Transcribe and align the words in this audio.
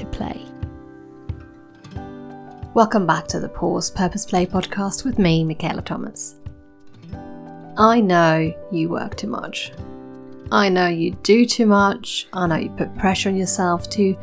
to 0.00 0.06
play. 0.06 0.40
Welcome 2.72 3.06
back 3.06 3.26
to 3.28 3.38
the 3.38 3.50
Pause 3.50 3.90
Purpose 3.90 4.24
Play 4.24 4.46
podcast 4.46 5.04
with 5.04 5.18
me, 5.18 5.44
Michaela 5.44 5.82
Thomas. 5.82 6.36
I 7.76 8.00
know 8.00 8.54
you 8.72 8.88
work 8.88 9.16
too 9.16 9.26
much. 9.26 9.72
I 10.50 10.70
know 10.70 10.88
you 10.88 11.12
do 11.22 11.44
too 11.44 11.66
much. 11.66 12.28
I 12.32 12.46
know 12.46 12.56
you 12.56 12.70
put 12.70 12.96
pressure 12.96 13.28
on 13.28 13.36
yourself 13.36 13.90
to 13.90 14.16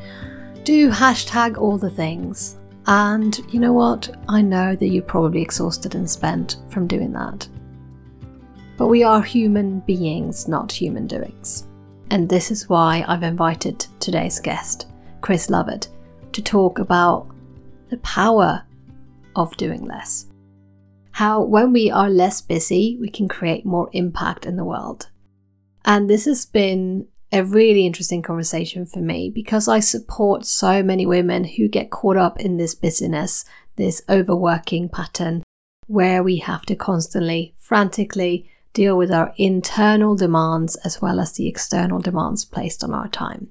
do 0.63 0.89
hashtag 0.89 1.57
all 1.57 1.77
the 1.77 1.91
things. 1.91 2.57
And 2.87 3.39
you 3.49 3.59
know 3.59 3.73
what? 3.73 4.09
I 4.27 4.41
know 4.41 4.75
that 4.75 4.87
you're 4.87 5.03
probably 5.03 5.43
exhausted 5.43 5.93
and 5.93 6.09
spent 6.09 6.57
from 6.69 6.87
doing 6.87 7.11
that. 7.13 7.47
But 8.77 8.87
we 8.87 9.03
are 9.03 9.21
human 9.21 9.81
beings, 9.81 10.47
not 10.47 10.71
human 10.71 11.05
doings. 11.05 11.67
And 12.09 12.27
this 12.27 12.49
is 12.49 12.67
why 12.67 13.05
I've 13.07 13.23
invited 13.23 13.85
today's 13.99 14.39
guest, 14.39 14.87
Chris 15.21 15.49
Lovett, 15.49 15.87
to 16.33 16.41
talk 16.41 16.79
about 16.79 17.27
the 17.89 17.97
power 17.97 18.63
of 19.35 19.55
doing 19.57 19.85
less. 19.85 20.27
How, 21.11 21.41
when 21.41 21.73
we 21.73 21.89
are 21.89 22.09
less 22.09 22.41
busy, 22.41 22.97
we 22.99 23.09
can 23.09 23.27
create 23.27 23.65
more 23.65 23.89
impact 23.93 24.45
in 24.45 24.55
the 24.55 24.65
world. 24.65 25.09
And 25.85 26.09
this 26.09 26.25
has 26.25 26.45
been 26.45 27.07
a 27.31 27.43
really 27.43 27.85
interesting 27.85 28.21
conversation 28.21 28.85
for 28.85 28.99
me 28.99 29.29
because 29.33 29.67
I 29.67 29.79
support 29.79 30.45
so 30.45 30.83
many 30.83 31.05
women 31.05 31.43
who 31.43 31.67
get 31.67 31.91
caught 31.91 32.17
up 32.17 32.39
in 32.39 32.57
this 32.57 32.75
busyness, 32.75 33.45
this 33.75 34.01
overworking 34.09 34.89
pattern, 34.89 35.43
where 35.87 36.21
we 36.21 36.37
have 36.37 36.65
to 36.67 36.75
constantly, 36.75 37.55
frantically 37.57 38.49
deal 38.73 38.97
with 38.97 39.11
our 39.11 39.33
internal 39.37 40.15
demands 40.15 40.75
as 40.77 41.01
well 41.01 41.19
as 41.19 41.33
the 41.33 41.47
external 41.47 41.99
demands 41.99 42.45
placed 42.45 42.83
on 42.83 42.93
our 42.93 43.07
time. 43.07 43.49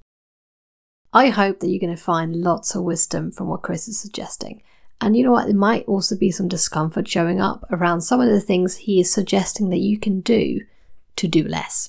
I 1.16 1.30
hope 1.30 1.60
that 1.60 1.68
you're 1.68 1.80
going 1.80 1.96
to 1.96 2.02
find 2.02 2.36
lots 2.36 2.74
of 2.74 2.82
wisdom 2.82 3.32
from 3.32 3.48
what 3.48 3.62
Chris 3.62 3.88
is 3.88 3.98
suggesting. 3.98 4.62
And 5.00 5.16
you 5.16 5.24
know 5.24 5.32
what? 5.32 5.46
There 5.46 5.56
might 5.56 5.86
also 5.86 6.14
be 6.14 6.30
some 6.30 6.46
discomfort 6.46 7.08
showing 7.08 7.40
up 7.40 7.64
around 7.70 8.02
some 8.02 8.20
of 8.20 8.28
the 8.28 8.38
things 8.38 8.76
he 8.76 9.00
is 9.00 9.10
suggesting 9.10 9.70
that 9.70 9.78
you 9.78 9.98
can 9.98 10.20
do 10.20 10.60
to 11.16 11.26
do 11.26 11.42
less. 11.42 11.88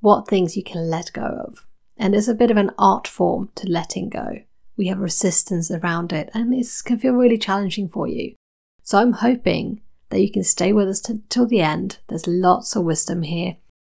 What 0.00 0.28
things 0.28 0.58
you 0.58 0.62
can 0.62 0.90
let 0.90 1.10
go 1.14 1.22
of. 1.22 1.66
And 1.96 2.12
there's 2.12 2.28
a 2.28 2.34
bit 2.34 2.50
of 2.50 2.58
an 2.58 2.72
art 2.76 3.08
form 3.08 3.48
to 3.54 3.66
letting 3.66 4.10
go. 4.10 4.40
We 4.76 4.88
have 4.88 4.98
resistance 4.98 5.70
around 5.70 6.12
it, 6.12 6.28
and 6.34 6.52
it 6.52 6.68
can 6.84 6.98
feel 6.98 7.14
really 7.14 7.38
challenging 7.38 7.88
for 7.88 8.06
you. 8.06 8.34
So 8.82 8.98
I'm 8.98 9.12
hoping 9.14 9.80
that 10.10 10.20
you 10.20 10.30
can 10.30 10.44
stay 10.44 10.74
with 10.74 10.90
us 10.90 11.00
t- 11.00 11.22
till 11.30 11.46
the 11.46 11.62
end. 11.62 11.96
There's 12.08 12.26
lots 12.26 12.76
of 12.76 12.84
wisdom 12.84 13.22
here 13.22 13.56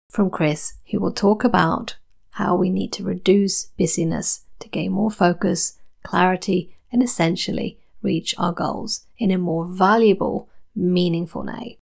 from 0.08 0.30
Chris, 0.30 0.74
who 0.92 1.00
will 1.00 1.12
talk 1.12 1.42
about 1.42 1.96
how 2.36 2.54
we 2.54 2.68
need 2.68 2.92
to 2.92 3.02
reduce 3.02 3.64
busyness 3.78 4.44
to 4.58 4.68
gain 4.68 4.92
more 4.92 5.10
focus, 5.10 5.78
clarity, 6.02 6.76
and 6.92 7.02
essentially 7.02 7.78
reach 8.02 8.34
our 8.36 8.52
goals 8.52 9.06
in 9.16 9.30
a 9.30 9.38
more 9.38 9.64
valuable, 9.66 10.46
meaningful 10.74 11.42
way. 11.42 11.78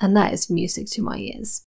And 0.00 0.16
that 0.16 0.32
is 0.32 0.48
music 0.48 0.86
to 0.90 1.02
my 1.02 1.16
ears. 1.18 1.64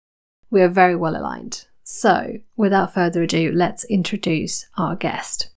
We 0.49 0.61
are 0.61 0.67
very 0.67 0.97
well 0.97 1.15
aligned. 1.15 1.65
So, 1.83 2.39
without 2.57 2.93
further 2.93 3.23
ado, 3.23 3.53
let's 3.53 3.85
introduce 3.85 4.67
our 4.77 4.97
guest. 4.97 5.51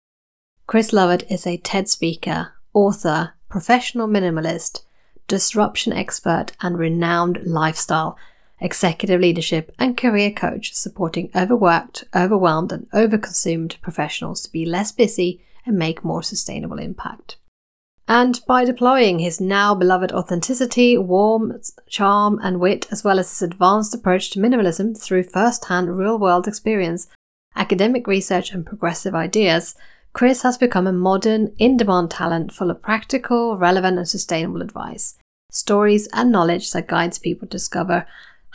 Chris 0.69 0.93
Lovett 0.93 1.29
is 1.29 1.47
a 1.49 1.57
TED 1.57 1.89
speaker, 1.89 2.53
author, 2.73 3.35
professional 3.49 4.07
minimalist, 4.07 4.83
disruption 5.27 5.93
expert, 5.93 6.53
and 6.61 6.79
renowned 6.79 7.41
lifestyle, 7.45 8.17
executive 8.63 9.21
leadership, 9.21 9.75
and 9.79 9.97
career 9.97 10.31
coach 10.31 10.75
supporting 10.75 11.31
overworked, 11.35 12.05
overwhelmed, 12.15 12.73
and 12.73 12.91
overconsumed 12.93 13.81
professionals 13.81 14.43
to 14.43 14.53
be 14.53 14.65
less 14.65 14.93
busy 14.93 15.43
and 15.67 15.77
make 15.77 16.05
more 16.05 16.23
sustainable 16.23 16.79
impact. 16.79 17.37
And 18.09 18.41
by 18.47 18.65
deploying 18.65 19.21
his 19.21 19.41
now 19.41 19.75
beloved 19.75 20.13
authenticity, 20.13 20.99
warmth, 20.99 21.71
charm, 21.89 22.41
and 22.43 22.59
wit, 22.59 22.87
as 22.91 23.05
well 23.05 23.19
as 23.19 23.31
his 23.31 23.43
advanced 23.43 23.95
approach 23.95 24.31
to 24.31 24.41
minimalism 24.41 25.01
through 25.01 25.23
first 25.25 25.67
hand 25.67 25.97
real 25.97 26.19
world 26.19 26.49
experience, 26.49 27.07
academic 27.55 28.07
research, 28.07 28.53
and 28.53 28.67
progressive 28.67 29.15
ideas, 29.15 29.77
Chris 30.13 30.43
has 30.43 30.59
become 30.59 30.87
a 30.87 30.93
modern, 30.93 31.55
in 31.59 31.77
demand 31.77 32.11
talent 32.11 32.53
full 32.53 32.71
of 32.71 32.83
practical, 32.83 33.57
relevant, 33.57 33.97
and 33.97 34.09
sustainable 34.09 34.61
advice, 34.61 35.17
stories, 35.51 36.09
and 36.13 36.31
knowledge 36.31 36.71
that 36.73 36.89
guides 36.89 37.19
people 37.19 37.47
to 37.47 37.53
discover 37.53 38.07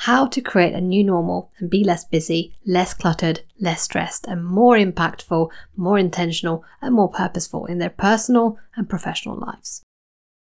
how 0.02 0.28
to 0.28 0.42
create 0.42 0.74
a 0.74 0.82
new 0.82 1.04
normal 1.04 1.52
and 1.58 1.70
be 1.70 1.84
less 1.84 2.06
busy, 2.06 2.56
less 2.66 2.94
cluttered, 2.94 3.42
less 3.60 3.82
stressed, 3.82 4.28
and 4.28 4.46
more 4.46 4.78
impactful, 4.78 5.50
more 5.76 5.98
intentional, 5.98 6.64
and 6.82 6.94
more 6.94 7.10
purposeful 7.10 7.66
in 7.66 7.80
their 7.80 7.90
personal 7.90 8.60
and 8.76 8.88
professional 8.88 9.36
lives. 9.36 9.82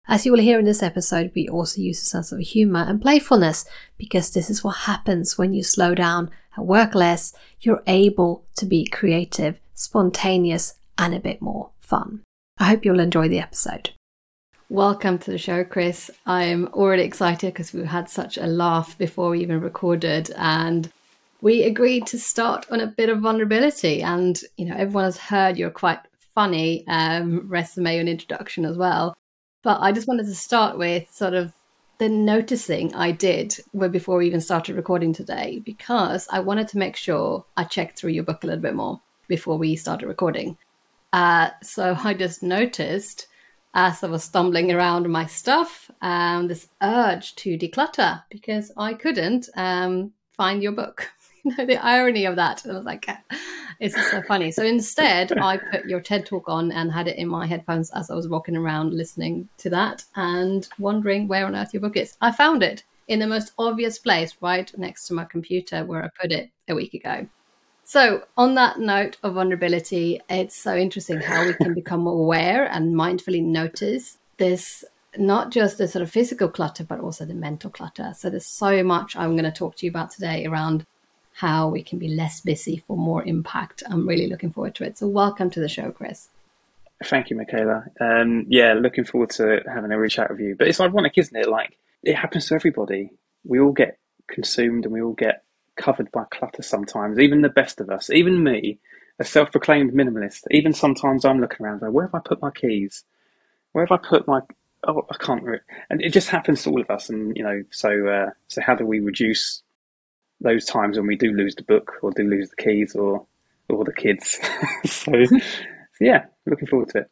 As 0.06 0.24
you 0.24 0.32
will 0.32 0.40
hear 0.40 0.58
in 0.58 0.64
this 0.64 0.82
episode, 0.82 1.32
we 1.34 1.48
also 1.48 1.80
use 1.80 2.00
a 2.00 2.04
sense 2.04 2.30
of 2.30 2.38
humour 2.38 2.84
and 2.88 3.02
playfulness 3.02 3.64
because 3.98 4.30
this 4.30 4.50
is 4.50 4.62
what 4.62 4.76
happens 4.78 5.36
when 5.36 5.52
you 5.52 5.64
slow 5.64 5.94
down 5.94 6.30
and 6.56 6.66
work 6.66 6.94
less. 6.94 7.32
You're 7.60 7.82
able 7.88 8.44
to 8.56 8.66
be 8.66 8.86
creative, 8.86 9.58
spontaneous, 9.74 10.74
and 10.96 11.14
a 11.14 11.20
bit 11.20 11.42
more 11.42 11.70
fun. 11.80 12.22
I 12.58 12.64
hope 12.64 12.84
you'll 12.84 13.00
enjoy 13.00 13.28
the 13.28 13.40
episode. 13.40 13.90
Welcome 14.70 15.18
to 15.18 15.32
the 15.32 15.36
show, 15.36 15.64
Chris. 15.64 16.12
I'm 16.26 16.68
already 16.68 17.02
excited 17.02 17.52
because 17.52 17.72
we 17.72 17.84
had 17.84 18.08
such 18.08 18.38
a 18.38 18.46
laugh 18.46 18.96
before 18.96 19.30
we 19.30 19.40
even 19.40 19.60
recorded, 19.60 20.30
and 20.36 20.88
we 21.40 21.64
agreed 21.64 22.06
to 22.06 22.20
start 22.20 22.66
on 22.70 22.78
a 22.78 22.86
bit 22.86 23.08
of 23.08 23.18
vulnerability. 23.18 24.00
And 24.00 24.40
you 24.56 24.66
know, 24.66 24.76
everyone 24.76 25.06
has 25.06 25.16
heard 25.16 25.56
your 25.56 25.70
quite 25.70 25.98
funny 26.36 26.84
um, 26.86 27.48
resume 27.48 27.98
and 27.98 28.08
introduction 28.08 28.64
as 28.64 28.76
well. 28.76 29.16
But 29.64 29.80
I 29.80 29.90
just 29.90 30.06
wanted 30.06 30.26
to 30.26 30.36
start 30.36 30.78
with 30.78 31.10
sort 31.10 31.34
of 31.34 31.52
the 31.98 32.08
noticing 32.08 32.94
I 32.94 33.10
did 33.10 33.56
before 33.90 34.18
we 34.18 34.28
even 34.28 34.40
started 34.40 34.76
recording 34.76 35.12
today, 35.12 35.60
because 35.64 36.28
I 36.30 36.38
wanted 36.38 36.68
to 36.68 36.78
make 36.78 36.94
sure 36.94 37.44
I 37.56 37.64
checked 37.64 37.98
through 37.98 38.12
your 38.12 38.22
book 38.22 38.44
a 38.44 38.46
little 38.46 38.62
bit 38.62 38.76
more 38.76 39.00
before 39.26 39.58
we 39.58 39.74
started 39.74 40.06
recording. 40.06 40.56
Uh, 41.12 41.50
so 41.60 41.98
I 42.04 42.14
just 42.14 42.44
noticed 42.44 43.26
as 43.74 44.02
I 44.02 44.08
was 44.08 44.24
stumbling 44.24 44.72
around 44.72 45.08
my 45.08 45.26
stuff, 45.26 45.90
um, 46.02 46.48
this 46.48 46.68
urge 46.82 47.34
to 47.36 47.56
declutter 47.56 48.22
because 48.30 48.72
I 48.76 48.94
couldn't 48.94 49.48
um, 49.54 50.12
find 50.32 50.62
your 50.62 50.72
book. 50.72 51.10
you 51.44 51.54
know, 51.56 51.66
the 51.66 51.76
irony 51.76 52.26
of 52.26 52.36
that. 52.36 52.62
I 52.66 52.72
was 52.72 52.84
like, 52.84 53.08
it's 53.80 53.94
just 53.94 54.10
so 54.10 54.22
funny. 54.22 54.50
So 54.50 54.64
instead, 54.64 55.32
I 55.38 55.56
put 55.56 55.86
your 55.86 56.00
TED 56.00 56.26
talk 56.26 56.48
on 56.48 56.72
and 56.72 56.90
had 56.90 57.08
it 57.08 57.16
in 57.16 57.28
my 57.28 57.46
headphones 57.46 57.90
as 57.90 58.10
I 58.10 58.14
was 58.14 58.28
walking 58.28 58.56
around 58.56 58.92
listening 58.92 59.48
to 59.58 59.70
that 59.70 60.04
and 60.16 60.68
wondering 60.78 61.28
where 61.28 61.46
on 61.46 61.56
earth 61.56 61.72
your 61.72 61.80
book 61.80 61.96
is. 61.96 62.16
I 62.20 62.32
found 62.32 62.62
it 62.62 62.84
in 63.08 63.18
the 63.18 63.26
most 63.26 63.52
obvious 63.58 63.98
place 63.98 64.36
right 64.40 64.70
next 64.78 65.06
to 65.08 65.14
my 65.14 65.24
computer 65.24 65.84
where 65.84 66.04
I 66.04 66.08
put 66.20 66.32
it 66.32 66.50
a 66.68 66.74
week 66.74 66.94
ago. 66.94 67.26
So, 67.84 68.24
on 68.36 68.54
that 68.54 68.78
note 68.78 69.16
of 69.22 69.34
vulnerability, 69.34 70.20
it's 70.28 70.56
so 70.56 70.76
interesting 70.76 71.20
how 71.20 71.44
we 71.44 71.54
can 71.54 71.74
become 71.74 72.06
aware 72.06 72.64
and 72.66 72.94
mindfully 72.94 73.42
notice 73.42 74.18
this 74.36 74.84
not 75.18 75.50
just 75.50 75.78
the 75.78 75.88
sort 75.88 76.02
of 76.02 76.10
physical 76.10 76.48
clutter, 76.48 76.84
but 76.84 77.00
also 77.00 77.24
the 77.24 77.34
mental 77.34 77.68
clutter. 77.68 78.12
So, 78.16 78.30
there's 78.30 78.46
so 78.46 78.82
much 78.84 79.16
I'm 79.16 79.32
going 79.32 79.44
to 79.44 79.50
talk 79.50 79.76
to 79.76 79.86
you 79.86 79.90
about 79.90 80.10
today 80.10 80.46
around 80.46 80.86
how 81.32 81.68
we 81.68 81.82
can 81.82 81.98
be 81.98 82.08
less 82.08 82.40
busy 82.40 82.84
for 82.86 82.96
more 82.96 83.24
impact. 83.24 83.82
I'm 83.88 84.06
really 84.06 84.28
looking 84.28 84.52
forward 84.52 84.74
to 84.76 84.84
it. 84.84 84.98
So, 84.98 85.08
welcome 85.08 85.50
to 85.50 85.60
the 85.60 85.68
show, 85.68 85.90
Chris. 85.90 86.28
Thank 87.04 87.30
you, 87.30 87.36
Michaela. 87.36 87.86
Um, 88.00 88.46
yeah, 88.48 88.74
looking 88.74 89.04
forward 89.04 89.30
to 89.30 89.62
having 89.66 89.90
a 89.90 89.98
reach 89.98 90.14
chat 90.14 90.30
with 90.30 90.40
you. 90.40 90.54
But 90.54 90.68
it's 90.68 90.80
ironic, 90.80 91.14
isn't 91.16 91.36
it? 91.36 91.48
Like, 91.48 91.76
it 92.02 92.14
happens 92.14 92.48
to 92.48 92.54
everybody. 92.54 93.10
We 93.44 93.58
all 93.58 93.72
get 93.72 93.98
consumed 94.28 94.84
and 94.84 94.92
we 94.92 95.00
all 95.00 95.14
get 95.14 95.42
covered 95.80 96.12
by 96.12 96.24
clutter 96.30 96.62
sometimes, 96.62 97.18
even 97.18 97.40
the 97.40 97.48
best 97.48 97.80
of 97.80 97.90
us, 97.90 98.10
even 98.10 98.44
me, 98.44 98.78
a 99.18 99.24
self 99.24 99.50
proclaimed 99.50 99.92
minimalist, 99.92 100.42
even 100.50 100.72
sometimes 100.72 101.24
I'm 101.24 101.40
looking 101.40 101.64
around 101.64 101.80
where 101.80 102.06
have 102.06 102.14
I 102.14 102.20
put 102.20 102.42
my 102.42 102.50
keys? 102.50 103.04
Where 103.72 103.84
have 103.84 103.92
I 103.92 104.08
put 104.08 104.28
my 104.28 104.40
oh 104.86 105.06
I 105.10 105.16
can't 105.16 105.42
re-. 105.42 105.58
and 105.90 106.00
it 106.02 106.12
just 106.12 106.28
happens 106.28 106.62
to 106.62 106.70
all 106.70 106.80
of 106.80 106.90
us 106.90 107.08
and 107.08 107.36
you 107.36 107.42
know, 107.42 107.62
so 107.70 108.08
uh, 108.08 108.30
so 108.48 108.60
how 108.60 108.74
do 108.74 108.86
we 108.86 109.00
reduce 109.00 109.62
those 110.40 110.64
times 110.64 110.96
when 110.96 111.06
we 111.06 111.16
do 111.16 111.32
lose 111.32 111.54
the 111.54 111.62
book 111.62 111.92
or 112.02 112.10
do 112.12 112.22
lose 112.22 112.50
the 112.50 112.62
keys 112.62 112.94
or 112.94 113.26
or 113.68 113.84
the 113.84 113.92
kids? 113.92 114.38
so 114.86 115.12
yeah, 116.00 116.24
looking 116.46 116.68
forward 116.68 116.90
to 116.90 116.98
it. 116.98 117.10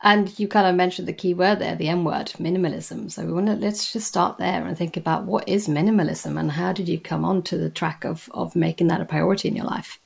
And 0.00 0.38
you 0.38 0.46
kind 0.46 0.66
of 0.66 0.76
mentioned 0.76 1.08
the 1.08 1.12
key 1.12 1.34
word 1.34 1.58
there, 1.58 1.74
the 1.74 1.88
M 1.88 2.04
word, 2.04 2.26
minimalism. 2.38 3.10
So 3.10 3.24
we 3.26 3.32
want 3.32 3.46
to 3.46 3.54
let's 3.54 3.92
just 3.92 4.06
start 4.06 4.38
there 4.38 4.64
and 4.64 4.78
think 4.78 4.96
about 4.96 5.24
what 5.24 5.48
is 5.48 5.66
minimalism 5.66 6.38
and 6.38 6.52
how 6.52 6.72
did 6.72 6.88
you 6.88 7.00
come 7.00 7.24
onto 7.24 7.58
the 7.58 7.70
track 7.70 8.04
of 8.04 8.30
of 8.32 8.54
making 8.54 8.86
that 8.88 9.00
a 9.00 9.04
priority 9.04 9.48
in 9.48 9.56
your 9.56 9.66
life? 9.66 9.98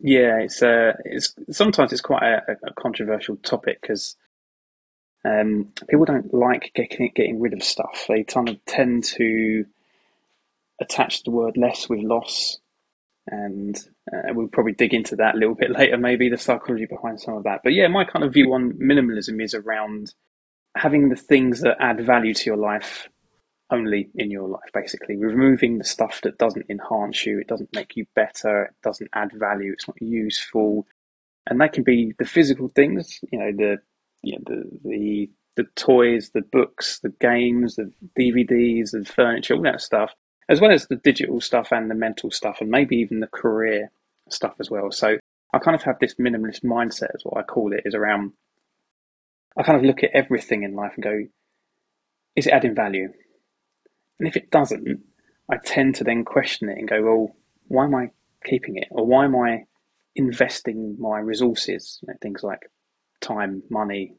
Yeah, 0.00 0.40
it's 0.40 0.62
uh, 0.62 0.94
it's 1.04 1.34
sometimes 1.50 1.92
it's 1.92 2.02
quite 2.02 2.22
a, 2.22 2.56
a 2.66 2.72
controversial 2.74 3.36
topic 3.36 3.80
because 3.80 4.16
um, 5.24 5.72
people 5.88 6.04
don't 6.04 6.34
like 6.34 6.72
getting 6.74 7.10
getting 7.14 7.40
rid 7.40 7.52
of 7.52 7.62
stuff. 7.62 8.06
They 8.08 8.24
kind 8.24 8.48
of 8.48 8.62
tend 8.66 9.04
to 9.04 9.64
attach 10.80 11.22
the 11.22 11.30
word 11.30 11.56
less 11.56 11.88
with 11.88 12.00
loss, 12.00 12.58
and 13.26 13.76
uh, 14.12 14.32
we'll 14.34 14.48
probably 14.48 14.72
dig 14.72 14.94
into 14.94 15.16
that 15.16 15.34
a 15.34 15.38
little 15.38 15.54
bit 15.54 15.70
later, 15.70 15.96
maybe 15.96 16.28
the 16.28 16.36
psychology 16.38 16.86
behind 16.86 17.20
some 17.20 17.34
of 17.34 17.44
that. 17.44 17.60
But 17.64 17.72
yeah, 17.72 17.88
my 17.88 18.04
kind 18.04 18.24
of 18.24 18.32
view 18.32 18.52
on 18.52 18.72
minimalism 18.74 19.42
is 19.42 19.54
around 19.54 20.14
having 20.76 21.08
the 21.08 21.16
things 21.16 21.60
that 21.62 21.76
add 21.80 22.00
value 22.00 22.34
to 22.34 22.44
your 22.44 22.56
life 22.56 23.08
only 23.70 24.08
in 24.14 24.30
your 24.30 24.48
life, 24.48 24.70
basically. 24.72 25.16
Removing 25.16 25.78
the 25.78 25.84
stuff 25.84 26.20
that 26.22 26.38
doesn't 26.38 26.66
enhance 26.70 27.26
you, 27.26 27.40
it 27.40 27.48
doesn't 27.48 27.74
make 27.74 27.96
you 27.96 28.06
better, 28.14 28.64
it 28.66 28.74
doesn't 28.82 29.10
add 29.12 29.32
value, 29.34 29.72
it's 29.72 29.88
not 29.88 30.00
useful. 30.00 30.86
And 31.48 31.60
that 31.60 31.72
can 31.72 31.82
be 31.82 32.14
the 32.18 32.24
physical 32.24 32.68
things, 32.68 33.20
you 33.32 33.38
know, 33.38 33.52
the 33.56 33.78
you 34.22 34.32
know, 34.32 34.44
the 34.46 34.80
the 34.84 35.30
the 35.56 35.64
toys, 35.74 36.30
the 36.34 36.42
books, 36.42 37.00
the 37.00 37.12
games, 37.20 37.76
the 37.76 37.90
DVDs, 38.18 38.90
the 38.92 39.04
furniture, 39.04 39.54
all 39.54 39.62
that 39.62 39.80
stuff, 39.80 40.12
as 40.48 40.60
well 40.60 40.70
as 40.70 40.86
the 40.86 40.96
digital 40.96 41.40
stuff 41.40 41.72
and 41.72 41.90
the 41.90 41.94
mental 41.94 42.30
stuff, 42.30 42.58
and 42.60 42.70
maybe 42.70 42.96
even 42.96 43.20
the 43.20 43.26
career 43.26 43.90
stuff 44.28 44.54
as 44.60 44.70
well. 44.70 44.90
So 44.90 45.16
I 45.52 45.58
kind 45.58 45.74
of 45.74 45.82
have 45.82 45.98
this 46.00 46.14
minimalist 46.14 46.64
mindset, 46.64 47.14
is 47.14 47.24
what 47.24 47.38
I 47.38 47.42
call 47.42 47.72
it, 47.72 47.82
is 47.84 47.94
around. 47.94 48.32
I 49.56 49.62
kind 49.62 49.78
of 49.78 49.84
look 49.84 50.02
at 50.02 50.10
everything 50.12 50.62
in 50.62 50.74
life 50.74 50.92
and 50.94 51.04
go, 51.04 51.18
is 52.36 52.46
it 52.46 52.52
adding 52.52 52.74
value? 52.74 53.12
And 54.18 54.28
if 54.28 54.36
it 54.36 54.50
doesn't, 54.50 55.00
I 55.50 55.56
tend 55.56 55.94
to 55.96 56.04
then 56.04 56.24
question 56.24 56.68
it 56.68 56.78
and 56.78 56.88
go, 56.88 57.02
well, 57.02 57.36
why 57.68 57.84
am 57.84 57.94
I 57.94 58.10
keeping 58.44 58.76
it? 58.76 58.88
Or 58.90 59.06
why 59.06 59.24
am 59.24 59.36
I 59.36 59.64
investing 60.14 60.96
my 60.98 61.18
resources, 61.18 61.98
you 62.02 62.08
know, 62.08 62.18
things 62.20 62.42
like 62.42 62.70
time, 63.20 63.62
money, 63.70 64.14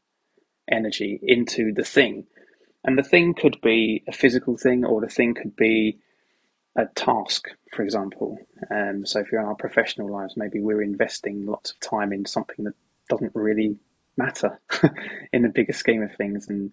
energy 0.70 1.20
into 1.22 1.72
the 1.72 1.84
thing? 1.84 2.26
And 2.84 2.98
the 2.98 3.02
thing 3.02 3.34
could 3.34 3.58
be 3.62 4.02
a 4.08 4.12
physical 4.12 4.56
thing, 4.56 4.84
or 4.84 5.00
the 5.00 5.08
thing 5.08 5.34
could 5.34 5.56
be 5.56 5.98
a 6.78 6.86
task, 6.94 7.48
for 7.72 7.82
example. 7.82 8.38
Um, 8.70 9.04
so 9.04 9.20
if 9.20 9.32
you're 9.32 9.40
in 9.40 9.46
our 9.46 9.56
professional 9.56 10.10
lives, 10.10 10.34
maybe 10.36 10.60
we're 10.60 10.82
investing 10.82 11.44
lots 11.44 11.72
of 11.72 11.80
time 11.80 12.12
in 12.12 12.24
something 12.24 12.64
that 12.64 12.74
doesn't 13.10 13.32
really 13.34 13.76
matter 14.16 14.60
in 15.32 15.42
the 15.42 15.48
bigger 15.48 15.72
scheme 15.72 16.02
of 16.02 16.14
things. 16.14 16.48
And 16.48 16.72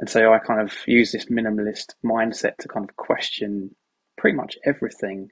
and 0.00 0.08
so 0.08 0.32
I 0.32 0.38
kind 0.38 0.60
of 0.60 0.72
use 0.86 1.10
this 1.12 1.26
minimalist 1.26 1.94
mindset 2.04 2.56
to 2.58 2.68
kind 2.68 2.88
of 2.88 2.96
question 2.96 3.74
pretty 4.16 4.36
much 4.36 4.56
everything 4.64 5.30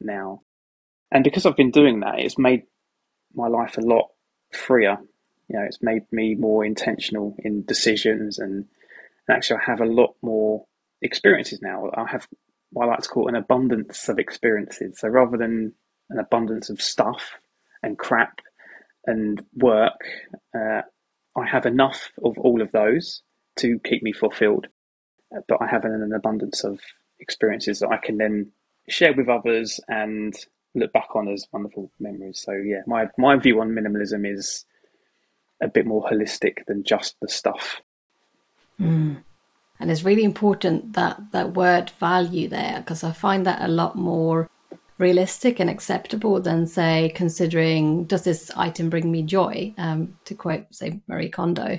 now. 0.00 0.42
And 1.10 1.24
because 1.24 1.44
I've 1.44 1.56
been 1.56 1.72
doing 1.72 2.00
that, 2.00 2.18
it's 2.18 2.38
made 2.38 2.62
my 3.34 3.48
life 3.48 3.78
a 3.78 3.80
lot 3.80 4.10
freer. 4.52 4.98
You 5.48 5.58
know, 5.58 5.64
it's 5.64 5.82
made 5.82 6.02
me 6.12 6.34
more 6.34 6.64
intentional 6.64 7.36
in 7.38 7.64
decisions 7.64 8.38
and, 8.38 8.66
and 9.26 9.36
actually 9.36 9.60
I 9.60 9.70
have 9.70 9.80
a 9.80 9.86
lot 9.86 10.14
more 10.22 10.66
experiences 11.02 11.60
now. 11.60 11.90
I 11.94 12.06
have 12.06 12.28
what 12.70 12.84
I 12.84 12.90
like 12.90 13.00
to 13.00 13.08
call 13.08 13.28
an 13.28 13.36
abundance 13.36 14.08
of 14.08 14.18
experiences. 14.18 14.98
So 14.98 15.08
rather 15.08 15.36
than 15.36 15.72
an 16.10 16.18
abundance 16.18 16.70
of 16.70 16.80
stuff 16.80 17.38
and 17.82 17.98
crap 17.98 18.40
and 19.06 19.44
work, 19.54 20.00
uh, 20.54 20.82
I 21.36 21.46
have 21.46 21.66
enough 21.66 22.10
of 22.24 22.38
all 22.38 22.62
of 22.62 22.72
those 22.72 23.22
to 23.56 23.78
keep 23.80 24.02
me 24.02 24.12
fulfilled. 24.12 24.66
But 25.48 25.60
I 25.60 25.66
have 25.66 25.84
an, 25.84 25.92
an 25.92 26.12
abundance 26.12 26.64
of 26.64 26.80
experiences 27.20 27.80
that 27.80 27.90
I 27.90 27.96
can 27.96 28.18
then 28.18 28.52
share 28.88 29.14
with 29.14 29.28
others 29.28 29.80
and 29.88 30.34
look 30.74 30.92
back 30.92 31.14
on 31.14 31.28
as 31.28 31.46
wonderful 31.52 31.90
memories. 31.98 32.40
So 32.44 32.52
yeah, 32.52 32.82
my 32.86 33.08
my 33.18 33.36
view 33.36 33.60
on 33.60 33.70
minimalism 33.70 34.30
is 34.30 34.64
a 35.60 35.68
bit 35.68 35.86
more 35.86 36.04
holistic 36.04 36.66
than 36.66 36.84
just 36.84 37.16
the 37.20 37.28
stuff. 37.28 37.80
Mm. 38.80 39.22
And 39.78 39.90
it's 39.90 40.04
really 40.04 40.24
important 40.24 40.94
that 40.94 41.20
that 41.32 41.54
word 41.54 41.90
value 41.98 42.48
there 42.48 42.80
because 42.80 43.04
I 43.04 43.12
find 43.12 43.46
that 43.46 43.62
a 43.62 43.68
lot 43.68 43.96
more 43.96 44.48
realistic 44.98 45.60
and 45.60 45.68
acceptable 45.68 46.40
than 46.40 46.66
say 46.66 47.12
considering 47.14 48.04
does 48.04 48.24
this 48.24 48.50
item 48.56 48.88
bring 48.88 49.12
me 49.12 49.22
joy 49.22 49.74
um, 49.76 50.16
to 50.24 50.34
quote 50.34 50.64
say 50.70 51.00
marie 51.06 51.28
kondo 51.28 51.78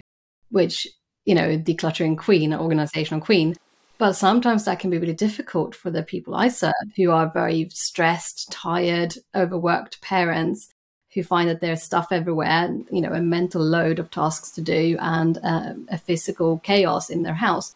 which 0.50 0.88
you 1.28 1.36
know, 1.36 1.58
decluttering 1.58 2.18
queen, 2.18 2.54
organizational 2.54 3.22
queen. 3.22 3.54
But 4.00 4.14
sometimes 4.14 4.64
that 4.64 4.80
can 4.80 4.90
be 4.90 4.98
really 4.98 5.14
difficult 5.14 5.76
for 5.76 5.92
the 5.92 6.02
people 6.02 6.34
I 6.34 6.48
serve 6.48 6.74
who 6.96 7.12
are 7.12 7.30
very 7.30 7.68
stressed, 7.72 8.50
tired, 8.50 9.14
overworked 9.36 10.02
parents 10.02 10.70
who 11.14 11.24
find 11.24 11.50
that 11.50 11.60
there's 11.60 11.84
stuff 11.84 12.08
everywhere, 12.12 12.70
you 12.92 13.02
know, 13.02 13.12
a 13.12 13.22
mental 13.22 13.62
load 13.62 14.00
of 14.00 14.10
tasks 14.10 14.52
to 14.52 14.62
do 14.62 14.98
and 15.02 15.38
uh, 15.44 15.74
a 15.90 15.98
physical 15.98 16.60
chaos 16.60 17.10
in 17.10 17.24
their 17.24 17.34
house. 17.34 17.76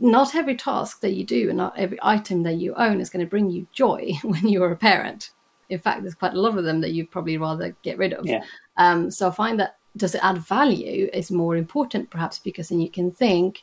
Not 0.00 0.34
every 0.34 0.56
task 0.56 1.00
that 1.00 1.12
you 1.12 1.24
do 1.24 1.48
and 1.48 1.58
not 1.58 1.78
every 1.78 1.98
item 2.02 2.42
that 2.44 2.56
you 2.56 2.74
own 2.74 3.00
is 3.00 3.10
going 3.10 3.24
to 3.24 3.30
bring 3.30 3.50
you 3.50 3.66
joy 3.72 4.12
when 4.22 4.48
you're 4.48 4.72
a 4.72 4.76
parent. 4.76 5.30
In 5.68 5.78
fact, 5.78 6.02
there's 6.02 6.14
quite 6.14 6.34
a 6.34 6.40
lot 6.40 6.58
of 6.58 6.64
them 6.64 6.80
that 6.80 6.92
you'd 6.92 7.10
probably 7.10 7.38
rather 7.38 7.74
get 7.82 7.98
rid 7.98 8.12
of. 8.12 8.26
Yeah. 8.26 8.44
Um, 8.76 9.10
so 9.10 9.28
I 9.28 9.30
find 9.30 9.58
that 9.60 9.76
does 9.96 10.14
it 10.14 10.24
add 10.24 10.38
value 10.38 11.08
is 11.12 11.30
more 11.30 11.56
important 11.56 12.10
perhaps 12.10 12.38
because 12.38 12.68
then 12.68 12.80
you 12.80 12.90
can 12.90 13.10
think 13.10 13.62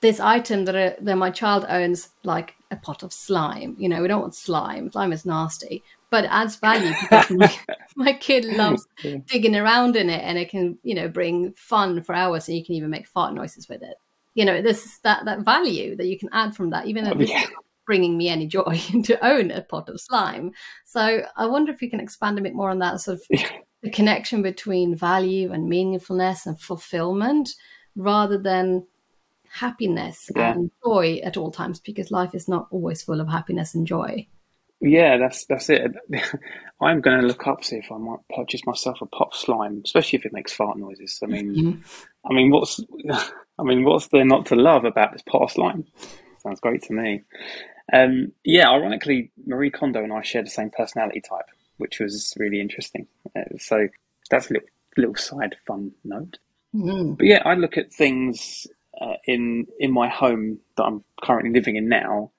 this 0.00 0.20
item 0.20 0.64
that, 0.66 0.76
a, 0.76 0.96
that 1.00 1.16
my 1.16 1.30
child 1.30 1.66
owns 1.68 2.10
like 2.22 2.54
a 2.70 2.76
pot 2.76 3.02
of 3.02 3.12
slime 3.12 3.74
you 3.78 3.88
know 3.88 4.02
we 4.02 4.08
don't 4.08 4.20
want 4.20 4.34
slime 4.34 4.90
slime 4.90 5.12
is 5.12 5.24
nasty 5.24 5.82
but 6.10 6.24
it 6.24 6.30
adds 6.30 6.56
value 6.56 6.92
because 7.00 7.30
my, 7.30 7.54
my, 7.96 8.12
kid 8.12 8.44
loves 8.44 8.86
digging 9.26 9.56
around 9.56 9.96
in 9.96 10.10
it 10.10 10.22
and 10.22 10.38
it 10.38 10.50
can 10.50 10.78
you 10.82 10.94
know 10.94 11.08
bring 11.08 11.52
fun 11.54 12.02
for 12.02 12.14
hours 12.14 12.48
and 12.48 12.56
you 12.58 12.64
can 12.64 12.74
even 12.74 12.90
make 12.90 13.08
fart 13.08 13.34
noises 13.34 13.68
with 13.68 13.82
it 13.82 13.96
you 14.38 14.44
know 14.44 14.62
this 14.62 15.00
that 15.00 15.24
that 15.24 15.40
value 15.40 15.96
that 15.96 16.06
you 16.06 16.16
can 16.16 16.28
add 16.32 16.54
from 16.54 16.70
that 16.70 16.86
even 16.86 17.04
though 17.04 17.12
oh, 17.12 17.20
yeah. 17.20 17.44
bringing 17.86 18.16
me 18.16 18.28
any 18.28 18.46
joy 18.46 18.80
to 19.02 19.26
own 19.26 19.50
a 19.50 19.62
pot 19.62 19.88
of 19.88 20.00
slime 20.00 20.52
so 20.84 21.22
i 21.36 21.44
wonder 21.44 21.72
if 21.72 21.82
you 21.82 21.90
can 21.90 21.98
expand 21.98 22.38
a 22.38 22.42
bit 22.42 22.54
more 22.54 22.70
on 22.70 22.78
that 22.78 23.00
sort 23.00 23.18
of 23.18 23.40
the 23.82 23.90
connection 23.90 24.40
between 24.40 24.94
value 24.94 25.50
and 25.50 25.70
meaningfulness 25.70 26.46
and 26.46 26.60
fulfillment 26.60 27.50
rather 27.96 28.38
than 28.38 28.86
happiness 29.50 30.30
yeah. 30.36 30.52
and 30.52 30.70
joy 30.84 31.20
at 31.24 31.36
all 31.36 31.50
times 31.50 31.80
because 31.80 32.12
life 32.12 32.34
is 32.34 32.48
not 32.48 32.68
always 32.70 33.02
full 33.02 33.20
of 33.20 33.28
happiness 33.28 33.74
and 33.74 33.86
joy. 33.86 34.26
Yeah, 34.80 35.16
that's 35.16 35.46
that's 35.46 35.70
it. 35.70 35.90
I'm 36.80 37.00
going 37.00 37.20
to 37.20 37.26
look 37.26 37.46
up 37.48 37.64
see 37.64 37.76
if 37.76 37.90
I 37.90 37.96
might 37.96 38.20
purchase 38.36 38.64
myself 38.64 38.98
a 39.00 39.06
pot 39.06 39.30
of 39.32 39.38
slime, 39.38 39.82
especially 39.84 40.18
if 40.18 40.26
it 40.26 40.32
makes 40.32 40.52
fart 40.52 40.78
noises. 40.78 41.18
I 41.22 41.26
mean, 41.26 41.54
mm-hmm. 41.54 42.30
I 42.30 42.34
mean, 42.34 42.50
what's 42.50 42.78
I 43.58 43.64
mean, 43.64 43.84
what's 43.84 44.08
there 44.08 44.24
not 44.24 44.46
to 44.46 44.56
love 44.56 44.84
about 44.84 45.12
this 45.12 45.22
pot 45.22 45.42
of 45.42 45.50
slime? 45.50 45.84
Sounds 46.42 46.60
great 46.60 46.82
to 46.84 46.92
me. 46.92 47.22
Um, 47.92 48.32
yeah, 48.44 48.70
ironically, 48.70 49.30
Marie 49.46 49.70
Kondo 49.70 50.02
and 50.02 50.12
I 50.12 50.22
share 50.22 50.42
the 50.42 50.50
same 50.50 50.70
personality 50.70 51.20
type 51.20 51.46
which 51.78 52.00
was 52.00 52.34
really 52.36 52.60
interesting. 52.60 53.06
Uh, 53.34 53.56
so 53.58 53.88
that's 54.30 54.50
a 54.50 54.54
little, 54.54 54.68
little 54.96 55.14
side 55.14 55.56
fun 55.66 55.92
note. 56.04 56.38
Mm. 56.74 57.16
But 57.16 57.26
yeah, 57.26 57.42
I 57.44 57.54
look 57.54 57.78
at 57.78 57.92
things 57.92 58.66
uh, 59.00 59.14
in 59.24 59.66
in 59.78 59.92
my 59.92 60.08
home 60.08 60.58
that 60.76 60.84
I'm 60.84 61.02
currently 61.22 61.52
living 61.52 61.76
in 61.76 61.88
now, 61.88 62.30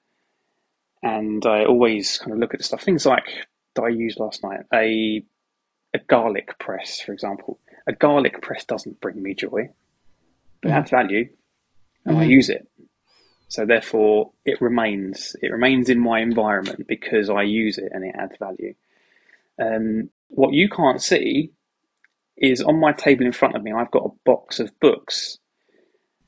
and 1.02 1.44
I 1.44 1.64
always 1.64 2.18
kind 2.18 2.32
of 2.32 2.38
look 2.38 2.54
at 2.54 2.60
the 2.60 2.64
stuff. 2.64 2.82
Things 2.82 3.04
like 3.04 3.26
that 3.74 3.82
I 3.82 3.88
used 3.88 4.20
last 4.20 4.44
night, 4.44 4.60
a 4.72 5.24
a 5.92 5.98
garlic 6.06 6.58
press, 6.60 7.00
for 7.00 7.12
example. 7.12 7.58
A 7.88 7.92
garlic 7.92 8.40
press 8.40 8.64
doesn't 8.64 9.00
bring 9.00 9.20
me 9.20 9.34
joy, 9.34 9.70
but 10.62 10.68
mm. 10.68 10.72
it 10.72 10.76
adds 10.76 10.90
value, 10.90 11.28
and 12.04 12.16
mm. 12.16 12.20
I 12.20 12.24
use 12.24 12.48
it. 12.48 12.66
So 13.48 13.66
therefore, 13.66 14.30
it 14.44 14.60
remains. 14.60 15.34
It 15.42 15.50
remains 15.50 15.88
in 15.88 15.98
my 15.98 16.20
environment 16.20 16.86
because 16.86 17.28
I 17.28 17.42
use 17.42 17.78
it 17.78 17.90
and 17.92 18.04
it 18.04 18.14
adds 18.16 18.36
value. 18.38 18.74
Um, 19.60 20.10
what 20.28 20.52
you 20.52 20.68
can't 20.68 21.02
see 21.02 21.50
is 22.36 22.62
on 22.62 22.80
my 22.80 22.92
table 22.92 23.26
in 23.26 23.32
front 23.32 23.56
of 23.56 23.62
me, 23.62 23.72
I've 23.72 23.90
got 23.90 24.06
a 24.06 24.16
box 24.24 24.60
of 24.60 24.78
books 24.80 25.38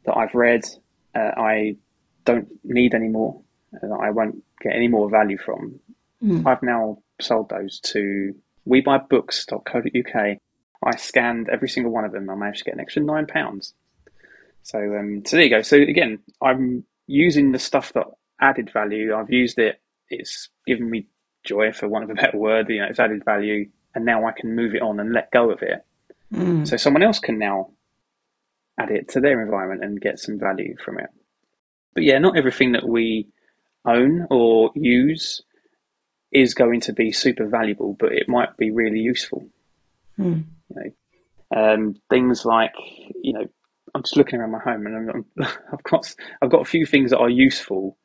that 0.05 0.17
I've 0.17 0.35
read, 0.35 0.65
uh, 1.15 1.31
I 1.37 1.77
don't 2.25 2.49
need 2.65 2.95
anymore, 2.95 3.41
and 3.73 3.95
I 3.95 4.11
won't 4.11 4.43
get 4.61 4.75
any 4.75 4.89
more 4.89 5.09
value 5.09 5.39
from. 5.39 5.81
Mm. 6.23 6.47
I've 6.47 6.63
now 6.63 6.99
sold 7.21 7.49
those 7.49 7.81
to 7.81 8.35
webuyBooks.co.uk. 8.69 10.39
I 10.85 10.97
scanned 10.97 11.49
every 11.49 11.69
single 11.69 11.93
one 11.93 12.05
of 12.05 12.13
them. 12.13 12.29
I 12.29 12.35
managed 12.35 12.59
to 12.59 12.65
get 12.65 12.75
an 12.75 12.81
extra 12.81 13.03
nine 13.03 13.27
pounds. 13.27 13.75
So, 14.63 14.79
um, 14.79 15.23
so 15.27 15.37
there 15.37 15.45
you 15.45 15.51
go. 15.51 15.63
So 15.63 15.77
again, 15.77 16.19
I'm 16.41 16.85
using 17.07 17.53
the 17.53 17.59
stuff 17.59 17.93
that 17.95 18.07
added 18.41 18.71
value. 18.73 19.15
I've 19.15 19.31
used 19.31 19.59
it. 19.59 19.81
It's 20.09 20.49
given 20.67 20.91
me 20.91 21.07
joy, 21.45 21.73
for 21.73 21.89
want 21.89 22.05
of 22.05 22.11
a 22.11 22.15
better 22.15 22.39
word. 22.39 22.69
You 22.69 22.81
know, 22.81 22.87
it's 22.89 23.01
added 23.01 23.25
value, 23.25 23.69
and 23.95 24.05
now 24.05 24.27
I 24.27 24.33
can 24.33 24.55
move 24.55 24.75
it 24.75 24.83
on 24.83 25.01
and 25.01 25.13
let 25.13 25.31
go 25.31 25.51
of 25.51 25.63
it. 25.63 25.85
Mm. 26.33 26.67
So 26.67 26.77
someone 26.77 27.03
else 27.03 27.19
can 27.19 27.39
now 27.39 27.71
add 28.79 28.91
it 28.91 29.09
to 29.11 29.21
their 29.21 29.43
environment 29.43 29.85
and 29.85 30.01
get 30.01 30.19
some 30.19 30.39
value 30.39 30.77
from 30.83 30.99
it. 30.99 31.11
But 31.95 32.05
yeah, 32.05 32.19
not 32.19 32.37
everything 32.37 32.73
that 32.73 32.89
we 32.89 33.29
own 33.85 34.27
or 34.31 34.71
use 34.75 35.43
is 36.31 36.55
going 36.55 36.81
to 36.81 36.93
be 36.93 37.13
super 37.13 37.47
valuable, 37.47 37.95
but 37.99 38.13
it 38.13 38.29
might 38.29 38.57
be 38.57 38.71
really 38.71 39.01
useful. 39.01 39.47
Mm. 40.19 40.45
You 40.71 40.77
know, 40.77 41.75
um, 41.75 41.95
things 42.09 42.45
like 42.45 42.73
you 43.23 43.35
know, 43.35 43.47
I'm 43.95 44.03
just 44.03 44.17
looking 44.17 44.41
around 44.41 44.53
my 44.53 44.59
home 44.59 44.87
and 44.87 45.11
I'm, 45.11 45.27
I've 45.73 45.83
got 45.85 46.15
I've 46.41 46.51
got 46.51 46.63
a 46.63 46.67
few 46.67 46.87
things 46.87 47.11
that 47.11 47.19
are 47.19 47.31
useful, 47.31 47.99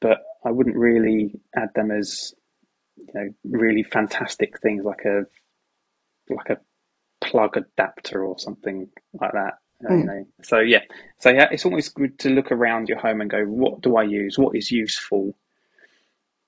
but 0.00 0.18
I 0.44 0.50
wouldn't 0.50 0.76
really 0.76 1.40
add 1.56 1.70
them 1.74 1.90
as 1.90 2.34
you 2.96 3.12
know 3.14 3.28
really 3.44 3.82
fantastic 3.82 4.60
things 4.60 4.84
like 4.84 5.04
a 5.04 5.24
like 6.30 6.50
a 6.50 6.58
plug 7.20 7.56
adapter 7.56 8.24
or 8.24 8.38
something 8.38 8.88
like 9.20 9.32
that. 9.32 9.54
Mm. 9.82 9.98
You 9.98 10.04
know, 10.04 10.26
so 10.42 10.60
yeah, 10.60 10.80
so 11.18 11.30
yeah, 11.30 11.48
it's 11.50 11.64
always 11.64 11.88
good 11.88 12.18
to 12.20 12.30
look 12.30 12.52
around 12.52 12.88
your 12.88 12.98
home 12.98 13.20
and 13.20 13.30
go, 13.30 13.44
what 13.44 13.80
do 13.80 13.96
I 13.96 14.04
use? 14.04 14.38
What 14.38 14.56
is 14.56 14.70
useful, 14.70 15.36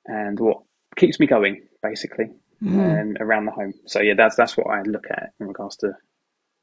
and 0.07 0.39
what 0.39 0.63
keeps 0.97 1.19
me 1.19 1.27
going, 1.27 1.63
basically, 1.83 2.31
mm. 2.63 3.01
um, 3.01 3.17
around 3.21 3.47
the 3.47 3.51
home. 3.51 3.75
So 3.87 4.01
yeah, 4.01 4.15
that's 4.15 4.37
that's 4.37 4.57
what 4.57 4.69
I 4.69 4.83
look 4.83 5.07
at 5.11 5.33
in 5.41 5.49
regards 5.49 5.77
to 5.79 5.97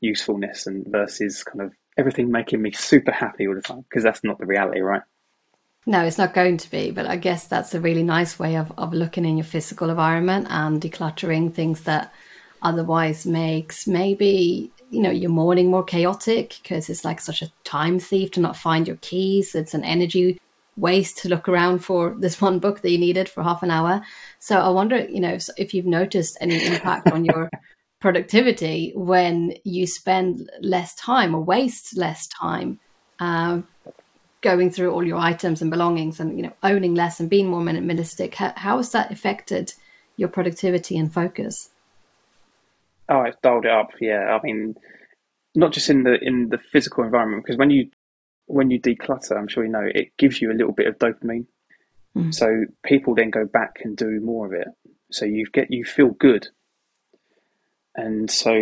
usefulness 0.03 0.67
and 0.67 0.86
versus 0.88 1.43
kind 1.43 1.62
of 1.62 1.74
everything 1.98 2.31
making 2.31 2.62
me 2.62 2.72
super 2.72 3.12
happy 3.12 3.48
all 3.48 3.55
the 3.55 3.62
time 3.62 3.81
because 3.89 4.03
that's 4.03 4.24
not 4.24 4.38
the 4.39 4.45
reality, 4.45 4.81
right? 4.81 5.01
No, 5.86 6.03
it's 6.05 6.17
not 6.17 6.33
going 6.33 6.57
to 6.57 6.72
be, 6.72 6.91
but 6.91 7.07
I 7.07 7.17
guess 7.17 7.48
that's 7.48 7.74
a 7.74 7.81
really 7.81 8.03
nice 8.03 8.39
way 8.39 8.55
of, 8.55 8.72
of 8.77 8.93
looking 8.93 9.25
in 9.25 9.38
your 9.38 9.43
physical 9.43 9.89
environment 9.89 10.48
and 10.50 10.81
decluttering 10.81 11.53
things 11.53 11.81
that 11.81 12.13
otherwise 12.62 13.25
makes 13.25 13.86
maybe 13.86 14.72
you 14.89 15.01
know 15.01 15.12
your 15.12 15.29
morning 15.29 15.69
more 15.69 15.83
chaotic 15.83 16.57
because 16.63 16.89
it's 16.89 17.03
like 17.03 17.19
such 17.19 17.41
a 17.41 17.51
time 17.65 18.00
thief 18.00 18.31
to 18.31 18.39
not 18.39 18.55
find 18.55 18.88
your 18.88 18.95
keys 19.01 19.53
it's 19.53 19.74
an 19.74 19.83
energy 19.83 20.39
waste 20.77 21.17
to 21.17 21.27
look 21.27 21.50
around 21.50 21.79
for 21.79 22.15
this 22.17 22.39
one 22.48 22.60
book 22.60 22.81
that 22.81 22.89
you 22.89 22.98
needed 22.98 23.27
for 23.27 23.43
half 23.43 23.63
an 23.63 23.72
hour 23.72 24.01
so 24.39 24.57
i 24.57 24.69
wonder 24.69 25.05
you 25.10 25.19
know 25.19 25.33
if, 25.33 25.50
if 25.57 25.74
you've 25.74 25.86
noticed 25.86 26.38
any 26.39 26.65
impact 26.65 27.12
on 27.12 27.25
your 27.25 27.50
productivity 28.03 28.91
when 28.95 29.55
you 29.63 29.88
spend 29.88 30.51
less 30.60 30.93
time 30.95 31.33
or 31.33 31.41
waste 31.41 31.95
less 31.95 32.27
time 32.27 32.77
um, 33.19 33.65
going 34.41 34.69
through 34.69 34.91
all 34.91 35.07
your 35.07 35.17
items 35.17 35.62
and 35.62 35.72
belongings 35.72 36.19
and 36.19 36.36
you 36.38 36.43
know 36.43 36.53
owning 36.63 36.95
less 36.95 37.22
and 37.22 37.29
being 37.29 37.48
more 37.48 37.62
minimalistic 37.62 38.33
how, 38.33 38.51
how 38.57 38.75
has 38.75 38.91
that 38.91 39.10
affected 39.10 39.74
your 40.17 40.27
productivity 40.27 40.98
and 40.98 41.13
focus 41.13 41.69
Oh, 43.10 43.24
it's 43.24 43.38
dialed 43.43 43.65
it 43.65 43.72
up. 43.72 43.89
Yeah, 44.00 44.38
I 44.38 44.39
mean, 44.43 44.75
not 45.55 45.74
just 45.74 45.89
in 45.89 46.03
the 46.03 46.17
in 46.22 46.50
the 46.50 46.57
physical 46.57 47.03
environment, 47.03 47.43
because 47.43 47.57
when 47.57 47.69
you 47.69 47.89
when 48.45 48.72
you 48.72 48.79
declutter, 48.79 49.38
I'm 49.38 49.48
sure 49.48 49.63
you 49.65 49.72
know 49.72 49.88
it 49.93 50.15
gives 50.17 50.41
you 50.41 50.51
a 50.51 50.57
little 50.60 50.72
bit 50.72 50.88
of 50.88 50.98
dopamine. 51.00 51.45
Mm. 52.15 52.33
So 52.33 52.65
people 52.86 53.13
then 53.15 53.29
go 53.29 53.45
back 53.45 53.81
and 53.83 53.98
do 53.98 54.19
more 54.22 54.45
of 54.45 54.53
it. 54.53 54.67
So 55.12 55.25
you 55.25 55.45
get 55.51 55.69
you 55.69 55.83
feel 55.83 56.12
good, 56.12 56.48
and 57.95 58.29
so 58.29 58.53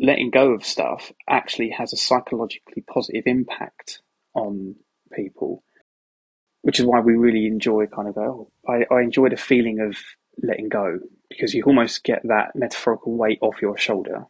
letting 0.00 0.30
go 0.30 0.52
of 0.52 0.64
stuff 0.64 1.12
actually 1.28 1.70
has 1.70 1.92
a 1.92 1.96
psychologically 1.96 2.82
positive 2.82 3.24
impact 3.26 4.02
on 4.34 4.74
people, 5.12 5.62
which 6.62 6.80
is 6.80 6.86
why 6.86 7.00
we 7.00 7.14
really 7.14 7.46
enjoy 7.46 7.86
kind 7.86 8.08
of 8.08 8.18
oh, 8.18 8.50
I, 8.68 8.84
I 8.92 9.02
enjoy 9.02 9.28
the 9.28 9.36
feeling 9.36 9.80
of 9.80 9.96
letting 10.42 10.68
go 10.68 10.98
because 11.28 11.54
you 11.54 11.62
almost 11.64 12.02
get 12.02 12.22
that 12.24 12.56
metaphorical 12.56 13.16
weight 13.16 13.38
off 13.42 13.62
your 13.62 13.78
shoulder. 13.78 14.24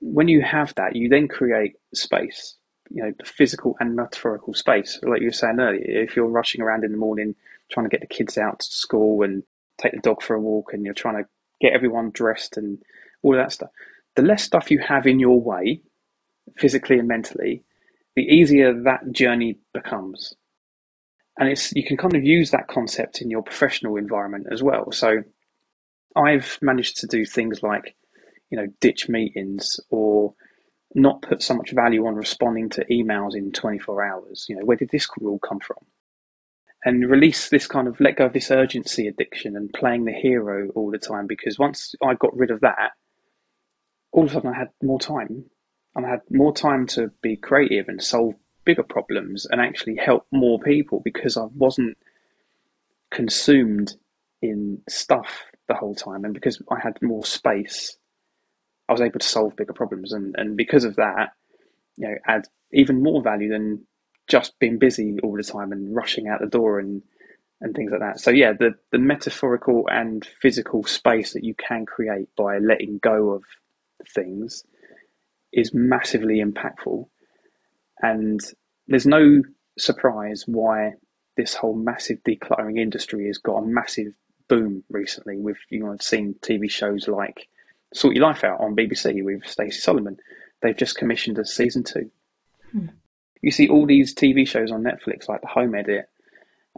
When 0.00 0.28
you 0.28 0.42
have 0.42 0.74
that, 0.76 0.94
you 0.94 1.08
then 1.08 1.26
create 1.28 1.74
space, 1.92 2.56
you 2.90 3.02
know, 3.02 3.12
the 3.18 3.24
physical 3.24 3.76
and 3.80 3.96
metaphorical 3.96 4.54
space. 4.54 5.00
Like 5.02 5.20
you 5.20 5.28
were 5.28 5.32
saying 5.32 5.58
earlier, 5.58 5.82
if 5.84 6.14
you're 6.14 6.26
rushing 6.26 6.62
around 6.62 6.84
in 6.84 6.92
the 6.92 6.98
morning 6.98 7.34
trying 7.70 7.86
to 7.86 7.90
get 7.90 8.00
the 8.00 8.06
kids 8.06 8.38
out 8.38 8.60
to 8.60 8.66
school 8.66 9.22
and 9.22 9.42
take 9.78 9.92
the 9.92 9.98
dog 9.98 10.22
for 10.22 10.34
a 10.34 10.40
walk 10.40 10.72
and 10.72 10.84
you're 10.84 10.94
trying 10.94 11.22
to 11.22 11.28
get 11.60 11.72
everyone 11.72 12.10
dressed 12.10 12.56
and 12.56 12.78
all 13.22 13.34
that 13.34 13.52
stuff, 13.52 13.70
the 14.16 14.22
less 14.22 14.42
stuff 14.42 14.70
you 14.70 14.78
have 14.78 15.06
in 15.06 15.20
your 15.20 15.40
way, 15.40 15.80
physically 16.56 16.98
and 16.98 17.08
mentally, 17.08 17.62
the 18.16 18.22
easier 18.22 18.72
that 18.82 19.12
journey 19.12 19.58
becomes. 19.72 20.34
And 21.38 21.48
it's 21.48 21.72
you 21.74 21.84
can 21.84 21.96
kind 21.96 22.14
of 22.14 22.24
use 22.24 22.50
that 22.50 22.68
concept 22.68 23.22
in 23.22 23.30
your 23.30 23.42
professional 23.42 23.96
environment 23.96 24.46
as 24.50 24.62
well. 24.62 24.92
So 24.92 25.22
I've 26.16 26.58
managed 26.60 26.98
to 26.98 27.06
do 27.06 27.24
things 27.24 27.62
like, 27.62 27.94
you 28.50 28.58
know, 28.58 28.66
ditch 28.80 29.08
meetings 29.08 29.78
or 29.90 30.34
not 30.94 31.22
put 31.22 31.42
so 31.42 31.54
much 31.54 31.70
value 31.70 32.06
on 32.06 32.16
responding 32.16 32.68
to 32.70 32.84
emails 32.86 33.34
in 33.34 33.52
24 33.52 34.04
hours. 34.04 34.46
You 34.48 34.56
know, 34.56 34.64
where 34.64 34.76
did 34.76 34.90
this 34.90 35.08
rule 35.20 35.38
come 35.38 35.60
from? 35.60 35.78
And 36.84 37.08
release 37.08 37.48
this 37.48 37.66
kind 37.66 37.86
of 37.86 38.00
let 38.00 38.16
go 38.16 38.26
of 38.26 38.32
this 38.32 38.50
urgency 38.50 39.06
addiction 39.06 39.54
and 39.54 39.72
playing 39.72 40.06
the 40.06 40.12
hero 40.12 40.70
all 40.74 40.90
the 40.90 40.98
time. 40.98 41.26
Because 41.26 41.58
once 41.58 41.94
I 42.02 42.14
got 42.14 42.36
rid 42.36 42.50
of 42.50 42.60
that, 42.60 42.92
all 44.12 44.24
of 44.24 44.30
a 44.30 44.34
sudden 44.34 44.50
I 44.54 44.58
had 44.58 44.70
more 44.82 44.98
time 44.98 45.44
and 45.94 46.06
I 46.06 46.10
had 46.10 46.20
more 46.30 46.52
time 46.52 46.86
to 46.88 47.10
be 47.22 47.36
creative 47.36 47.88
and 47.88 48.02
solve 48.02 48.34
bigger 48.64 48.82
problems 48.82 49.46
and 49.46 49.60
actually 49.60 49.96
help 49.96 50.26
more 50.30 50.58
people 50.60 51.00
because 51.04 51.36
I 51.36 51.46
wasn't 51.54 51.96
consumed 53.10 53.94
in 54.42 54.82
stuff 54.88 55.44
the 55.68 55.74
whole 55.74 55.94
time. 55.94 56.24
And 56.24 56.34
because 56.34 56.62
I 56.70 56.78
had 56.80 57.00
more 57.02 57.24
space, 57.24 57.96
I 58.88 58.92
was 58.92 59.00
able 59.00 59.18
to 59.18 59.26
solve 59.26 59.56
bigger 59.56 59.72
problems. 59.72 60.12
And, 60.12 60.34
and 60.38 60.56
because 60.56 60.84
of 60.84 60.96
that, 60.96 61.30
you 61.96 62.08
know, 62.08 62.14
add 62.26 62.46
even 62.72 63.02
more 63.02 63.22
value 63.22 63.50
than 63.50 63.86
just 64.28 64.58
being 64.58 64.78
busy 64.78 65.18
all 65.22 65.36
the 65.36 65.42
time 65.42 65.72
and 65.72 65.94
rushing 65.94 66.28
out 66.28 66.40
the 66.40 66.46
door 66.46 66.78
and 66.78 67.02
and 67.62 67.74
things 67.74 67.90
like 67.90 68.00
that. 68.00 68.20
So 68.20 68.30
yeah, 68.30 68.52
the 68.58 68.74
the 68.90 68.98
metaphorical 68.98 69.86
and 69.90 70.26
physical 70.40 70.84
space 70.84 71.34
that 71.34 71.44
you 71.44 71.54
can 71.54 71.84
create 71.84 72.28
by 72.36 72.58
letting 72.58 72.98
go 73.02 73.30
of 73.30 73.42
things 74.08 74.64
is 75.52 75.72
massively 75.74 76.42
impactful. 76.42 77.06
And 78.02 78.40
there's 78.86 79.06
no 79.06 79.42
surprise 79.78 80.44
why 80.46 80.92
this 81.36 81.54
whole 81.54 81.74
massive 81.74 82.18
decluttering 82.26 82.78
industry 82.78 83.26
has 83.26 83.38
got 83.38 83.58
a 83.58 83.66
massive 83.66 84.12
boom 84.48 84.84
recently. 84.90 85.38
With 85.38 85.56
you 85.70 85.80
know, 85.80 85.92
I've 85.92 86.02
seen 86.02 86.34
TV 86.42 86.70
shows 86.70 87.08
like 87.08 87.48
Sort 87.94 88.14
Your 88.14 88.24
Life 88.24 88.44
Out 88.44 88.60
on 88.60 88.76
BBC 88.76 89.24
with 89.24 89.46
Stacey 89.46 89.80
Solomon. 89.80 90.18
They've 90.62 90.76
just 90.76 90.96
commissioned 90.96 91.38
a 91.38 91.46
season 91.46 91.84
two. 91.84 92.10
Hmm. 92.72 92.86
You 93.42 93.50
see 93.50 93.68
all 93.68 93.86
these 93.86 94.14
TV 94.14 94.46
shows 94.46 94.70
on 94.70 94.82
Netflix, 94.82 95.28
like 95.28 95.40
The 95.40 95.46
Home 95.48 95.74
Edit, 95.74 96.08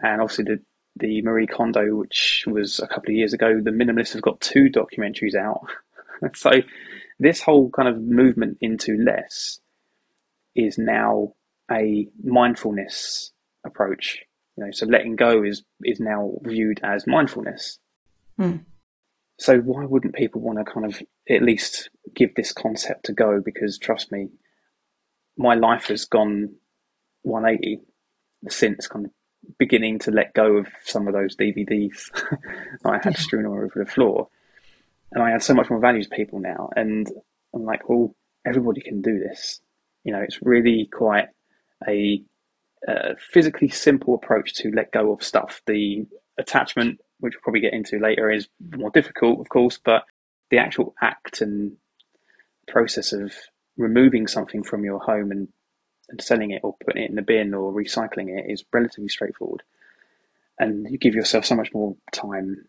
and 0.02 0.21
obviously 0.21 0.45
the 0.45 0.61
the 0.97 1.23
Marie 1.23 1.47
Kondo, 1.47 1.97
which 1.97 2.45
was 2.47 2.79
a 2.79 2.87
couple 2.87 3.11
of 3.11 3.17
years 3.17 3.33
ago. 3.33 3.61
The 3.61 3.71
Minimalists 3.71 4.12
have 4.12 4.23
got 4.23 4.41
two 4.41 4.69
documentaries 4.69 5.35
out. 5.35 5.67
so 6.35 6.50
this 7.23 7.41
whole 7.41 7.71
kind 7.71 7.88
of 7.88 8.00
movement 8.02 8.59
into 8.61 8.97
less 8.97 9.61
is 10.55 10.79
now 10.79 11.33
a 11.71 12.09
mindfulness 12.23 13.33
approach 13.64 14.25
you 14.57 14.64
know, 14.64 14.71
so 14.71 14.87
letting 14.87 15.17
go 15.17 15.43
is 15.43 15.62
is 15.85 16.00
now 16.00 16.33
viewed 16.43 16.81
as 16.83 17.07
mindfulness. 17.07 17.79
Mm. 18.38 18.64
So 19.38 19.59
why 19.59 19.85
wouldn't 19.85 20.14
people 20.14 20.41
want 20.41 20.59
to 20.59 20.71
kind 20.71 20.87
of 20.87 21.02
at 21.29 21.43
least 21.43 21.91
give 22.14 22.35
this 22.35 22.52
concept 22.52 23.09
a 23.09 23.12
go? 23.12 23.41
Because 23.43 23.79
trust 23.79 24.12
me, 24.12 24.29
my 25.37 25.55
life 25.55 25.87
has 25.87 26.05
gone 26.05 26.55
180 27.23 27.81
since 28.49 28.87
kind 28.87 29.07
of 29.07 29.11
beginning 29.59 29.99
to 30.00 30.11
let 30.11 30.35
go 30.35 30.59
of 30.59 30.69
some 30.85 31.09
of 31.09 31.14
those 31.14 31.37
DVDs 31.37 32.11
I 32.85 32.99
had 33.02 33.14
yeah. 33.14 33.21
strewn 33.21 33.47
all 33.47 33.55
over 33.55 33.73
the 33.75 33.91
floor. 33.91 34.29
And 35.12 35.23
I 35.23 35.31
had 35.31 35.42
so 35.42 35.54
much 35.54 35.71
more 35.71 35.81
value 35.81 36.02
to 36.02 36.09
people 36.09 36.40
now. 36.40 36.71
And 36.75 37.11
I'm 37.54 37.64
like, 37.64 37.88
well, 37.88 38.14
everybody 38.47 38.81
can 38.81 39.02
do 39.02 39.19
this. 39.19 39.61
You 40.04 40.12
know, 40.12 40.21
it's 40.21 40.40
really 40.42 40.88
quite 40.92 41.28
a 41.87 42.23
a 42.88 43.16
physically 43.16 43.69
simple 43.69 44.14
approach 44.14 44.54
to 44.54 44.71
let 44.73 44.90
go 44.90 45.12
of 45.12 45.23
stuff. 45.23 45.62
The 45.66 46.04
attachment, 46.38 47.00
which 47.21 47.35
we'll 47.35 47.42
probably 47.42 47.61
get 47.61 47.75
into 47.75 47.99
later, 47.99 48.31
is 48.31 48.49
more 48.76 48.90
difficult, 48.90 49.40
of 49.40 49.49
course, 49.49 49.78
but 49.83 50.04
the 50.50 50.59
actual 50.59 50.95
act 51.00 51.40
and 51.40 51.76
process 52.66 53.12
of 53.12 53.33
removing 53.76 54.26
something 54.26 54.62
from 54.62 54.85
your 54.85 54.99
home 54.99 55.31
and, 55.31 55.49
and 56.09 56.21
selling 56.21 56.50
it 56.50 56.62
or 56.64 56.75
putting 56.85 57.04
it 57.04 57.11
in 57.11 57.16
the 57.16 57.23
bin 57.23 57.54
or 57.54 57.73
recycling 57.73 58.37
it 58.37 58.50
is 58.50 58.64
relatively 58.73 59.09
straightforward. 59.09 59.62
And 60.59 60.87
you 60.90 60.99
give 60.99 61.14
yourself 61.14 61.45
so 61.45 61.54
much 61.54 61.73
more 61.73 61.97
time 62.12 62.66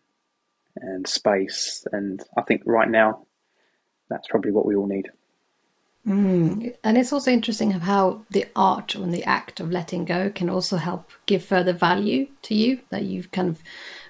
and 0.76 1.06
space. 1.06 1.86
And 1.92 2.22
I 2.36 2.42
think 2.42 2.62
right 2.64 2.88
now, 2.88 3.26
that's 4.08 4.28
probably 4.28 4.52
what 4.52 4.66
we 4.66 4.76
all 4.76 4.86
need. 4.86 5.10
Mm. 6.06 6.74
And 6.84 6.98
it's 6.98 7.12
also 7.12 7.30
interesting 7.30 7.72
of 7.72 7.82
how 7.82 8.22
the 8.30 8.46
art 8.54 8.94
and 8.94 9.12
the 9.12 9.24
act 9.24 9.60
of 9.60 9.70
letting 9.70 10.04
go 10.04 10.30
can 10.30 10.50
also 10.50 10.76
help 10.76 11.10
give 11.26 11.42
further 11.42 11.72
value 11.72 12.28
to 12.42 12.54
you. 12.54 12.80
That 12.90 13.04
you've 13.04 13.30
kind 13.30 13.48
of 13.48 13.62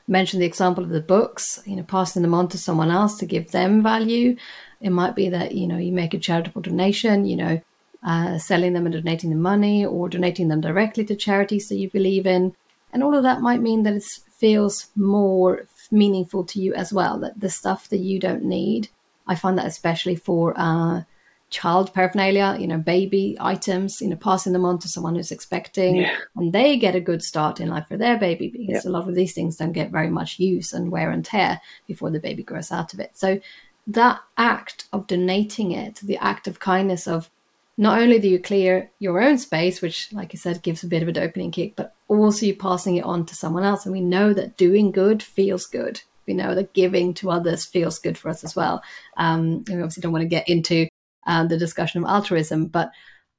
mentioned 0.09 0.43
the 0.43 0.47
example 0.47 0.83
of 0.83 0.91
the 0.91 1.01
books, 1.01 1.63
you 1.65 1.77
know, 1.77 1.85
passing 1.85 2.23
them 2.23 2.35
on 2.35 2.49
to 2.49 2.59
someone 2.59 2.91
else 2.91 3.17
to 3.19 3.27
give 3.27 3.53
them 3.53 3.83
value. 3.83 4.37
It 4.81 4.91
might 4.91 5.15
be 5.15 5.29
that, 5.29 5.55
you 5.55 5.67
know, 5.67 5.79
you 5.79 5.93
make 5.93 6.15
a 6.15 6.19
charitable 6.19 6.63
donation, 6.63 7.25
you 7.27 7.37
know, 7.37 7.61
uh, 8.03 8.39
selling 8.39 8.75
them 8.75 8.87
and 8.87 8.93
donating 8.93 9.31
the 9.31 9.37
money 9.37 9.87
or 9.87 10.09
donating 10.09 10.49
them 10.49 10.61
directly 10.61 11.05
to 11.05 11.17
charities 11.17 11.69
that 11.69 11.77
you 11.77 11.89
believe 11.89 12.27
in. 12.27 12.55
And 12.93 13.03
all 13.03 13.15
of 13.15 13.23
that 13.23 13.41
might 13.41 13.63
mean 13.63 13.85
that 13.85 13.95
it 13.95 14.05
feels 14.31 14.91
more 14.95 15.67
meaningful 15.95 16.45
to 16.45 16.61
you 16.61 16.75
as 16.75 16.93
well, 16.93 17.19
that 17.21 17.41
the 17.41 17.49
stuff 17.49 17.89
that 17.89 17.99
you 17.99 18.19
don't 18.19 18.45
need. 18.45 18.89
I 19.27 19.37
find 19.37 19.57
that 19.57 19.67
especially 19.67 20.17
for 20.17 20.53
uh, 20.55 21.03
child 21.49 21.95
paraphernalia, 21.95 22.57
you 22.59 22.67
know, 22.67 22.79
baby 22.79 23.37
items, 23.41 24.01
you 24.01 24.09
know, 24.09 24.17
passing 24.17 24.53
them 24.53 24.65
on 24.65 24.79
to 24.81 24.89
someone 24.89 25.15
who's 25.15 25.31
expecting 25.31 25.97
yeah. 25.97 26.17
and 26.37 26.53
they 26.53 26.77
get 26.77 26.97
a 26.97 27.01
good 27.01 27.23
start 27.23 27.61
in 27.61 27.69
life 27.69 27.87
for 27.89 27.97
their 27.97 28.19
baby 28.19 28.49
because 28.49 28.85
a 28.85 28.91
lot 28.91 29.09
of 29.09 29.15
these 29.15 29.33
things 29.33 29.57
don't 29.57 29.73
get 29.73 29.91
very 29.91 30.11
much 30.11 30.39
use 30.39 30.73
and 30.73 30.91
wear 30.91 31.11
and 31.11 31.25
tear 31.25 31.61
before 31.87 32.11
the 32.11 32.21
baby 32.21 32.43
grows 32.43 32.73
out 32.73 32.93
of 32.93 33.01
it. 33.01 33.13
So 33.15 33.41
that 33.87 34.21
act 34.37 34.87
of 34.93 35.07
donating 35.07 35.73
it, 35.73 36.01
the 36.03 36.17
act 36.19 36.49
of 36.49 36.59
kindness 36.59 37.07
of 37.07 37.31
not 37.77 38.01
only 38.01 38.19
do 38.19 38.29
you 38.29 38.39
clear 38.39 38.91
your 38.99 39.21
own 39.21 39.39
space, 39.39 39.83
which, 39.83 40.13
like 40.13 40.31
I 40.33 40.39
said, 40.39 40.63
gives 40.63 40.85
a 40.85 40.89
bit 40.89 41.03
of 41.03 41.09
a 41.09 41.13
dopamine 41.13 41.53
kick, 41.53 41.75
but 41.77 41.95
also 42.09 42.47
you're 42.47 42.57
passing 42.57 42.97
it 42.97 43.05
on 43.05 43.27
to 43.27 43.35
someone 43.35 43.65
else. 43.65 43.85
And 43.85 43.93
we 43.93 44.01
know 44.01 44.33
that 44.33 44.57
doing 44.57 44.93
good 44.93 45.23
feels 45.23 45.67
good. 45.67 46.01
We 46.27 46.35
know 46.35 46.55
that 46.55 46.73
giving 46.73 47.15
to 47.15 47.31
others 47.31 47.65
feels 47.65 47.99
good 47.99 48.17
for 48.17 48.29
us 48.29 48.45
as 48.45 48.55
well. 48.55 48.83
Um, 49.17 49.65
we 49.67 49.75
obviously 49.75 50.01
don't 50.01 50.13
want 50.13 50.23
to 50.23 50.29
get 50.29 50.49
into 50.49 50.89
uh, 51.27 51.47
the 51.47 51.59
discussion 51.59 52.03
of 52.03 52.09
altruism, 52.09 52.67
but 52.67 52.93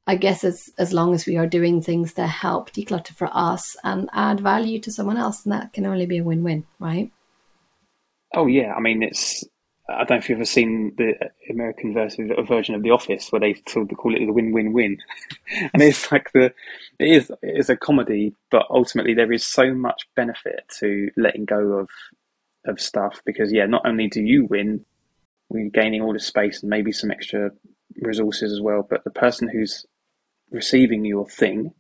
I 0.08 0.16
guess 0.16 0.44
as 0.44 0.70
as 0.78 0.94
long 0.94 1.16
as 1.16 1.26
we 1.26 1.38
are 1.38 1.48
doing 1.48 1.82
things 1.82 2.14
that 2.14 2.28
help 2.28 2.72
declutter 2.72 3.16
for 3.16 3.30
us 3.32 3.76
and 3.84 4.10
add 4.14 4.40
value 4.40 4.80
to 4.82 4.92
someone 4.92 5.18
else, 5.18 5.42
then 5.42 5.52
that 5.52 5.74
can 5.74 5.86
only 5.86 6.06
be 6.06 6.20
a 6.20 6.24
win-win, 6.24 6.66
right? 6.80 7.12
Oh 8.36 8.46
yeah, 8.46 8.74
I 8.76 8.80
mean 8.82 9.02
it's 9.02 9.44
I 9.88 9.98
don't 10.00 10.12
know 10.12 10.16
if 10.18 10.30
you've 10.30 10.38
ever 10.40 10.46
seen 10.46 10.94
the 10.98 11.14
American 11.50 11.94
version 11.94 12.32
of 12.32 12.48
The 12.84 12.90
Office 12.90 13.32
where 13.32 13.40
they 13.40 13.62
sort 13.68 13.92
of 13.92 13.98
call 13.98 14.16
it 14.16 14.26
the 14.26 14.34
win-win-win, 14.34 14.98
and 15.74 15.84
it's 15.84 16.12
like 16.12 16.32
the 16.34 16.46
it 16.98 17.08
is 17.08 17.30
it 17.42 17.58
is 17.58 17.70
a 17.70 17.78
comedy, 17.78 18.34
but 18.50 18.66
ultimately 18.70 19.14
there 19.14 19.32
is 19.32 19.46
so 19.46 19.74
much 19.74 20.08
benefit 20.16 20.62
to 20.80 21.10
letting 21.18 21.46
go 21.46 21.74
of 21.74 21.90
of 22.66 22.82
stuff 22.82 23.22
because 23.26 23.54
yeah, 23.54 23.66
not 23.68 23.86
only 23.86 24.08
do 24.08 24.22
you 24.22 24.46
win, 24.46 24.84
we're 25.50 25.70
gaining 25.70 26.02
all 26.02 26.14
the 26.14 26.20
space 26.20 26.62
and 26.62 26.70
maybe 26.70 26.92
some 26.92 27.12
extra 27.12 27.52
resources 28.02 28.52
as 28.52 28.62
well, 28.62 28.86
but 28.90 29.04
the 29.04 29.12
person 29.12 29.48
who's 29.48 29.86
receiving 30.50 31.06
your 31.06 31.28
thing 31.28 31.74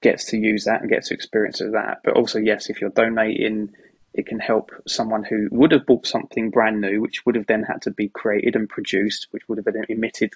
gets 0.00 0.24
to 0.26 0.36
use 0.36 0.64
that 0.64 0.80
and 0.80 0.90
gets 0.90 1.08
to 1.08 1.14
experience 1.14 1.58
that. 1.58 1.98
But 2.04 2.14
also, 2.14 2.38
yes, 2.38 2.68
if 2.68 2.80
you're 2.80 2.90
donating 2.90 3.70
it 4.14 4.26
can 4.26 4.38
help 4.38 4.70
someone 4.86 5.24
who 5.24 5.48
would 5.50 5.72
have 5.72 5.86
bought 5.86 6.06
something 6.06 6.50
brand 6.50 6.80
new, 6.80 7.00
which 7.00 7.26
would 7.26 7.34
have 7.34 7.46
then 7.46 7.64
had 7.64 7.82
to 7.82 7.90
be 7.90 8.08
created 8.08 8.54
and 8.54 8.68
produced, 8.68 9.26
which 9.32 9.42
would 9.48 9.58
have 9.58 9.64
been 9.64 9.84
emitted 9.88 10.32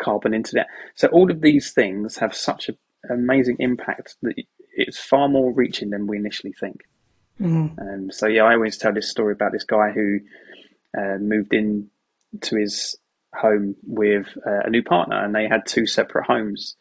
carbon 0.00 0.34
into 0.34 0.52
that. 0.54 0.66
So 0.96 1.08
all 1.08 1.30
of 1.30 1.40
these 1.40 1.72
things 1.72 2.16
have 2.16 2.34
such 2.34 2.68
an 2.68 2.76
amazing 3.08 3.56
impact 3.60 4.16
that 4.22 4.34
it's 4.72 4.98
far 4.98 5.28
more 5.28 5.52
reaching 5.52 5.90
than 5.90 6.06
we 6.06 6.16
initially 6.16 6.52
think. 6.52 6.82
Mm. 7.40 7.78
Um, 7.78 8.10
so 8.10 8.26
yeah, 8.26 8.42
I 8.42 8.54
always 8.54 8.76
tell 8.76 8.92
this 8.92 9.10
story 9.10 9.32
about 9.32 9.52
this 9.52 9.64
guy 9.64 9.90
who 9.92 10.18
uh, 10.98 11.18
moved 11.18 11.54
in 11.54 11.88
to 12.42 12.56
his 12.56 12.96
home 13.34 13.76
with 13.84 14.26
uh, 14.44 14.60
a 14.64 14.70
new 14.70 14.82
partner, 14.82 15.24
and 15.24 15.34
they 15.34 15.46
had 15.48 15.66
two 15.66 15.86
separate 15.86 16.26
homes. 16.26 16.76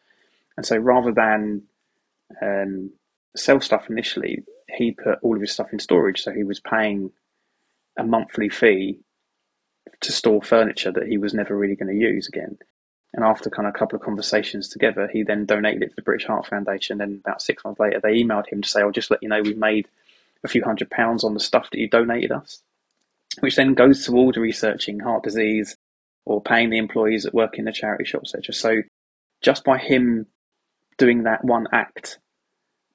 And 0.58 0.66
so 0.66 0.78
rather 0.78 1.12
than 1.12 1.64
um, 2.42 2.92
sell 3.36 3.62
stuff 3.62 3.90
initially, 3.90 4.44
he 4.68 4.92
put 4.92 5.20
all 5.22 5.36
of 5.36 5.42
his 5.42 5.52
stuff 5.52 5.74
in 5.74 5.80
storage, 5.80 6.22
so 6.22 6.32
he 6.32 6.44
was 6.44 6.60
paying 6.60 7.12
a 7.98 8.04
monthly 8.04 8.50
fee 8.50 9.00
to 10.02 10.12
store 10.12 10.42
furniture 10.42 10.92
that 10.92 11.08
he 11.08 11.18
was 11.18 11.34
never 11.34 11.58
really 11.58 11.76
going 11.76 11.94
to 11.94 12.00
use 12.00 12.28
again. 12.28 12.58
And 13.14 13.26
after 13.26 13.50
kind 13.50 13.68
of 13.68 13.74
a 13.74 13.78
couple 13.78 13.96
of 13.96 14.04
conversations 14.04 14.70
together, 14.70 15.10
he 15.12 15.24
then 15.24 15.46
donated 15.46 15.82
it 15.82 15.90
to 15.90 15.96
the 15.96 16.02
British 16.04 16.28
Heart 16.28 16.46
Foundation. 16.46 17.02
And 17.02 17.20
about 17.20 17.42
six 17.42 17.64
months 17.64 17.80
later, 17.80 18.00
they 18.02 18.22
emailed 18.22 18.48
him 18.48 18.62
to 18.62 18.70
say, 18.70 18.82
"I'll 18.82 18.92
just 18.92 19.10
let 19.10 19.24
you 19.24 19.30
know 19.30 19.42
we've 19.42 19.58
made 19.58 19.88
a 20.44 20.48
few 20.48 20.64
hundred 20.64 20.90
pounds 20.92 21.24
on 21.24 21.34
the 21.34 21.40
stuff 21.40 21.70
that 21.72 21.80
you 21.80 21.90
donated 21.90 22.32
us," 22.32 22.62
which 23.40 23.56
then 23.56 23.74
goes 23.74 24.06
towards 24.06 24.38
researching 24.38 25.00
heart 25.00 25.24
disease 25.24 25.76
or 26.26 26.42
paying 26.42 26.70
the 26.70 26.78
employees 26.78 27.24
that 27.24 27.34
work 27.34 27.58
in 27.58 27.66
the 27.66 27.72
charity 27.72 28.06
shop, 28.06 28.22
etc. 28.22 28.54
So 28.54 28.84
just 29.42 29.64
by 29.64 29.80
him 29.80 30.28
doing 30.98 31.24
that 31.24 31.44
one 31.44 31.68
act 31.72 32.20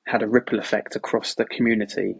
had 0.07 0.23
a 0.23 0.29
ripple 0.29 0.59
effect 0.59 0.97
across 0.97 1.35
the 1.35 1.45
community. 1.45 2.15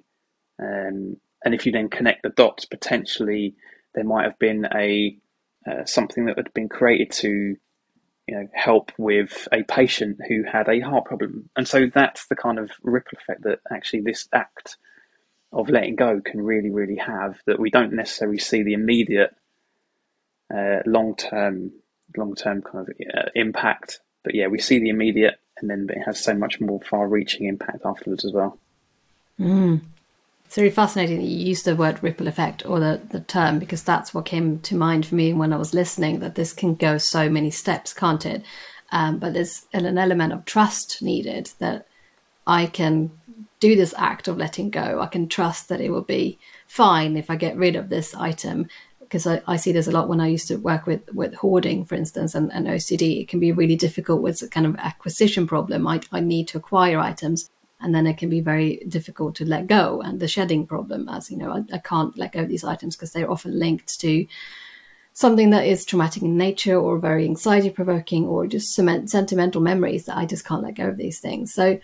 Um, 0.61 1.17
and 1.45 1.55
if 1.55 1.67
you 1.67 1.73
then 1.73 1.89
connect 1.89 2.23
the 2.23 2.31
dots, 2.31 2.65
potentially 2.65 3.55
there 3.95 4.05
might 4.05 4.25
have 4.25 4.39
been 4.39 4.67
a 4.75 5.17
uh, 5.71 5.85
something 5.85 6.27
that 6.27 6.37
had 6.37 6.53
been 6.53 6.69
created 6.69 7.11
to 7.11 7.57
you 8.27 8.35
know 8.35 8.47
help 8.55 8.93
with 8.99 9.49
a 9.53 9.63
patient 9.65 10.19
who 10.29 10.45
had 10.45 10.69
a 10.69 10.81
heart 10.81 11.05
problem, 11.05 11.51
and 11.57 11.69
so 11.69 11.87
that's 11.93 12.27
the 12.27 12.37
kind 12.37 12.59
of 12.59 12.71
ripple 12.83 13.19
effect 13.19 13.43
that 13.43 13.61
actually 13.71 14.01
this 14.01 14.29
act 14.33 14.77
of 15.53 15.69
letting 15.69 15.97
go 15.97 16.21
can 16.25 16.41
really 16.41 16.71
really 16.71 16.97
have 16.97 17.39
that 17.47 17.61
we 17.61 17.71
don't 17.71 17.93
necessarily 17.93 18.39
see 18.39 18.63
the 18.63 18.73
immediate 18.73 19.35
uh, 20.55 20.79
long 20.87 21.15
term 21.17 21.71
long 22.17 22.35
term 22.35 22.63
kind 22.63 22.89
of 22.89 22.95
uh, 23.15 23.29
impact, 23.35 24.01
but 24.23 24.35
yeah, 24.35 24.47
we 24.47 24.59
see 24.59 24.79
the 24.79 24.89
immediate 24.89 25.35
and 25.59 25.71
then 25.71 25.89
it 25.91 26.03
has 26.03 26.23
so 26.23 26.35
much 26.35 26.61
more 26.61 26.81
far-reaching 26.81 27.47
impact 27.47 27.85
afterwards 27.85 28.25
as 28.25 28.33
well. 28.33 28.59
Mm. 29.39 29.81
It's 30.47 30.57
really 30.57 30.71
fascinating 30.71 31.19
that 31.19 31.25
you 31.25 31.47
used 31.47 31.65
the 31.65 31.75
word 31.75 32.03
ripple 32.03 32.29
effect 32.29 32.65
or 32.67 32.79
the, 32.79 33.01
the 33.11 33.21
term 33.21 33.59
because 33.59 33.83
that's 33.83 34.15
what 34.15 34.25
came 34.25 34.61
to 34.61 34.77
mind 34.77 35.07
for 35.07 35.15
me 35.15 35.33
when 35.33 35.53
I 35.53 35.57
was 35.57 35.75
listening. 35.75 36.21
That 36.21 36.35
this 36.35 36.53
can 36.53 36.75
go 36.75 36.99
so 36.99 37.29
many 37.29 37.51
steps, 37.51 37.93
can't 37.93 38.25
it? 38.25 38.45
Um, 38.93 39.19
but 39.19 39.33
there's 39.33 39.67
an 39.73 39.99
element 39.99 40.33
of 40.33 40.45
trust 40.45 41.03
needed 41.03 41.51
that 41.59 41.87
I 42.47 42.67
can 42.67 43.11
do 43.59 43.75
this 43.75 43.95
act 43.97 44.29
of 44.29 44.37
letting 44.37 44.71
go. 44.71 45.01
I 45.01 45.07
can 45.07 45.29
trust 45.29 45.69
that 45.71 45.81
it 45.81 45.91
will 45.91 46.03
be 46.03 46.39
fine 46.69 47.17
if 47.17 47.31
I 47.31 47.37
get 47.37 47.57
rid 47.57 47.75
of 47.75 47.89
this 47.89 48.15
item 48.15 48.69
because 49.15 49.29
I, 49.29 49.41
I, 49.47 49.55
see 49.55 49.71
this 49.71 49.87
a 49.87 49.93
lot 49.93 50.09
when 50.09 50.21
I 50.21 50.27
used 50.27 50.49
to 50.49 50.57
work 50.57 50.87
with 50.87 51.09
with 51.15 51.37
hoarding, 51.37 51.85
for 51.85 51.95
instance, 51.95 52.35
and, 52.35 52.53
and 52.53 52.67
OCD. 52.67 53.21
It 53.21 53.29
can 53.29 53.39
be 53.39 53.53
really 53.53 53.77
difficult 53.77 54.23
with 54.23 54.43
a 54.43 54.49
kind 54.49 54.67
of 54.67 54.75
acquisition 54.75 55.47
problem. 55.47 55.87
I, 55.87 56.01
I 56.11 56.19
need 56.19 56.49
to 56.49 56.59
acquire 56.59 56.99
items, 56.99 57.49
and 57.81 57.95
then 57.95 58.09
it 58.09 58.19
can 58.19 58.29
be 58.29 58.41
very 58.41 58.83
difficult 58.89 59.37
to 59.37 59.45
let 59.45 59.69
go. 59.69 60.01
And 60.01 60.19
the 60.19 60.27
shedding 60.27 60.67
problem, 60.67 61.09
as 61.09 61.31
you 61.31 61.37
know, 61.37 61.53
I, 61.53 61.63
I 61.73 61.79
can't 61.79 62.19
let 62.19 62.33
go 62.33 62.41
of 62.41 62.49
these 62.49 62.65
items 62.65 62.97
because 62.97 63.13
they're 63.13 63.31
often 63.31 63.57
linked 63.57 64.01
to 64.01 64.27
something 65.13 65.51
that 65.51 65.65
is 65.65 65.85
traumatic 65.85 66.25
in 66.25 66.37
nature 66.37 66.77
or 66.77 66.99
very 66.99 67.25
anxiety 67.25 67.71
provoking 67.71 68.27
or 68.27 68.49
just 68.49 68.75
cement, 68.75 69.11
sentimental 69.11 69.61
memories 69.61 70.07
that 70.07 70.17
I 70.17 70.27
just 70.27 70.45
can't 70.45 70.65
let 70.65 70.75
go 70.75 70.89
of 70.89 70.97
these 70.97 71.21
things. 71.21 71.55
So 71.55 71.79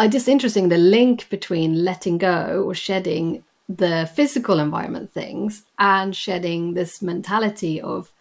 I 0.00 0.08
just 0.08 0.26
interesting 0.26 0.68
the 0.68 0.78
link 0.78 1.28
between 1.28 1.84
letting 1.84 2.18
go 2.18 2.64
or 2.66 2.74
shedding 2.74 3.44
the 3.68 4.10
physical 4.14 4.58
environment 4.58 5.12
things 5.12 5.64
and 5.78 6.14
shedding 6.14 6.74
this 6.74 7.00
mentality 7.00 7.80
of 7.80 8.12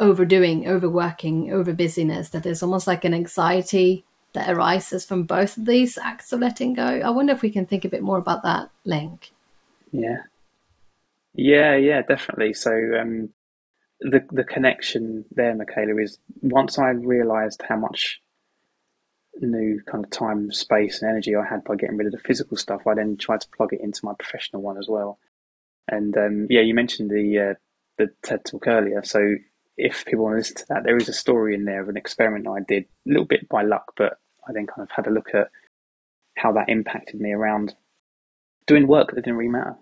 overdoing, 0.00 0.66
overworking, 0.66 1.52
over 1.52 1.72
busyness, 1.72 2.30
that 2.30 2.42
there's 2.42 2.62
almost 2.62 2.86
like 2.86 3.04
an 3.04 3.14
anxiety 3.14 4.04
that 4.32 4.50
arises 4.50 5.04
from 5.04 5.24
both 5.24 5.56
of 5.56 5.66
these 5.66 5.98
acts 5.98 6.32
of 6.32 6.40
letting 6.40 6.74
go. 6.74 6.82
I 6.82 7.10
wonder 7.10 7.32
if 7.32 7.42
we 7.42 7.50
can 7.50 7.66
think 7.66 7.84
a 7.84 7.90
bit 7.90 8.02
more 8.02 8.18
about 8.18 8.42
that 8.42 8.70
link. 8.84 9.30
Yeah. 9.92 10.22
Yeah, 11.34 11.76
yeah, 11.76 12.02
definitely. 12.02 12.54
So 12.54 12.72
um, 13.00 13.30
the 14.00 14.24
the 14.30 14.44
connection 14.44 15.24
there, 15.32 15.54
Michaela, 15.54 15.96
is 16.00 16.18
once 16.42 16.78
I 16.78 16.90
realised 16.90 17.62
how 17.66 17.76
much 17.76 18.20
new 19.40 19.80
kind 19.90 20.04
of 20.04 20.10
time, 20.10 20.52
space, 20.52 21.02
and 21.02 21.10
energy 21.10 21.34
I 21.34 21.44
had 21.44 21.64
by 21.64 21.76
getting 21.76 21.96
rid 21.96 22.06
of 22.06 22.12
the 22.12 22.18
physical 22.18 22.56
stuff, 22.56 22.86
I 22.86 22.94
then 22.94 23.16
tried 23.16 23.40
to 23.40 23.48
plug 23.56 23.72
it 23.72 23.80
into 23.80 24.04
my 24.04 24.12
professional 24.18 24.62
one 24.62 24.78
as 24.78 24.88
well. 24.88 25.18
And 25.88 26.16
um, 26.16 26.46
yeah, 26.50 26.60
you 26.60 26.74
mentioned 26.74 27.10
the 27.10 27.50
uh, 27.50 27.54
the 27.98 28.10
TED 28.22 28.44
talk 28.44 28.66
earlier. 28.66 29.02
So 29.04 29.36
if 29.76 30.04
people 30.04 30.24
want 30.24 30.34
to 30.34 30.38
listen 30.38 30.56
to 30.56 30.66
that, 30.68 30.84
there 30.84 30.96
is 30.96 31.08
a 31.08 31.12
story 31.12 31.54
in 31.54 31.64
there 31.64 31.82
of 31.82 31.88
an 31.88 31.96
experiment 31.96 32.46
I 32.46 32.60
did, 32.66 32.84
a 32.84 33.10
little 33.10 33.24
bit 33.24 33.48
by 33.48 33.62
luck, 33.62 33.92
but 33.96 34.18
I 34.46 34.52
then 34.52 34.66
kind 34.66 34.82
of 34.82 34.90
had 34.90 35.06
a 35.06 35.10
look 35.10 35.34
at 35.34 35.48
how 36.36 36.52
that 36.52 36.68
impacted 36.68 37.20
me 37.20 37.32
around 37.32 37.74
doing 38.66 38.86
work 38.86 39.10
that 39.10 39.24
didn't 39.24 39.38
really 39.38 39.50
matter, 39.50 39.76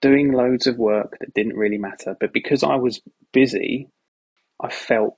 doing 0.00 0.32
loads 0.32 0.66
of 0.66 0.78
work 0.78 1.16
that 1.20 1.34
didn't 1.34 1.56
really 1.56 1.78
matter. 1.78 2.16
But 2.18 2.32
because 2.32 2.62
I 2.62 2.76
was 2.76 3.00
busy, 3.32 3.88
I 4.60 4.70
felt 4.70 5.14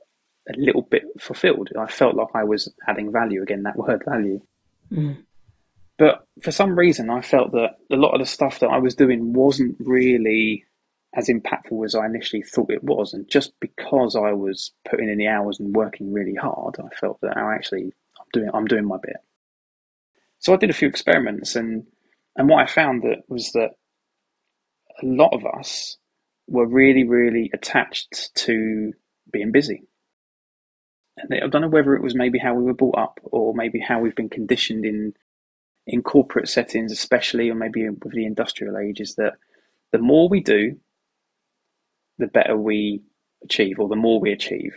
a 0.57 0.61
little 0.61 0.83
bit 0.83 1.05
fulfilled. 1.19 1.71
I 1.79 1.87
felt 1.87 2.15
like 2.15 2.29
I 2.35 2.45
was 2.45 2.73
adding 2.87 3.13
value 3.13 3.43
again, 3.43 3.63
that 3.65 3.77
word 3.79 4.03
value. 4.07 4.41
Mm. 4.93 5.25
But 5.99 6.25
for 6.43 6.51
some 6.51 6.79
reason, 6.79 7.11
I 7.11 7.21
felt 7.21 7.53
that 7.53 7.77
a 7.93 7.97
lot 7.97 8.15
of 8.15 8.21
the 8.21 8.27
stuff 8.27 8.61
that 8.61 8.71
I 8.71 8.79
was 8.79 8.95
doing 8.95 9.33
wasn't 9.35 9.77
really 9.79 10.65
as 11.15 11.29
impactful 11.29 11.85
as 11.85 11.95
I 11.95 12.07
initially 12.07 12.43
thought 12.43 12.71
it 12.71 12.85
was. 12.85 13.13
And 13.13 13.29
just 13.29 13.53
because 13.61 14.17
I 14.17 14.33
was 14.33 14.73
putting 14.89 15.09
in 15.09 15.19
the 15.19 15.27
hours 15.27 15.59
and 15.61 15.75
working 15.75 16.13
really 16.13 16.35
hard, 16.35 16.77
I 16.79 16.95
felt 16.95 17.21
that 17.21 17.37
I 17.37 17.55
actually 17.55 17.93
I'm 18.19 18.27
doing 18.33 18.51
I'm 18.55 18.67
doing 18.67 18.87
my 18.87 18.97
bit. 19.03 19.17
So 20.39 20.55
I 20.55 20.57
did 20.57 20.71
a 20.71 20.75
few 20.75 20.89
experiments, 20.89 21.55
and 21.57 21.85
and 22.37 22.49
what 22.49 22.63
I 22.63 22.67
found 22.67 23.03
that 23.03 23.25
was 23.29 23.53
that 23.53 23.73
a 25.03 25.07
lot 25.07 25.35
of 25.35 25.45
us 25.45 25.99
were 26.49 26.67
really, 26.67 27.05
really 27.05 27.51
attached 27.53 28.35
to 28.35 28.93
being 29.33 29.53
busy. 29.53 29.85
I 31.19 31.47
don't 31.47 31.63
know 31.63 31.69
whether 31.69 31.95
it 31.95 32.03
was 32.03 32.15
maybe 32.15 32.39
how 32.39 32.55
we 32.55 32.65
were 32.65 32.75
brought 32.75 32.99
up 32.99 33.21
or 33.25 33.55
maybe 33.55 33.81
how 33.81 34.01
we've 34.01 34.15
been 34.15 34.29
conditioned 34.29 34.85
in 34.85 35.15
in 35.87 36.03
corporate 36.03 36.49
settings, 36.49 36.93
especially, 36.93 37.51
or 37.51 37.55
maybe 37.55 37.89
with 37.89 38.13
the 38.13 38.25
industrial 38.25 38.79
age, 38.79 39.01
is 39.01 39.17
that 39.17 39.35
the 39.93 39.99
more 39.99 40.29
we 40.29 40.41
do, 40.41 40.77
the 42.19 42.29
better 42.29 42.57
we 42.57 43.03
achieve, 43.43 43.81
or 43.81 43.89
the 43.89 43.97
more 43.97 44.21
we 44.21 44.31
achieve. 44.31 44.75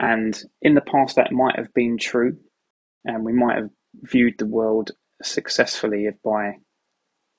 And 0.00 0.40
in 0.60 0.74
the 0.74 0.80
past, 0.80 1.16
that 1.16 1.30
might 1.30 1.56
have 1.56 1.72
been 1.72 1.98
true, 1.98 2.38
and 3.04 3.24
we 3.24 3.32
might 3.32 3.58
have 3.58 3.70
viewed 4.02 4.38
the 4.38 4.46
world 4.46 4.92
successfully 5.22 6.08
by 6.24 6.56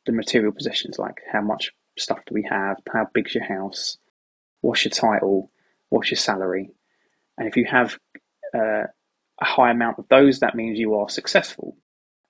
the 0.06 0.12
material 0.12 0.52
possessions, 0.52 0.98
like 0.98 1.18
how 1.32 1.42
much 1.42 1.72
stuff 1.98 2.20
do 2.26 2.34
we 2.34 2.48
have, 2.50 2.78
how 2.92 3.08
big's 3.14 3.36
your 3.36 3.44
house, 3.44 3.98
what's 4.62 4.86
your 4.86 4.92
title, 4.92 5.52
what's 5.90 6.12
your 6.12 6.18
salary. 6.18 6.70
And 7.38 7.48
if 7.48 7.58
you 7.58 7.66
have 7.70 7.98
uh, 8.56 8.84
a 9.42 9.46
high 9.46 9.72
amount 9.72 10.00
of 10.00 10.08
those, 10.10 10.40
that 10.40 10.56
means 10.56 10.80
you 10.80 10.96
are 10.96 11.10
successful. 11.10 11.78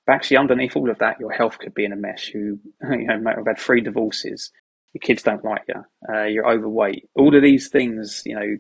But 0.05 0.15
actually, 0.15 0.37
underneath 0.37 0.75
all 0.75 0.89
of 0.89 0.99
that, 0.99 1.19
your 1.19 1.31
health 1.31 1.59
could 1.59 1.73
be 1.73 1.85
in 1.85 1.93
a 1.93 1.97
mess. 1.97 2.29
You, 2.33 2.59
you 2.91 3.07
know, 3.07 3.19
might 3.19 3.37
have 3.37 3.47
had 3.47 3.59
three 3.59 3.81
divorces. 3.81 4.51
Your 4.93 5.01
kids 5.01 5.23
don't 5.23 5.43
like 5.43 5.63
you. 5.67 5.83
Uh, 6.13 6.23
you're 6.23 6.49
overweight. 6.49 7.09
All 7.15 7.35
of 7.35 7.41
these 7.41 7.69
things, 7.69 8.21
you 8.25 8.35
know, 8.35 8.57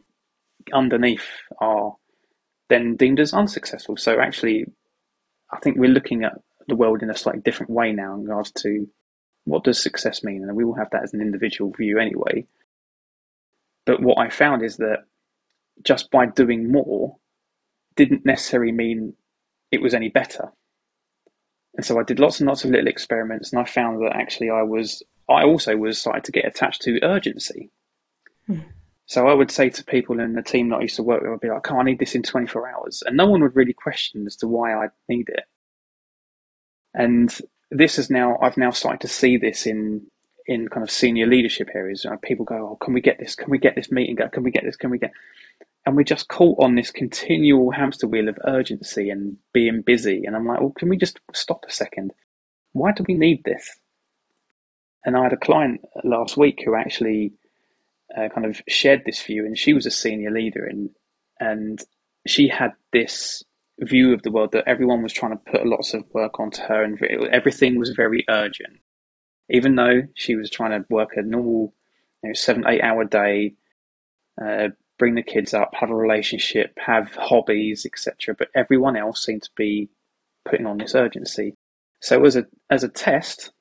underneath 0.73 1.27
are 1.59 1.95
then 2.69 2.95
deemed 2.95 3.19
as 3.19 3.33
unsuccessful. 3.33 3.97
So 3.97 4.19
actually, 4.19 4.65
I 5.51 5.59
think 5.59 5.77
we're 5.77 5.89
looking 5.89 6.23
at 6.23 6.33
the 6.67 6.75
world 6.75 7.03
in 7.03 7.09
a 7.09 7.17
slightly 7.17 7.41
different 7.41 7.71
way 7.71 7.91
now 7.91 8.15
in 8.15 8.21
regards 8.21 8.51
to 8.51 8.87
what 9.45 9.63
does 9.63 9.81
success 9.81 10.23
mean, 10.23 10.43
and 10.43 10.55
we 10.55 10.63
all 10.63 10.75
have 10.75 10.89
that 10.91 11.03
as 11.03 11.13
an 11.13 11.21
individual 11.21 11.71
view 11.71 11.99
anyway. 11.99 12.45
But 13.85 14.01
what 14.01 14.17
I 14.17 14.29
found 14.29 14.63
is 14.63 14.77
that 14.77 15.03
just 15.81 16.11
by 16.11 16.25
doing 16.25 16.71
more 16.71 17.17
didn't 17.95 18.25
necessarily 18.25 18.71
mean 18.71 19.13
it 19.71 19.81
was 19.81 19.93
any 19.93 20.09
better. 20.09 20.51
And 21.75 21.85
so 21.85 21.99
I 21.99 22.03
did 22.03 22.19
lots 22.19 22.39
and 22.39 22.47
lots 22.47 22.63
of 22.63 22.71
little 22.71 22.87
experiments, 22.87 23.51
and 23.51 23.59
I 23.59 23.65
found 23.65 24.01
that 24.01 24.15
actually 24.15 24.49
I 24.49 24.61
was, 24.61 25.01
I 25.29 25.43
also 25.43 25.75
was 25.75 25.99
starting 25.99 26.21
to 26.23 26.31
get 26.31 26.45
attached 26.45 26.83
to 26.83 27.03
urgency. 27.03 27.71
Hmm. 28.45 28.59
So 29.05 29.27
I 29.27 29.33
would 29.33 29.51
say 29.51 29.69
to 29.69 29.83
people 29.83 30.19
in 30.19 30.33
the 30.33 30.41
team 30.41 30.69
that 30.69 30.77
I 30.77 30.81
used 30.83 30.95
to 30.95 31.03
work 31.03 31.21
with, 31.21 31.31
I'd 31.31 31.39
be 31.39 31.49
like, 31.49 31.69
oh, 31.71 31.79
I 31.79 31.83
need 31.83 31.99
this 31.99 32.15
in 32.15 32.23
24 32.23 32.69
hours. 32.69 33.03
And 33.05 33.17
no 33.17 33.27
one 33.27 33.41
would 33.41 33.55
really 33.55 33.73
question 33.73 34.25
as 34.25 34.35
to 34.37 34.47
why 34.47 34.73
I 34.73 34.87
need 35.09 35.29
it. 35.29 35.43
And 36.93 37.35
this 37.69 37.99
is 37.99 38.09
now, 38.09 38.37
I've 38.41 38.57
now 38.57 38.71
started 38.71 39.01
to 39.01 39.07
see 39.07 39.37
this 39.37 39.65
in 39.65 40.07
in 40.47 40.67
kind 40.67 40.83
of 40.83 40.91
senior 40.91 41.27
leadership 41.27 41.69
areas. 41.73 42.05
Uh, 42.05 42.17
people 42.21 42.45
go, 42.45 42.71
oh, 42.71 42.77
can 42.83 42.93
we 42.93 43.01
get 43.01 43.19
this? 43.19 43.35
Can 43.35 43.49
we 43.49 43.57
get 43.57 43.75
this 43.75 43.91
meeting? 43.91 44.17
Can 44.31 44.43
we 44.43 44.51
get 44.51 44.63
this? 44.63 44.75
Can 44.75 44.89
we 44.89 44.97
get? 44.99 45.11
And 45.85 45.95
we're 45.95 46.03
just 46.03 46.29
caught 46.29 46.63
on 46.63 46.75
this 46.75 46.91
continual 46.91 47.71
hamster 47.71 48.07
wheel 48.07 48.29
of 48.29 48.39
urgency 48.45 49.09
and 49.09 49.37
being 49.53 49.81
busy. 49.81 50.23
And 50.25 50.35
I'm 50.35 50.47
like, 50.47 50.61
well, 50.61 50.73
can 50.77 50.89
we 50.89 50.97
just 50.97 51.19
stop 51.33 51.65
a 51.67 51.71
second? 51.71 52.13
Why 52.71 52.91
do 52.93 53.03
we 53.07 53.15
need 53.15 53.43
this? 53.43 53.69
And 55.05 55.17
I 55.17 55.23
had 55.23 55.33
a 55.33 55.37
client 55.37 55.81
last 56.03 56.37
week 56.37 56.61
who 56.63 56.75
actually 56.75 57.33
uh, 58.17 58.29
kind 58.33 58.45
of 58.45 58.61
shared 58.67 59.03
this 59.05 59.21
view, 59.21 59.45
and 59.45 59.57
she 59.57 59.73
was 59.73 59.85
a 59.85 59.91
senior 59.91 60.31
leader, 60.31 60.65
and 60.65 60.89
and 61.39 61.81
she 62.25 62.47
had 62.47 62.71
this 62.93 63.43
view 63.79 64.13
of 64.13 64.21
the 64.21 64.31
world 64.31 64.53
that 64.53 64.63
everyone 64.65 65.03
was 65.03 65.11
trying 65.11 65.33
to 65.33 65.51
put 65.51 65.65
lots 65.65 65.93
of 65.93 66.05
work 66.13 66.39
onto 66.39 66.61
her, 66.61 66.83
and 66.83 67.01
everything 67.33 67.77
was 67.77 67.89
very 67.89 68.23
urgent 68.29 68.79
even 69.53 69.75
though 69.77 70.03
she 70.15 70.35
was 70.35 70.51
trying 70.51 70.71
to 70.71 70.85
work 70.89 71.11
a 71.17 71.23
normal, 71.23 71.75
you 72.23 72.31
know, 72.31 72.35
seven, 72.35 72.65
eight 72.67 72.83
hour 72.83 73.05
day, 73.05 73.55
uh, 74.43 74.69
bring 74.99 75.15
the 75.15 75.23
kids 75.23 75.53
up, 75.53 75.71
have 75.75 75.91
a 75.91 75.95
relationship, 75.95 76.77
have 76.77 77.15
hobbies, 77.15 77.85
etc. 77.85 78.35
But 78.37 78.49
everyone 78.55 78.97
else 78.97 79.25
seemed 79.25 79.43
to 79.43 79.51
be 79.57 79.89
putting 80.45 80.65
on 80.67 80.79
this 80.79 80.95
urgency. 80.95 81.55
So 82.01 82.25
as 82.25 82.35
a 82.35 82.45
as 82.69 82.83
a 82.83 82.89
test, 82.89 83.51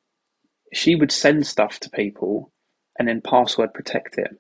she 0.74 0.96
would 0.96 1.12
send 1.12 1.46
stuff 1.46 1.80
to 1.80 1.90
people 1.90 2.52
and 2.98 3.08
then 3.08 3.22
password 3.22 3.74
protect 3.74 4.18
it 4.18 4.30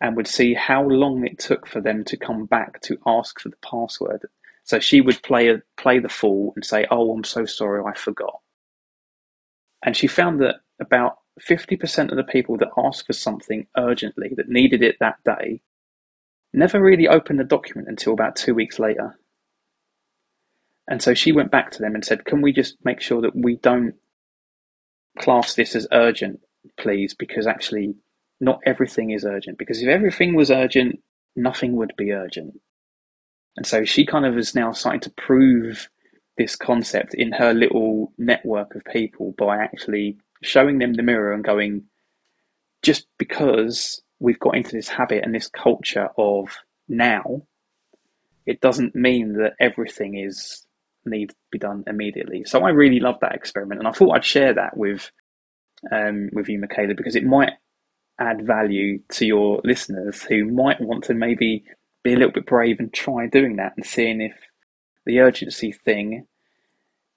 and 0.00 0.16
would 0.16 0.28
see 0.28 0.54
how 0.54 0.84
long 0.84 1.26
it 1.26 1.38
took 1.40 1.66
for 1.68 1.80
them 1.80 2.04
to 2.04 2.16
come 2.16 2.46
back 2.46 2.80
to 2.82 2.98
ask 3.06 3.40
for 3.40 3.50
the 3.50 3.56
password. 3.64 4.22
So 4.64 4.80
she 4.80 5.00
would 5.00 5.22
play 5.22 5.48
a, 5.50 5.62
play 5.78 6.00
the 6.00 6.10
fool 6.10 6.52
and 6.56 6.64
say, 6.64 6.86
"Oh, 6.90 7.12
I'm 7.12 7.24
so 7.24 7.46
sorry, 7.46 7.82
I 7.86 7.98
forgot." 7.98 8.40
And 9.84 9.96
she 9.96 10.06
found 10.06 10.40
that 10.40 10.56
about 10.80 11.18
50% 11.40 12.10
of 12.10 12.16
the 12.16 12.24
people 12.24 12.56
that 12.58 12.70
asked 12.76 13.06
for 13.06 13.12
something 13.12 13.66
urgently, 13.76 14.32
that 14.36 14.48
needed 14.48 14.82
it 14.82 14.96
that 15.00 15.22
day, 15.24 15.60
never 16.52 16.80
really 16.80 17.06
opened 17.06 17.38
the 17.38 17.44
document 17.44 17.88
until 17.88 18.12
about 18.12 18.36
two 18.36 18.54
weeks 18.54 18.78
later. 18.78 19.18
And 20.88 21.02
so 21.02 21.14
she 21.14 21.32
went 21.32 21.50
back 21.50 21.70
to 21.72 21.80
them 21.80 21.94
and 21.94 22.04
said, 22.04 22.24
Can 22.24 22.40
we 22.40 22.52
just 22.52 22.76
make 22.82 23.00
sure 23.00 23.20
that 23.20 23.36
we 23.36 23.56
don't 23.56 23.94
class 25.18 25.54
this 25.54 25.76
as 25.76 25.86
urgent, 25.92 26.40
please? 26.78 27.14
Because 27.14 27.46
actually, 27.46 27.94
not 28.40 28.60
everything 28.64 29.10
is 29.10 29.24
urgent. 29.24 29.58
Because 29.58 29.82
if 29.82 29.88
everything 29.88 30.34
was 30.34 30.50
urgent, 30.50 31.00
nothing 31.36 31.76
would 31.76 31.92
be 31.96 32.12
urgent. 32.12 32.58
And 33.56 33.66
so 33.66 33.84
she 33.84 34.06
kind 34.06 34.24
of 34.24 34.38
is 34.38 34.54
now 34.54 34.72
starting 34.72 35.00
to 35.02 35.10
prove 35.10 35.88
this 36.38 36.56
concept 36.56 37.14
in 37.14 37.32
her 37.32 37.52
little 37.52 38.12
network 38.16 38.74
of 38.74 38.84
people 38.84 39.34
by 39.36 39.58
actually 39.58 40.16
showing 40.42 40.78
them 40.78 40.94
the 40.94 41.02
mirror 41.02 41.32
and 41.32 41.44
going, 41.44 41.84
just 42.82 43.06
because 43.18 44.00
we've 44.20 44.38
got 44.38 44.56
into 44.56 44.72
this 44.72 44.88
habit 44.88 45.24
and 45.24 45.34
this 45.34 45.48
culture 45.48 46.08
of 46.16 46.56
now, 46.88 47.42
it 48.46 48.60
doesn't 48.60 48.94
mean 48.94 49.34
that 49.34 49.54
everything 49.60 50.16
is 50.16 50.64
need 51.04 51.30
to 51.30 51.36
be 51.50 51.58
done 51.58 51.84
immediately. 51.86 52.44
So 52.44 52.64
I 52.64 52.70
really 52.70 53.00
love 53.00 53.16
that 53.20 53.34
experiment, 53.34 53.80
and 53.80 53.88
I 53.88 53.92
thought 53.92 54.14
I'd 54.14 54.24
share 54.24 54.54
that 54.54 54.76
with 54.76 55.10
um, 55.92 56.30
with 56.32 56.48
you, 56.48 56.58
Michaela, 56.58 56.94
because 56.94 57.16
it 57.16 57.24
might 57.24 57.52
add 58.18 58.46
value 58.46 59.00
to 59.10 59.26
your 59.26 59.60
listeners 59.64 60.22
who 60.22 60.44
might 60.44 60.80
want 60.80 61.04
to 61.04 61.14
maybe 61.14 61.64
be 62.02 62.14
a 62.14 62.16
little 62.16 62.32
bit 62.32 62.46
brave 62.46 62.80
and 62.80 62.92
try 62.92 63.26
doing 63.26 63.56
that 63.56 63.74
and 63.76 63.86
seeing 63.86 64.20
if 64.20 64.34
the 65.08 65.20
urgency 65.20 65.72
thing 65.72 66.26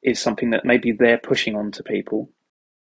is 0.01 0.17
something 0.17 0.49
that 0.51 0.65
maybe 0.65 0.93
they're 0.93 1.17
pushing 1.17 1.57
onto 1.57 1.83
people 1.83 2.29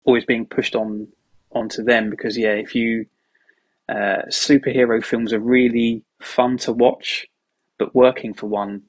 or 0.05 0.19
is 0.19 0.27
being 0.27 0.47
pushed 0.47 0.77
on 0.77 1.09
onto 1.53 1.83
them 1.83 2.11
because 2.11 2.37
yeah 2.37 2.53
if 2.53 2.75
you 2.75 3.07
uh, 3.89 4.23
superhero 4.29 5.03
films 5.03 5.33
are 5.33 5.41
really 5.41 6.05
fun 6.21 6.59
to 6.59 6.71
watch 6.71 7.27
but 7.79 7.95
working 7.95 8.35
for 8.35 8.47
one 8.47 8.83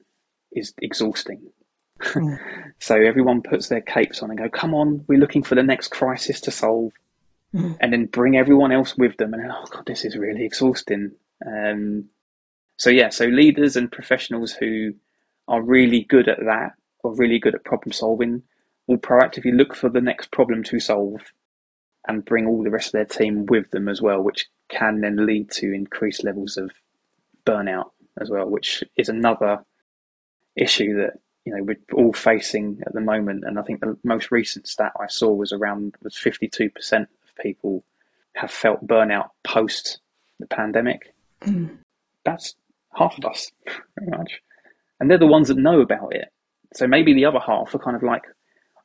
is 0.52 0.74
exhausting 0.82 1.40
mm. 2.00 2.38
so 2.78 2.94
everyone 2.94 3.42
puts 3.42 3.68
their 3.68 3.80
capes 3.80 4.22
on 4.22 4.30
and 4.30 4.38
go 4.38 4.50
come 4.50 4.74
on 4.74 5.02
we're 5.08 5.18
looking 5.18 5.42
for 5.42 5.54
the 5.54 5.62
next 5.62 5.88
crisis 5.88 6.42
to 6.42 6.50
solve 6.50 6.92
mm. 7.54 7.74
and 7.80 7.92
then 7.92 8.04
bring 8.04 8.36
everyone 8.36 8.70
else 8.70 8.96
with 8.98 9.16
them 9.16 9.32
and 9.32 9.50
oh 9.50 9.66
god 9.70 9.86
this 9.86 10.04
is 10.04 10.14
really 10.14 10.44
exhausting 10.44 11.10
um, 11.46 12.04
so 12.76 12.90
yeah 12.90 13.08
so 13.08 13.24
leaders 13.24 13.76
and 13.76 13.90
professionals 13.90 14.52
who 14.52 14.92
are 15.48 15.62
really 15.62 16.04
good 16.04 16.28
at 16.28 16.38
that 16.44 16.72
or 17.02 17.14
really 17.14 17.38
good 17.38 17.54
at 17.54 17.64
problem 17.64 17.92
solving 17.92 18.42
will 18.86 18.98
proactively 18.98 19.56
look 19.56 19.74
for 19.74 19.88
the 19.88 20.00
next 20.00 20.30
problem 20.30 20.62
to 20.64 20.80
solve 20.80 21.20
and 22.08 22.24
bring 22.24 22.46
all 22.46 22.62
the 22.62 22.70
rest 22.70 22.88
of 22.88 22.92
their 22.92 23.04
team 23.04 23.46
with 23.46 23.70
them 23.70 23.88
as 23.88 24.02
well, 24.02 24.20
which 24.20 24.48
can 24.68 25.00
then 25.00 25.24
lead 25.24 25.50
to 25.50 25.72
increased 25.72 26.24
levels 26.24 26.56
of 26.56 26.70
burnout 27.46 27.90
as 28.20 28.30
well, 28.30 28.46
which 28.46 28.82
is 28.96 29.08
another 29.08 29.64
issue 30.56 30.96
that 30.96 31.14
you 31.44 31.54
know 31.54 31.62
we're 31.62 31.76
all 31.94 32.12
facing 32.12 32.80
at 32.86 32.92
the 32.92 33.00
moment. 33.00 33.44
And 33.44 33.58
I 33.58 33.62
think 33.62 33.80
the 33.80 33.96
most 34.04 34.30
recent 34.30 34.66
stat 34.66 34.92
I 35.00 35.06
saw 35.06 35.30
was 35.32 35.52
around 35.52 35.94
was 36.02 36.16
fifty 36.16 36.48
two 36.48 36.70
percent 36.70 37.08
of 37.22 37.42
people 37.42 37.84
have 38.34 38.50
felt 38.50 38.86
burnout 38.86 39.28
post 39.44 40.00
the 40.40 40.46
pandemic. 40.46 41.14
Mm. 41.42 41.78
That's 42.24 42.54
half 42.94 43.16
of 43.18 43.24
us, 43.24 43.50
pretty 43.66 44.10
much 44.10 44.40
and 45.02 45.10
they're 45.10 45.18
the 45.18 45.26
ones 45.26 45.48
that 45.48 45.56
know 45.56 45.80
about 45.80 46.14
it. 46.14 46.28
So 46.74 46.86
maybe 46.86 47.12
the 47.12 47.24
other 47.24 47.40
half 47.44 47.74
are 47.74 47.80
kind 47.80 47.96
of 47.96 48.04
like, 48.04 48.22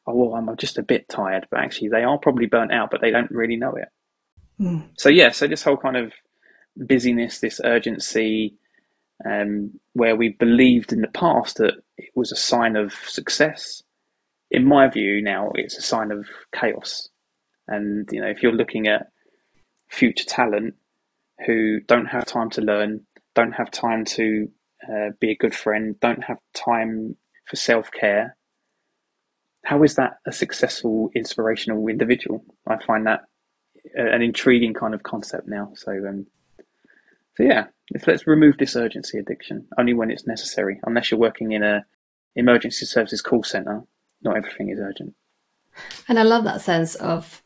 oh, 0.08 0.16
well, 0.16 0.34
I'm 0.34 0.58
just 0.58 0.80
a 0.80 0.84
bit 0.84 1.08
tired, 1.08 1.46
but 1.52 1.60
actually 1.60 1.90
they 1.90 2.04
are 2.04 2.18
probably 2.18 2.48
burnt 2.48 2.74
out, 2.74 2.90
but 2.90 3.02
they 3.02 3.12
don't 3.12 3.30
really 3.30 3.56
know 3.56 3.76
it. 3.76 3.88
Mm. 4.60 4.90
So 4.98 5.10
yeah, 5.10 5.30
so 5.30 5.46
this 5.46 5.62
whole 5.62 5.78
kind 5.78 5.96
of 5.96 6.12
busyness, 6.76 7.40
this 7.40 7.62
urgency, 7.64 8.56
um, 9.30 9.80
where 9.94 10.16
we 10.16 10.30
believed 10.30 10.92
in 10.92 11.02
the 11.02 11.08
past 11.08 11.58
that 11.58 11.76
it 12.00 12.10
was 12.16 12.32
a 12.32 12.36
sign 12.36 12.76
of 12.76 12.94
success. 12.94 13.84
In 14.50 14.66
my 14.66 14.90
view, 14.90 15.22
now 15.22 15.52
it's 15.54 15.78
a 15.78 15.84
sign 15.84 16.12
of 16.12 16.26
chaos. 16.52 17.10
And 17.68 18.10
you 18.12 18.22
know, 18.22 18.28
if 18.28 18.42
you're 18.42 18.54
looking 18.54 18.88
at 18.88 19.12
future 19.88 20.26
talent 20.26 20.74
who 21.46 21.80
don't 21.82 22.08
have 22.08 22.26
time 22.26 22.50
to 22.52 22.62
learn, 22.62 23.06
don't 23.36 23.52
have 23.52 23.70
time 23.70 24.04
to 24.06 24.50
uh, 24.92 25.12
be 25.20 25.32
a 25.32 25.38
good 25.38 25.56
friend, 25.56 26.00
don't 26.00 26.24
have 26.24 26.38
time 26.54 27.16
for 27.46 27.56
self 27.56 27.92
care, 27.92 28.38
how 29.68 29.84
is 29.84 29.96
that 29.96 30.20
a 30.26 30.32
successful, 30.32 31.12
inspirational 31.14 31.88
individual? 31.90 32.42
I 32.68 32.82
find 32.84 33.06
that 33.06 33.22
an 33.96 34.22
intriguing 34.22 34.74
kind 34.74 34.94
of 34.94 35.04
concept 35.04 35.48
now. 35.48 35.72
So, 35.76 35.92
um, 35.92 36.26
so 37.36 37.44
yeah, 37.44 37.66
let's 38.06 38.26
remove 38.26 38.58
this 38.58 38.78
urgency 38.78 39.18
addiction 39.18 39.68
only 39.78 39.94
when 39.94 40.10
it's 40.10 40.26
necessary. 40.26 40.80
Unless 40.86 41.12
you're 41.12 41.20
working 41.20 41.52
in 41.52 41.64
a 41.64 41.86
emergency 42.38 42.86
services 42.86 43.22
call 43.22 43.44
center, 43.44 43.82
not 44.22 44.38
everything 44.38 44.70
is 44.70 44.80
urgent. 44.80 45.14
And 46.08 46.18
I 46.18 46.24
love 46.24 46.46
that 46.46 46.62
sense 46.62 46.96
of 46.96 47.44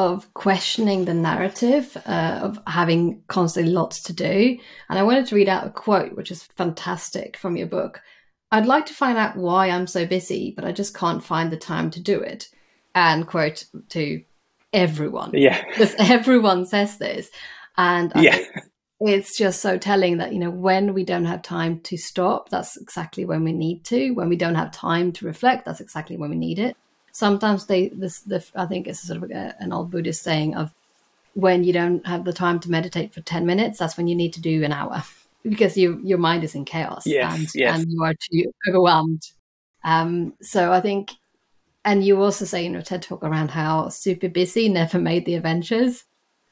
of 0.00 0.32
questioning 0.32 1.04
the 1.04 1.12
narrative 1.12 1.94
uh, 2.06 2.40
of 2.42 2.58
having 2.66 3.22
constantly 3.28 3.70
lots 3.70 4.00
to 4.04 4.14
do. 4.14 4.58
And 4.88 4.98
I 4.98 5.02
wanted 5.02 5.26
to 5.26 5.34
read 5.34 5.50
out 5.50 5.66
a 5.66 5.70
quote, 5.70 6.16
which 6.16 6.30
is 6.30 6.44
fantastic 6.56 7.36
from 7.36 7.54
your 7.54 7.66
book. 7.66 8.00
I'd 8.50 8.64
like 8.64 8.86
to 8.86 8.94
find 8.94 9.18
out 9.18 9.36
why 9.36 9.68
I'm 9.68 9.86
so 9.86 10.06
busy, 10.06 10.54
but 10.56 10.64
I 10.64 10.72
just 10.72 10.96
can't 10.96 11.22
find 11.22 11.52
the 11.52 11.58
time 11.58 11.90
to 11.90 12.00
do 12.00 12.18
it. 12.18 12.48
And 12.94 13.26
quote 13.26 13.66
to 13.90 14.24
everyone. 14.72 15.32
Yeah. 15.34 15.62
Because 15.68 15.94
everyone 15.98 16.64
says 16.64 16.96
this. 16.96 17.28
And 17.76 18.10
yeah. 18.16 18.38
it's 19.00 19.36
just 19.36 19.60
so 19.60 19.76
telling 19.76 20.16
that, 20.16 20.32
you 20.32 20.38
know, 20.38 20.50
when 20.50 20.94
we 20.94 21.04
don't 21.04 21.26
have 21.26 21.42
time 21.42 21.80
to 21.80 21.98
stop, 21.98 22.48
that's 22.48 22.78
exactly 22.78 23.26
when 23.26 23.44
we 23.44 23.52
need 23.52 23.84
to. 23.84 24.12
When 24.12 24.30
we 24.30 24.36
don't 24.36 24.54
have 24.54 24.72
time 24.72 25.12
to 25.12 25.26
reflect, 25.26 25.66
that's 25.66 25.80
exactly 25.80 26.16
when 26.16 26.30
we 26.30 26.36
need 26.36 26.58
it 26.58 26.74
sometimes 27.20 27.66
they 27.66 27.88
this 27.88 28.20
the 28.22 28.44
I 28.56 28.66
think 28.66 28.88
it's 28.88 29.00
sort 29.00 29.22
of 29.22 29.30
a, 29.30 29.54
an 29.60 29.72
old 29.72 29.90
Buddhist 29.90 30.22
saying 30.22 30.56
of 30.56 30.72
when 31.34 31.62
you 31.62 31.72
don't 31.72 32.04
have 32.06 32.24
the 32.24 32.32
time 32.32 32.58
to 32.60 32.70
meditate 32.70 33.14
for 33.14 33.20
10 33.20 33.46
minutes 33.46 33.78
that's 33.78 33.96
when 33.96 34.08
you 34.08 34.16
need 34.16 34.32
to 34.32 34.40
do 34.40 34.64
an 34.64 34.72
hour 34.72 35.04
because 35.44 35.76
you 35.76 36.00
your 36.02 36.18
mind 36.18 36.42
is 36.42 36.54
in 36.54 36.64
chaos 36.64 37.06
yes, 37.06 37.38
and, 37.38 37.48
yes. 37.54 37.78
and 37.78 37.92
you 37.92 38.02
are 38.02 38.14
too 38.14 38.50
overwhelmed 38.68 39.22
um, 39.84 40.34
so 40.42 40.72
I 40.72 40.80
think 40.80 41.12
and 41.84 42.04
you 42.04 42.20
also 42.20 42.44
say 42.44 42.66
in 42.66 42.72
your 42.72 42.82
TED 42.82 43.02
talk 43.02 43.22
around 43.22 43.50
how 43.50 43.88
super 43.88 44.28
busy 44.28 44.68
never 44.80 44.98
made 44.98 45.24
the 45.26 45.36
Avengers 45.36 46.04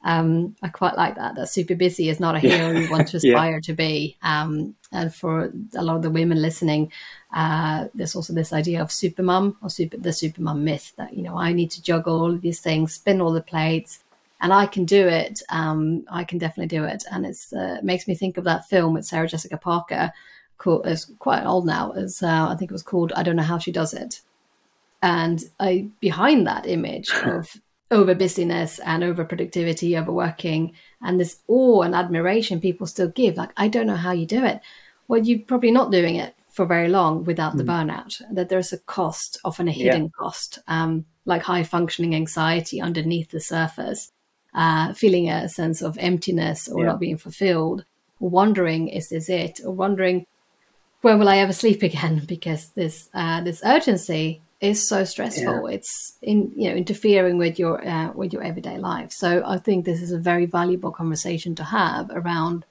um, 0.03 0.55
I 0.61 0.69
quite 0.69 0.95
like 0.95 1.15
that. 1.15 1.35
That 1.35 1.49
super 1.49 1.75
busy 1.75 2.09
is 2.09 2.19
not 2.19 2.35
a 2.35 2.39
hero 2.39 2.71
you 2.71 2.89
want 2.89 3.09
to 3.09 3.17
aspire 3.17 3.55
yeah. 3.55 3.59
to 3.63 3.73
be. 3.73 4.17
Um, 4.21 4.75
and 4.91 5.13
for 5.13 5.51
a 5.75 5.83
lot 5.83 5.97
of 5.97 6.01
the 6.01 6.09
women 6.09 6.41
listening, 6.41 6.91
uh, 7.33 7.87
there's 7.93 8.15
also 8.15 8.33
this 8.33 8.53
idea 8.53 8.81
of 8.81 8.91
super 8.91 9.21
mum 9.21 9.57
or 9.61 9.69
super 9.69 9.97
the 9.97 10.13
super 10.13 10.41
mum 10.41 10.63
myth 10.63 10.93
that 10.97 11.13
you 11.13 11.21
know 11.21 11.37
I 11.37 11.53
need 11.53 11.71
to 11.71 11.81
juggle 11.81 12.21
all 12.21 12.33
of 12.33 12.41
these 12.41 12.61
things, 12.61 12.93
spin 12.93 13.21
all 13.21 13.33
the 13.33 13.41
plates, 13.41 14.03
and 14.41 14.53
I 14.53 14.65
can 14.65 14.85
do 14.85 15.07
it. 15.07 15.41
Um, 15.49 16.05
I 16.09 16.23
can 16.23 16.37
definitely 16.37 16.75
do 16.75 16.85
it, 16.85 17.03
and 17.11 17.25
it's 17.25 17.51
uh, 17.53 17.79
makes 17.83 18.07
me 18.07 18.15
think 18.15 18.37
of 18.37 18.45
that 18.45 18.67
film 18.67 18.93
with 18.93 19.05
Sarah 19.05 19.27
Jessica 19.27 19.57
Parker. 19.57 20.11
Called, 20.57 20.87
it's 20.87 21.05
quite 21.19 21.45
old 21.45 21.65
now. 21.65 21.91
As 21.91 22.23
uh, 22.23 22.47
I 22.49 22.55
think 22.55 22.71
it 22.71 22.73
was 22.73 22.83
called 22.83 23.13
I 23.15 23.23
don't 23.23 23.35
know 23.35 23.43
how 23.43 23.59
she 23.59 23.71
does 23.71 23.93
it, 23.93 24.21
and 25.03 25.43
I 25.59 25.89
behind 25.99 26.47
that 26.47 26.65
image 26.65 27.11
of 27.25 27.61
over 27.91 28.13
busyness 28.13 28.79
and 28.79 29.03
over 29.03 29.25
productivity, 29.25 29.97
overworking, 29.97 30.73
and 31.01 31.19
this 31.19 31.41
awe 31.47 31.81
and 31.81 31.95
admiration 31.95 32.61
people 32.61 32.85
still 32.85 33.09
give. 33.09 33.37
Like, 33.37 33.51
I 33.57 33.67
don't 33.67 33.87
know 33.87 33.95
how 33.95 34.11
you 34.11 34.25
do 34.25 34.45
it. 34.45 34.61
Well, 35.07 35.21
you're 35.21 35.39
probably 35.39 35.71
not 35.71 35.91
doing 35.91 36.15
it 36.15 36.35
for 36.49 36.65
very 36.65 36.87
long 36.87 37.23
without 37.23 37.53
mm. 37.53 37.57
the 37.57 37.63
hmm. 37.63 37.69
burnout. 37.69 38.21
That 38.31 38.49
there's 38.49 38.73
a 38.73 38.77
cost, 38.79 39.39
often 39.43 39.67
a 39.67 39.71
hidden 39.71 40.03
yeah. 40.03 40.09
cost, 40.17 40.59
um, 40.67 41.05
like 41.25 41.41
high 41.41 41.63
functioning 41.63 42.15
anxiety 42.15 42.79
underneath 42.79 43.31
the 43.31 43.39
surface, 43.39 44.11
uh, 44.53 44.93
feeling 44.93 45.29
a 45.29 45.49
sense 45.49 45.81
of 45.81 45.97
emptiness 45.97 46.67
or 46.67 46.81
yeah. 46.81 46.91
not 46.91 46.99
being 46.99 47.17
fulfilled, 47.17 47.85
wondering, 48.19 48.87
is 48.87 49.09
this 49.09 49.29
it? 49.29 49.61
Or 49.65 49.71
wondering, 49.71 50.25
when 51.01 51.17
will 51.17 51.29
I 51.29 51.37
ever 51.37 51.53
sleep 51.53 51.81
again? 51.89 52.23
Because 52.27 52.69
this 52.69 53.09
uh, 53.13 53.41
this 53.41 53.61
urgency 53.63 54.41
is 54.61 54.87
so 54.87 55.03
stressful. 55.03 55.69
Yeah. 55.69 55.75
It's 55.75 56.17
in 56.21 56.51
you 56.55 56.69
know 56.69 56.75
interfering 56.75 57.37
with 57.37 57.57
your 57.57 57.85
uh, 57.85 58.11
with 58.13 58.33
your 58.33 58.43
everyday 58.43 58.77
life. 58.77 59.11
So 59.11 59.41
I 59.45 59.57
think 59.57 59.85
this 59.85 60.01
is 60.01 60.11
a 60.11 60.19
very 60.19 60.45
valuable 60.45 60.91
conversation 60.91 61.55
to 61.55 61.63
have 61.63 62.09
around 62.11 62.65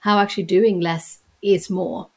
how 0.00 0.18
actually 0.18 0.44
doing 0.44 0.80
less 0.80 1.20
is 1.42 1.70
more. 1.70 2.08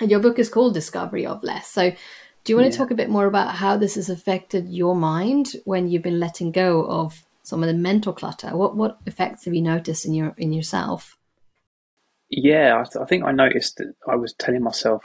And 0.00 0.10
your 0.10 0.20
book 0.20 0.38
is 0.38 0.48
called 0.48 0.74
Discovery 0.74 1.26
of 1.26 1.42
Less. 1.42 1.68
So 1.68 1.90
do 1.90 2.52
you 2.52 2.56
want 2.56 2.66
yeah. 2.66 2.72
to 2.72 2.78
talk 2.78 2.90
a 2.90 2.96
bit 2.96 3.10
more 3.10 3.26
about 3.26 3.56
how 3.56 3.76
this 3.76 3.96
has 3.96 4.08
affected 4.08 4.68
your 4.68 4.94
mind 4.94 5.56
when 5.64 5.88
you've 5.88 6.02
been 6.02 6.20
letting 6.20 6.52
go 6.52 6.86
of 6.86 7.24
some 7.42 7.62
of 7.62 7.66
the 7.66 7.74
mental 7.74 8.12
clutter? 8.12 8.56
What 8.56 8.76
what 8.76 8.98
effects 9.06 9.44
have 9.46 9.54
you 9.54 9.62
noticed 9.62 10.06
in 10.06 10.14
your 10.14 10.34
in 10.38 10.52
yourself? 10.52 11.16
Yeah, 12.28 12.80
I, 12.80 12.82
th- 12.82 13.02
I 13.02 13.04
think 13.04 13.24
I 13.24 13.30
noticed 13.30 13.76
that 13.76 13.94
I 14.08 14.16
was 14.16 14.34
telling 14.34 14.62
myself 14.62 15.02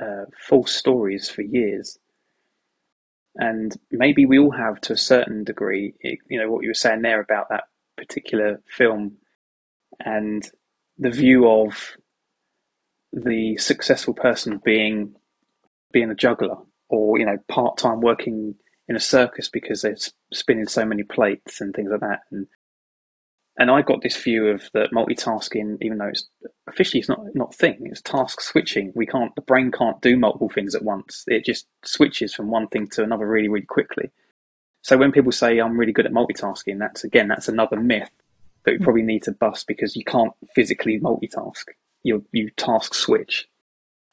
uh, 0.00 0.26
false 0.48 0.72
stories 0.72 1.28
for 1.28 1.42
years 1.42 1.98
and 3.36 3.76
maybe 3.90 4.26
we 4.26 4.38
all 4.38 4.52
have 4.52 4.80
to 4.82 4.92
a 4.92 4.96
certain 4.96 5.44
degree. 5.44 5.94
You 6.28 6.40
know 6.40 6.50
what 6.50 6.62
you 6.62 6.70
were 6.70 6.74
saying 6.74 7.02
there 7.02 7.20
about 7.20 7.48
that 7.50 7.64
particular 7.96 8.62
film, 8.66 9.18
and 10.00 10.48
the 10.98 11.10
view 11.10 11.48
of 11.48 11.96
the 13.12 13.56
successful 13.56 14.14
person 14.14 14.60
being 14.64 15.14
being 15.92 16.10
a 16.10 16.14
juggler, 16.14 16.56
or 16.88 17.18
you 17.18 17.26
know 17.26 17.38
part 17.48 17.78
time 17.78 18.00
working 18.00 18.54
in 18.88 18.96
a 18.96 19.00
circus 19.00 19.48
because 19.48 19.82
they're 19.82 19.96
spinning 20.32 20.66
so 20.66 20.84
many 20.84 21.02
plates 21.02 21.60
and 21.60 21.74
things 21.74 21.90
like 21.90 22.00
that, 22.00 22.20
and 22.30 22.46
and 23.56 23.70
I 23.70 23.82
got 23.82 24.02
this 24.02 24.20
view 24.20 24.48
of 24.48 24.68
that 24.74 24.90
multitasking, 24.92 25.78
even 25.80 25.98
though 25.98 26.08
it's 26.08 26.28
officially 26.66 27.00
it's 27.00 27.08
not 27.08 27.20
not 27.34 27.54
thing, 27.54 27.78
it's 27.82 28.00
task 28.02 28.40
switching. 28.40 28.92
We 28.94 29.06
can't 29.06 29.34
the 29.36 29.42
brain 29.42 29.70
can't 29.70 30.00
do 30.00 30.16
multiple 30.18 30.48
things 30.48 30.74
at 30.74 30.82
once. 30.82 31.24
It 31.28 31.44
just 31.44 31.66
switches 31.84 32.34
from 32.34 32.50
one 32.50 32.66
thing 32.68 32.88
to 32.88 33.04
another 33.04 33.26
really, 33.26 33.48
really 33.48 33.66
quickly. 33.66 34.10
So 34.82 34.96
when 34.96 35.12
people 35.12 35.32
say 35.32 35.58
I'm 35.58 35.78
really 35.78 35.92
good 35.92 36.06
at 36.06 36.12
multitasking, 36.12 36.78
that's 36.78 37.04
again 37.04 37.28
that's 37.28 37.48
another 37.48 37.76
myth 37.76 38.10
that 38.64 38.72
we 38.72 38.78
probably 38.78 39.02
need 39.02 39.22
to 39.24 39.32
bust 39.32 39.66
because 39.66 39.94
you 39.94 40.04
can't 40.04 40.32
physically 40.54 40.98
multitask. 40.98 41.64
You 42.02 42.24
you 42.32 42.50
task 42.56 42.92
switch, 42.92 43.48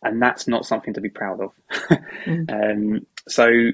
and 0.04 0.22
that's 0.22 0.48
not 0.48 0.68
something 0.68 0.94
to 0.94 1.02
be 1.02 1.10
proud 1.10 1.42
of. 1.42 1.52
mm. 2.26 2.52
um, 2.96 3.08
so 3.28 3.72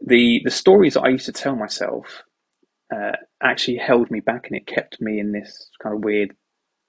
the 0.00 0.40
the 0.44 0.50
stories 0.50 0.94
that 0.94 1.02
I 1.02 1.08
used 1.08 1.26
to 1.26 1.32
tell 1.32 1.56
myself 1.56 2.22
uh, 2.94 3.12
actually 3.42 3.76
held 3.76 4.10
me 4.10 4.20
back 4.20 4.46
and 4.46 4.56
it 4.56 4.66
kept 4.66 5.00
me 5.00 5.18
in 5.18 5.32
this 5.32 5.70
kind 5.82 5.94
of 5.94 6.04
weird 6.04 6.34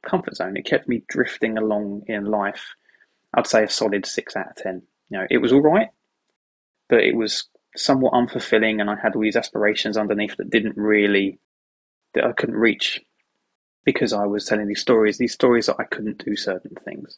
comfort 0.06 0.36
zone. 0.36 0.58
It 0.58 0.66
kept 0.66 0.88
me 0.88 1.04
drifting 1.08 1.58
along 1.58 2.04
in 2.08 2.26
life. 2.26 2.76
I'd 3.34 3.48
say 3.48 3.64
a 3.64 3.70
solid 3.70 4.06
six 4.06 4.36
out 4.36 4.52
of 4.52 4.56
ten. 4.56 4.82
You 5.10 5.20
know, 5.20 5.28
it 5.30 5.40
was 5.40 5.52
all 5.52 5.62
right, 5.62 5.90
but 6.88 7.00
it 7.00 7.16
was 7.16 7.48
somewhat 7.76 8.14
unfulfilling, 8.14 8.80
and 8.80 8.90
I 8.90 8.96
had 9.02 9.16
all 9.16 9.22
these 9.22 9.36
aspirations 9.36 9.98
underneath 9.98 10.38
that 10.38 10.50
didn't 10.50 10.78
really 10.78 11.40
that 12.14 12.26
I 12.26 12.32
couldn't 12.32 12.56
reach 12.56 13.02
because 13.86 14.14
I 14.14 14.26
was 14.26 14.46
telling 14.46 14.68
these 14.68 14.82
stories. 14.82 15.18
These 15.18 15.34
stories 15.34 15.68
that 15.68 15.78
I 15.80 15.84
couldn't 15.84 16.24
do 16.24 16.36
certain 16.36 16.76
things, 16.76 17.18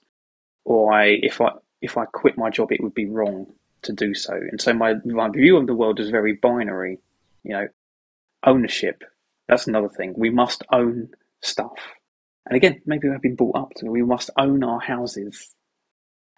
or 0.65 0.93
I 0.93 1.17
if 1.21 1.39
I 1.39 1.51
if 1.81 1.97
I 1.97 2.05
quit 2.05 2.37
my 2.37 2.49
job, 2.49 2.71
it 2.71 2.81
would 2.81 2.93
be 2.93 3.09
wrong 3.09 3.53
to 3.83 3.93
do 3.93 4.13
so. 4.13 4.33
And 4.33 4.61
so 4.61 4.73
my 4.73 4.95
my 5.05 5.29
view 5.29 5.57
of 5.57 5.67
the 5.67 5.75
world 5.75 5.99
was 5.99 6.09
very 6.09 6.33
binary. 6.33 6.99
You 7.43 7.53
know, 7.53 7.67
ownership. 8.45 9.03
That's 9.47 9.67
another 9.67 9.89
thing. 9.89 10.13
We 10.17 10.29
must 10.29 10.63
own 10.71 11.09
stuff. 11.41 11.77
And 12.45 12.55
again, 12.55 12.81
maybe 12.85 13.09
we've 13.09 13.21
been 13.21 13.35
brought 13.35 13.55
up 13.55 13.73
to 13.77 13.85
we 13.85 14.03
must 14.03 14.29
own 14.37 14.63
our 14.63 14.79
houses 14.79 15.53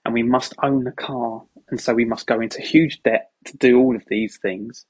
and 0.05 0.13
we 0.13 0.23
must 0.23 0.53
own 0.61 0.85
a 0.87 0.91
car. 0.91 1.43
And 1.69 1.79
so 1.79 1.93
we 1.93 2.05
must 2.05 2.27
go 2.27 2.41
into 2.41 2.61
huge 2.61 3.01
debt 3.03 3.31
to 3.45 3.57
do 3.57 3.79
all 3.79 3.95
of 3.95 4.03
these 4.07 4.37
things. 4.37 4.85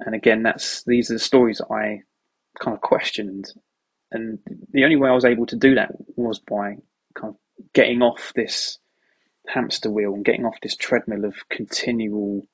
And 0.00 0.14
again, 0.14 0.42
that's 0.42 0.84
these 0.84 1.10
are 1.10 1.14
the 1.14 1.20
stories 1.20 1.58
that 1.58 1.72
I 1.72 2.02
kind 2.58 2.74
of 2.74 2.80
questioned. 2.80 3.52
And 4.12 4.38
the 4.72 4.84
only 4.84 4.96
way 4.96 5.10
I 5.10 5.14
was 5.14 5.24
able 5.24 5.46
to 5.46 5.56
do 5.56 5.74
that 5.74 5.92
was 6.16 6.38
by 6.38 6.76
kind 7.14 7.34
of 7.34 7.36
getting 7.72 8.02
off 8.02 8.32
this 8.34 8.78
hamster 9.48 9.90
wheel 9.90 10.14
and 10.14 10.24
getting 10.24 10.44
off 10.44 10.60
this 10.62 10.76
treadmill 10.76 11.24
of 11.24 11.48
continual 11.50 12.46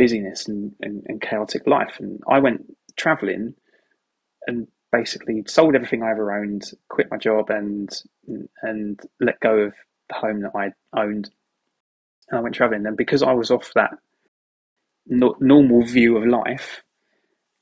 busyness 0.00 0.48
and, 0.48 0.72
and, 0.80 1.02
and 1.06 1.20
chaotic 1.20 1.66
life. 1.66 1.96
And 2.00 2.20
I 2.26 2.38
went 2.38 2.64
traveling 2.96 3.54
and 4.46 4.66
basically 4.90 5.42
sold 5.46 5.74
everything 5.74 6.02
I 6.02 6.10
ever 6.10 6.32
owned, 6.32 6.70
quit 6.88 7.08
my 7.10 7.18
job, 7.18 7.50
and 7.50 7.90
and 8.62 8.98
let 9.20 9.38
go 9.40 9.58
of 9.58 9.74
the 10.08 10.14
home 10.14 10.40
that 10.40 10.52
I 10.54 10.70
owned. 10.98 11.30
And 12.30 12.38
I 12.38 12.40
went 12.40 12.54
traveling. 12.54 12.86
And 12.86 12.96
because 12.96 13.22
I 13.22 13.32
was 13.32 13.50
off 13.50 13.72
that 13.74 13.90
no, 15.06 15.36
normal 15.38 15.84
view 15.84 16.16
of 16.16 16.26
life, 16.26 16.82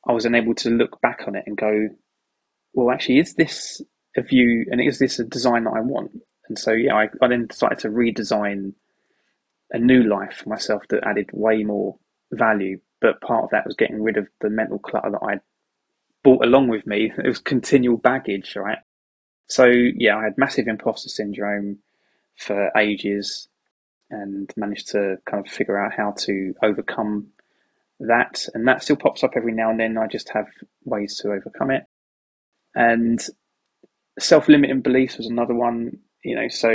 I 0.06 0.12
was 0.12 0.24
unable 0.24 0.54
to 0.56 0.70
look 0.70 1.00
back 1.00 1.24
on 1.26 1.34
it 1.34 1.44
and 1.46 1.56
go, 1.56 1.88
well, 2.72 2.92
actually, 2.92 3.18
is 3.18 3.34
this 3.34 3.82
a 4.16 4.22
view 4.22 4.64
and 4.70 4.80
is 4.80 5.00
this 5.00 5.18
a 5.18 5.24
design 5.24 5.64
that 5.64 5.74
I 5.76 5.80
want? 5.80 6.12
And 6.48 6.58
so, 6.58 6.72
yeah, 6.72 6.94
I, 6.94 7.08
I 7.20 7.28
then 7.28 7.46
decided 7.46 7.80
to 7.80 7.88
redesign 7.88 8.74
a 9.70 9.78
new 9.78 10.02
life 10.02 10.42
for 10.42 10.48
myself 10.48 10.82
that 10.88 11.06
added 11.06 11.30
way 11.32 11.62
more 11.62 11.98
value, 12.32 12.80
but 13.00 13.20
part 13.20 13.44
of 13.44 13.50
that 13.50 13.66
was 13.66 13.76
getting 13.76 14.02
rid 14.02 14.16
of 14.16 14.28
the 14.40 14.50
mental 14.50 14.78
clutter 14.78 15.10
that 15.10 15.22
I 15.22 15.40
brought 16.22 16.44
along 16.44 16.68
with 16.68 16.86
me. 16.86 17.12
It 17.18 17.28
was 17.28 17.38
continual 17.38 17.96
baggage, 17.96 18.56
right? 18.56 18.78
So 19.46 19.64
yeah, 19.66 20.16
I 20.18 20.24
had 20.24 20.38
massive 20.38 20.68
imposter 20.68 21.08
syndrome 21.08 21.78
for 22.36 22.70
ages 22.76 23.48
and 24.10 24.52
managed 24.56 24.88
to 24.88 25.16
kind 25.26 25.44
of 25.44 25.52
figure 25.52 25.78
out 25.78 25.92
how 25.92 26.12
to 26.18 26.54
overcome 26.62 27.28
that, 28.00 28.46
and 28.54 28.66
that 28.68 28.82
still 28.82 28.96
pops 28.96 29.24
up 29.24 29.32
every 29.36 29.52
now 29.52 29.70
and 29.70 29.80
then. 29.80 29.98
I 29.98 30.06
just 30.06 30.30
have 30.30 30.46
ways 30.84 31.18
to 31.18 31.32
overcome 31.32 31.70
it. 31.70 31.84
And 32.74 33.20
self 34.18 34.48
limiting 34.48 34.82
beliefs 34.82 35.16
was 35.16 35.26
another 35.26 35.54
one, 35.54 35.98
you 36.24 36.36
know, 36.36 36.48
so 36.48 36.70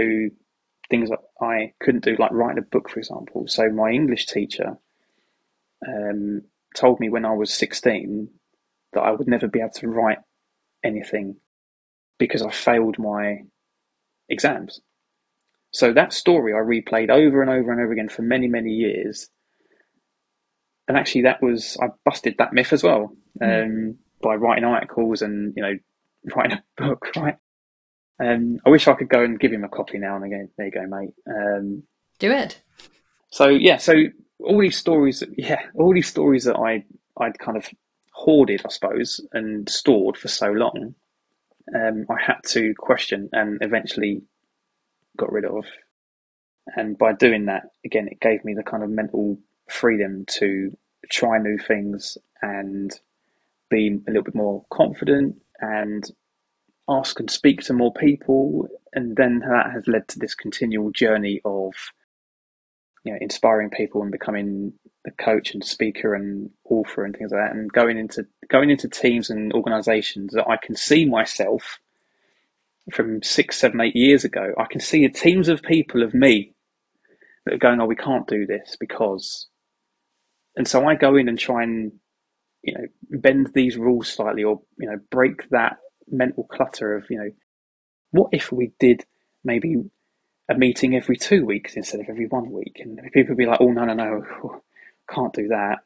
things 0.89 1.09
that 1.09 1.19
I 1.41 1.73
couldn't 1.79 2.03
do, 2.03 2.15
like 2.19 2.31
writing 2.31 2.59
a 2.59 2.61
book, 2.61 2.89
for 2.89 2.99
example. 2.99 3.47
So 3.47 3.69
my 3.69 3.89
English 3.89 4.27
teacher 4.27 4.77
um, 5.87 6.41
told 6.75 6.99
me 6.99 7.09
when 7.09 7.25
I 7.25 7.33
was 7.33 7.53
16 7.53 8.29
that 8.93 9.01
I 9.01 9.11
would 9.11 9.27
never 9.27 9.47
be 9.47 9.59
able 9.59 9.71
to 9.71 9.87
write 9.87 10.19
anything 10.83 11.37
because 12.19 12.41
I 12.41 12.51
failed 12.51 12.97
my 12.99 13.39
exams. 14.29 14.81
So 15.71 15.91
that 15.93 16.13
story 16.13 16.53
I 16.53 16.57
replayed 16.57 17.09
over 17.09 17.41
and 17.41 17.49
over 17.49 17.71
and 17.71 17.81
over 17.81 17.91
again 17.91 18.09
for 18.09 18.21
many, 18.21 18.47
many 18.47 18.71
years. 18.71 19.29
And 20.87 20.97
actually, 20.97 21.23
that 21.23 21.41
was, 21.41 21.77
I 21.81 21.87
busted 22.05 22.35
that 22.37 22.53
myth 22.53 22.73
as 22.73 22.83
well 22.83 23.15
mm. 23.41 23.63
um, 23.63 23.97
by 24.21 24.35
writing 24.35 24.65
articles 24.65 25.21
and, 25.21 25.53
you 25.55 25.63
know, 25.63 25.73
writing 26.35 26.59
a 26.59 26.81
book, 26.81 27.07
right? 27.15 27.37
Um, 28.23 28.59
I 28.65 28.69
wish 28.69 28.87
I 28.87 28.93
could 28.93 29.09
go 29.09 29.23
and 29.23 29.39
give 29.39 29.51
him 29.51 29.63
a 29.63 29.69
copy 29.69 29.97
now 29.97 30.15
and 30.15 30.25
again. 30.25 30.49
There 30.57 30.67
you 30.67 30.71
go, 30.71 30.85
mate. 30.87 31.13
Um, 31.27 31.83
Do 32.19 32.31
it. 32.31 32.61
So 33.31 33.47
yeah, 33.47 33.77
so 33.77 33.93
all 34.39 34.59
these 34.59 34.77
stories, 34.77 35.23
yeah, 35.37 35.61
all 35.75 35.93
these 35.93 36.07
stories 36.07 36.45
that 36.45 36.57
I 36.57 36.83
I'd 37.17 37.39
kind 37.39 37.57
of 37.57 37.69
hoarded, 38.11 38.61
I 38.65 38.69
suppose, 38.69 39.19
and 39.33 39.69
stored 39.69 40.17
for 40.17 40.27
so 40.27 40.51
long, 40.51 40.95
um, 41.75 42.05
I 42.09 42.21
had 42.21 42.39
to 42.47 42.73
question 42.77 43.29
and 43.31 43.59
eventually 43.61 44.21
got 45.17 45.31
rid 45.31 45.45
of. 45.45 45.65
And 46.75 46.97
by 46.97 47.13
doing 47.13 47.45
that, 47.45 47.63
again, 47.85 48.07
it 48.07 48.19
gave 48.19 48.43
me 48.45 48.53
the 48.53 48.63
kind 48.63 48.83
of 48.83 48.89
mental 48.89 49.37
freedom 49.69 50.25
to 50.27 50.75
try 51.09 51.37
new 51.37 51.57
things 51.57 52.17
and 52.41 52.91
be 53.69 53.99
a 54.07 54.11
little 54.11 54.23
bit 54.23 54.35
more 54.35 54.65
confident 54.71 55.35
and 55.59 56.09
ask 56.89 57.19
and 57.19 57.29
speak 57.29 57.61
to 57.61 57.73
more 57.73 57.93
people. 57.93 58.67
And 58.93 59.15
then 59.15 59.39
that 59.39 59.71
has 59.73 59.87
led 59.87 60.07
to 60.09 60.19
this 60.19 60.35
continual 60.35 60.91
journey 60.91 61.41
of 61.43 61.73
you 63.03 63.11
know, 63.11 63.17
inspiring 63.21 63.69
people 63.69 64.01
and 64.01 64.11
becoming 64.11 64.73
a 65.05 65.11
coach 65.11 65.53
and 65.53 65.63
speaker 65.63 66.13
and 66.13 66.49
author 66.65 67.03
and 67.03 67.15
things 67.15 67.31
like 67.31 67.41
that, 67.41 67.55
and 67.55 67.71
going 67.71 67.97
into 67.97 68.25
going 68.49 68.69
into 68.69 68.87
teams 68.87 69.29
and 69.29 69.51
organisations 69.53 70.33
that 70.33 70.47
I 70.47 70.57
can 70.57 70.75
see 70.75 71.05
myself 71.05 71.79
from 72.91 73.21
six, 73.21 73.57
seven, 73.57 73.81
eight 73.81 73.95
years 73.95 74.23
ago. 74.23 74.53
I 74.57 74.65
can 74.65 74.79
see 74.79 75.05
the 75.05 75.13
teams 75.13 75.47
of 75.49 75.61
people 75.61 76.03
of 76.03 76.13
me 76.13 76.53
that 77.45 77.53
are 77.55 77.57
going, 77.57 77.81
"Oh, 77.81 77.85
we 77.85 77.95
can't 77.95 78.27
do 78.27 78.45
this 78.45 78.77
because," 78.79 79.47
and 80.55 80.67
so 80.67 80.87
I 80.87 80.95
go 80.95 81.15
in 81.17 81.27
and 81.27 81.37
try 81.37 81.63
and 81.63 81.91
you 82.61 82.73
know 82.73 82.87
bend 83.19 83.51
these 83.53 83.77
rules 83.77 84.07
slightly, 84.07 84.43
or 84.43 84.61
you 84.77 84.89
know 84.89 84.99
break 85.11 85.49
that 85.49 85.77
mental 86.09 86.45
clutter 86.45 86.95
of 86.95 87.05
you 87.09 87.17
know, 87.17 87.31
what 88.11 88.29
if 88.31 88.51
we 88.51 88.71
did 88.79 89.05
maybe 89.43 89.75
a 90.49 90.55
meeting 90.55 90.95
every 90.95 91.15
two 91.15 91.45
weeks 91.45 91.75
instead 91.75 92.01
of 92.01 92.09
every 92.09 92.27
one 92.27 92.51
week. 92.51 92.79
And 92.79 92.99
people 93.13 93.31
would 93.31 93.37
be 93.37 93.45
like, 93.45 93.61
"Oh 93.61 93.71
no, 93.71 93.85
no, 93.85 93.93
no, 93.93 94.61
can't 95.09 95.33
do 95.33 95.47
that." 95.49 95.79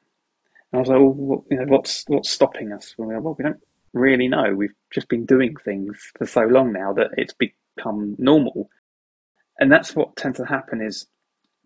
And 0.71 0.73
I 0.73 0.77
was 0.79 0.89
like, 0.89 0.99
"Well, 0.99 1.13
what, 1.13 1.41
you 1.49 1.57
know, 1.57 1.65
what's 1.65 2.03
what's 2.07 2.29
stopping 2.29 2.71
us?" 2.71 2.95
Well, 2.97 3.09
well, 3.21 3.35
we 3.37 3.43
don't 3.43 3.61
really 3.93 4.27
know. 4.27 4.53
We've 4.55 4.73
just 4.91 5.09
been 5.09 5.25
doing 5.25 5.55
things 5.63 6.11
for 6.17 6.25
so 6.25 6.41
long 6.41 6.73
now 6.73 6.93
that 6.93 7.11
it's 7.17 7.33
become 7.33 8.15
normal, 8.17 8.69
and 9.59 9.71
that's 9.71 9.95
what 9.95 10.15
tends 10.15 10.37
to 10.39 10.45
happen. 10.45 10.81
Is 10.81 11.07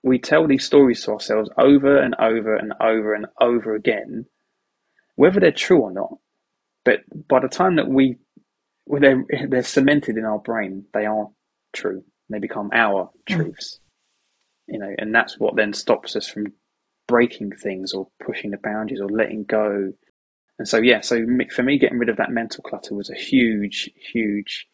we 0.03 0.19
tell 0.19 0.47
these 0.47 0.65
stories 0.65 1.03
to 1.03 1.11
ourselves 1.11 1.49
over 1.57 1.97
and 1.97 2.15
over 2.19 2.55
and 2.55 2.73
over 2.81 3.13
and 3.13 3.27
over 3.39 3.75
again, 3.75 4.25
whether 5.15 5.39
they're 5.39 5.51
true 5.51 5.81
or 5.81 5.91
not. 5.91 6.17
But 6.83 7.01
by 7.27 7.39
the 7.39 7.47
time 7.47 7.75
that 7.75 7.87
we, 7.87 8.17
they're, 8.87 9.23
they're 9.47 9.61
cemented 9.61 10.17
in 10.17 10.25
our 10.25 10.39
brain, 10.39 10.85
they 10.93 11.05
are 11.05 11.29
true 11.73 12.03
they 12.33 12.39
become 12.39 12.69
our 12.73 13.09
mm. 13.29 13.35
truths. 13.35 13.79
You 14.67 14.79
know, 14.79 14.93
and 14.97 15.13
that's 15.13 15.37
what 15.37 15.55
then 15.55 15.73
stops 15.73 16.15
us 16.15 16.27
from 16.27 16.53
breaking 17.07 17.51
things 17.51 17.93
or 17.93 18.07
pushing 18.23 18.51
the 18.51 18.57
boundaries 18.57 19.01
or 19.01 19.09
letting 19.09 19.43
go. 19.43 19.91
And 20.57 20.67
so, 20.67 20.77
yeah, 20.77 21.01
so 21.01 21.25
for 21.53 21.63
me, 21.63 21.77
getting 21.77 21.97
rid 21.97 22.09
of 22.09 22.17
that 22.17 22.31
mental 22.31 22.63
clutter 22.63 22.95
was 22.95 23.09
a 23.09 23.15
huge, 23.15 23.89
huge 23.95 24.67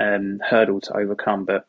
um, 0.00 0.38
hurdle 0.48 0.80
to 0.82 0.96
overcome, 0.96 1.44
but 1.44 1.68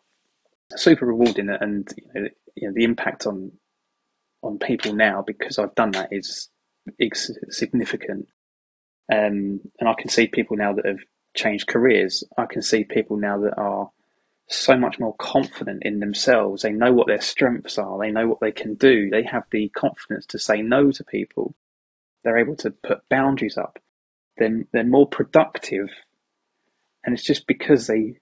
super 0.76 1.06
rewarding. 1.06 1.50
And 1.50 1.88
you 1.98 2.22
know, 2.22 2.30
you 2.56 2.68
know, 2.68 2.74
the 2.74 2.84
impact 2.84 3.26
on 3.26 3.52
on 4.42 4.58
people 4.58 4.94
now 4.94 5.22
because 5.26 5.60
I've 5.60 5.76
done 5.76 5.92
that 5.92 6.10
is, 6.12 6.50
is 6.98 7.38
significant. 7.50 8.28
Um, 9.12 9.60
and 9.80 9.90
I 9.90 9.94
can 9.98 10.10
see 10.10 10.28
people 10.28 10.56
now 10.56 10.74
that 10.74 10.86
have 10.86 11.00
changed 11.36 11.68
careers. 11.68 12.24
I 12.38 12.46
can 12.46 12.62
see 12.62 12.84
people 12.84 13.18
now 13.18 13.40
that 13.42 13.58
are 13.58 13.90
so 14.50 14.76
much 14.76 15.00
more 15.00 15.16
confident 15.18 15.84
in 15.84 16.00
themselves. 16.00 16.64
They 16.64 16.72
know 16.72 16.92
what 16.92 17.08
their 17.08 17.22
strengths 17.22 17.78
are. 17.78 18.00
They 18.00 18.12
know 18.12 18.28
what 18.28 18.40
they 18.40 18.52
can 18.52 18.74
do. 18.74 19.10
They 19.10 19.24
have 19.24 19.44
the 19.52 19.70
confidence 19.70 20.26
to 20.28 20.40
say 20.40 20.62
no 20.62 20.92
to 20.92 21.04
people. 21.04 21.56
They're 22.24 22.40
able 22.40 22.56
to 22.58 22.72
put 22.72 23.08
boundaries 23.10 23.58
up. 23.58 23.80
They're, 24.38 24.64
they're 24.74 24.84
more 24.84 25.08
productive. 25.08 25.90
And 27.06 27.14
it's 27.14 27.24
just 27.24 27.46
because 27.46 27.88
they 27.88 28.16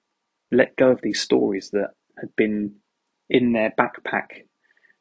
let 0.52 0.76
go 0.76 0.92
of 0.92 1.02
these 1.02 1.22
stories 1.22 1.70
that 1.72 1.92
had 2.20 2.36
been 2.36 2.76
in 3.30 3.54
their 3.54 3.74
backpack, 3.80 4.44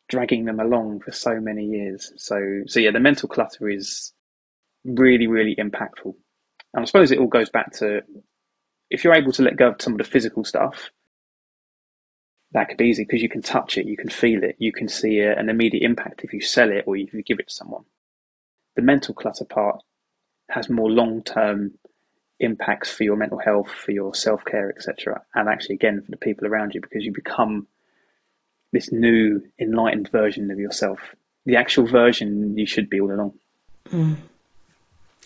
dragging 0.08 0.44
them 0.44 0.60
along 0.60 1.00
for 1.00 1.10
so 1.10 1.40
many 1.40 1.64
years. 1.64 2.12
So, 2.16 2.62
so 2.66 2.78
yeah, 2.78 2.92
the 2.92 3.00
mental 3.00 3.28
clutter 3.28 3.68
is 3.68 4.12
really, 4.84 5.26
really 5.26 5.56
impactful. 5.56 6.14
And 6.72 6.82
I 6.82 6.84
suppose 6.84 7.10
it 7.10 7.18
all 7.18 7.26
goes 7.26 7.50
back 7.50 7.72
to 7.78 8.02
if 8.90 9.02
you're 9.02 9.14
able 9.14 9.32
to 9.32 9.42
let 9.42 9.56
go 9.56 9.70
of 9.70 9.82
some 9.82 9.94
of 9.94 9.98
the 9.98 10.04
physical 10.04 10.44
stuff, 10.44 10.90
that 12.56 12.70
could 12.70 12.78
be 12.78 12.86
easy 12.86 13.04
because 13.04 13.20
you 13.20 13.28
can 13.28 13.42
touch 13.42 13.76
it, 13.76 13.84
you 13.84 13.98
can 13.98 14.08
feel 14.08 14.42
it, 14.42 14.56
you 14.58 14.72
can 14.72 14.88
see 14.88 15.18
a, 15.18 15.38
an 15.38 15.50
immediate 15.50 15.82
impact 15.82 16.24
if 16.24 16.32
you 16.32 16.40
sell 16.40 16.70
it 16.70 16.84
or 16.86 16.96
if 16.96 17.12
you 17.12 17.22
give 17.22 17.38
it 17.38 17.48
to 17.48 17.54
someone. 17.54 17.84
The 18.76 18.82
mental 18.82 19.14
clutter 19.14 19.44
part 19.44 19.82
has 20.48 20.70
more 20.70 20.90
long 20.90 21.22
term 21.22 21.72
impacts 22.40 22.90
for 22.90 23.04
your 23.04 23.14
mental 23.14 23.38
health, 23.38 23.68
for 23.68 23.92
your 23.92 24.14
self 24.14 24.42
care, 24.46 24.70
etc. 24.70 25.20
And 25.34 25.50
actually, 25.50 25.74
again, 25.74 26.00
for 26.00 26.10
the 26.10 26.16
people 26.16 26.46
around 26.46 26.74
you 26.74 26.80
because 26.80 27.04
you 27.04 27.12
become 27.12 27.66
this 28.72 28.90
new 28.90 29.42
enlightened 29.58 30.08
version 30.10 30.50
of 30.50 30.58
yourself, 30.58 30.98
the 31.44 31.56
actual 31.56 31.86
version 31.86 32.56
you 32.56 32.64
should 32.64 32.88
be 32.88 33.02
all 33.02 33.12
along. 33.12 33.34
Mm. 33.90 34.16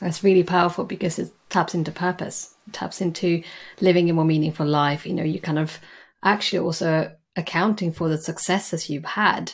That's 0.00 0.24
really 0.24 0.42
powerful 0.42 0.84
because 0.84 1.20
it 1.20 1.30
taps 1.48 1.76
into 1.76 1.92
purpose, 1.92 2.56
it 2.66 2.72
taps 2.72 3.00
into 3.00 3.44
living 3.80 4.10
a 4.10 4.14
more 4.14 4.24
meaningful 4.24 4.66
life. 4.66 5.06
You 5.06 5.14
know, 5.14 5.22
you 5.22 5.38
kind 5.38 5.60
of 5.60 5.78
actually 6.24 6.58
also 6.58 7.12
accounting 7.36 7.92
for 7.92 8.08
the 8.08 8.18
successes 8.18 8.90
you've 8.90 9.04
had 9.04 9.52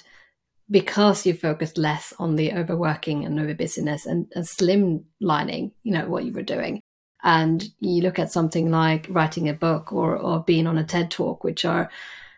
because 0.71 1.25
you 1.25 1.35
focused 1.35 1.79
less 1.79 2.13
on 2.19 2.37
the 2.37 2.53
overworking 2.53 3.25
and 3.25 3.39
over 3.39 3.55
busyness 3.55 4.07
and, 4.07 4.27
and 4.35 4.45
slimlining, 4.45 5.71
you 5.83 5.93
know, 5.93 6.09
what 6.09 6.25
you 6.25 6.33
were 6.33 6.43
doing. 6.43 6.81
And 7.23 7.65
you 7.81 8.03
look 8.03 8.19
at 8.19 8.33
something 8.33 8.71
like 8.71 9.07
writing 9.09 9.49
a 9.49 9.55
book 9.55 9.93
or, 9.93 10.17
or 10.17 10.43
being 10.43 10.67
on 10.67 10.79
a 10.79 10.85
TED 10.85 11.11
talk, 11.11 11.45
which 11.45 11.65
are, 11.65 11.91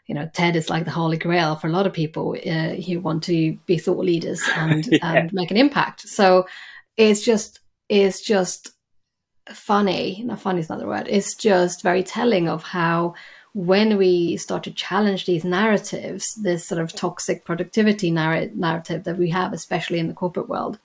you 0.07 0.15
know, 0.15 0.29
TED 0.33 0.57
is 0.57 0.71
like 0.71 0.85
the 0.85 0.91
holy 0.91 1.17
grail 1.17 1.57
for 1.57 1.69
a 1.69 1.73
lot 1.73 1.87
of 1.87 1.93
people 1.93 2.37
uh, 2.47 2.75
who 2.75 3.01
want 3.01 3.23
to 3.25 3.57
be 3.67 3.79
thought 3.79 4.05
leaders 4.05 4.43
and, 4.57 4.87
yeah. 4.87 4.99
and 5.03 5.33
make 5.33 5.51
an 5.51 5.57
impact. 5.57 6.09
So 6.09 6.47
it's 6.97 7.25
just, 7.25 7.61
it's 7.89 8.21
just 8.21 8.73
funny. 9.49 10.23
Not 10.25 10.41
funny 10.41 10.61
is 10.61 10.69
not 10.69 10.79
the 10.79 10.87
word. 10.87 11.09
It's 11.09 11.35
just 11.35 11.83
very 11.83 12.03
telling 12.03 12.49
of 12.49 12.63
how 12.63 13.15
when 13.59 13.97
we 13.97 14.37
start 14.37 14.63
to 14.63 14.71
challenge 14.71 15.27
these 15.27 15.45
narratives, 15.45 16.33
this 16.37 16.65
sort 16.65 16.81
of 16.81 16.93
toxic 16.93 17.45
productivity 17.45 18.09
narr- 18.09 18.51
narrative 18.55 19.03
that 19.03 19.19
we 19.19 19.31
have, 19.31 19.53
especially 19.53 19.99
in 19.99 20.07
the 20.07 20.15
corporate 20.15 20.49
world, 20.49 20.79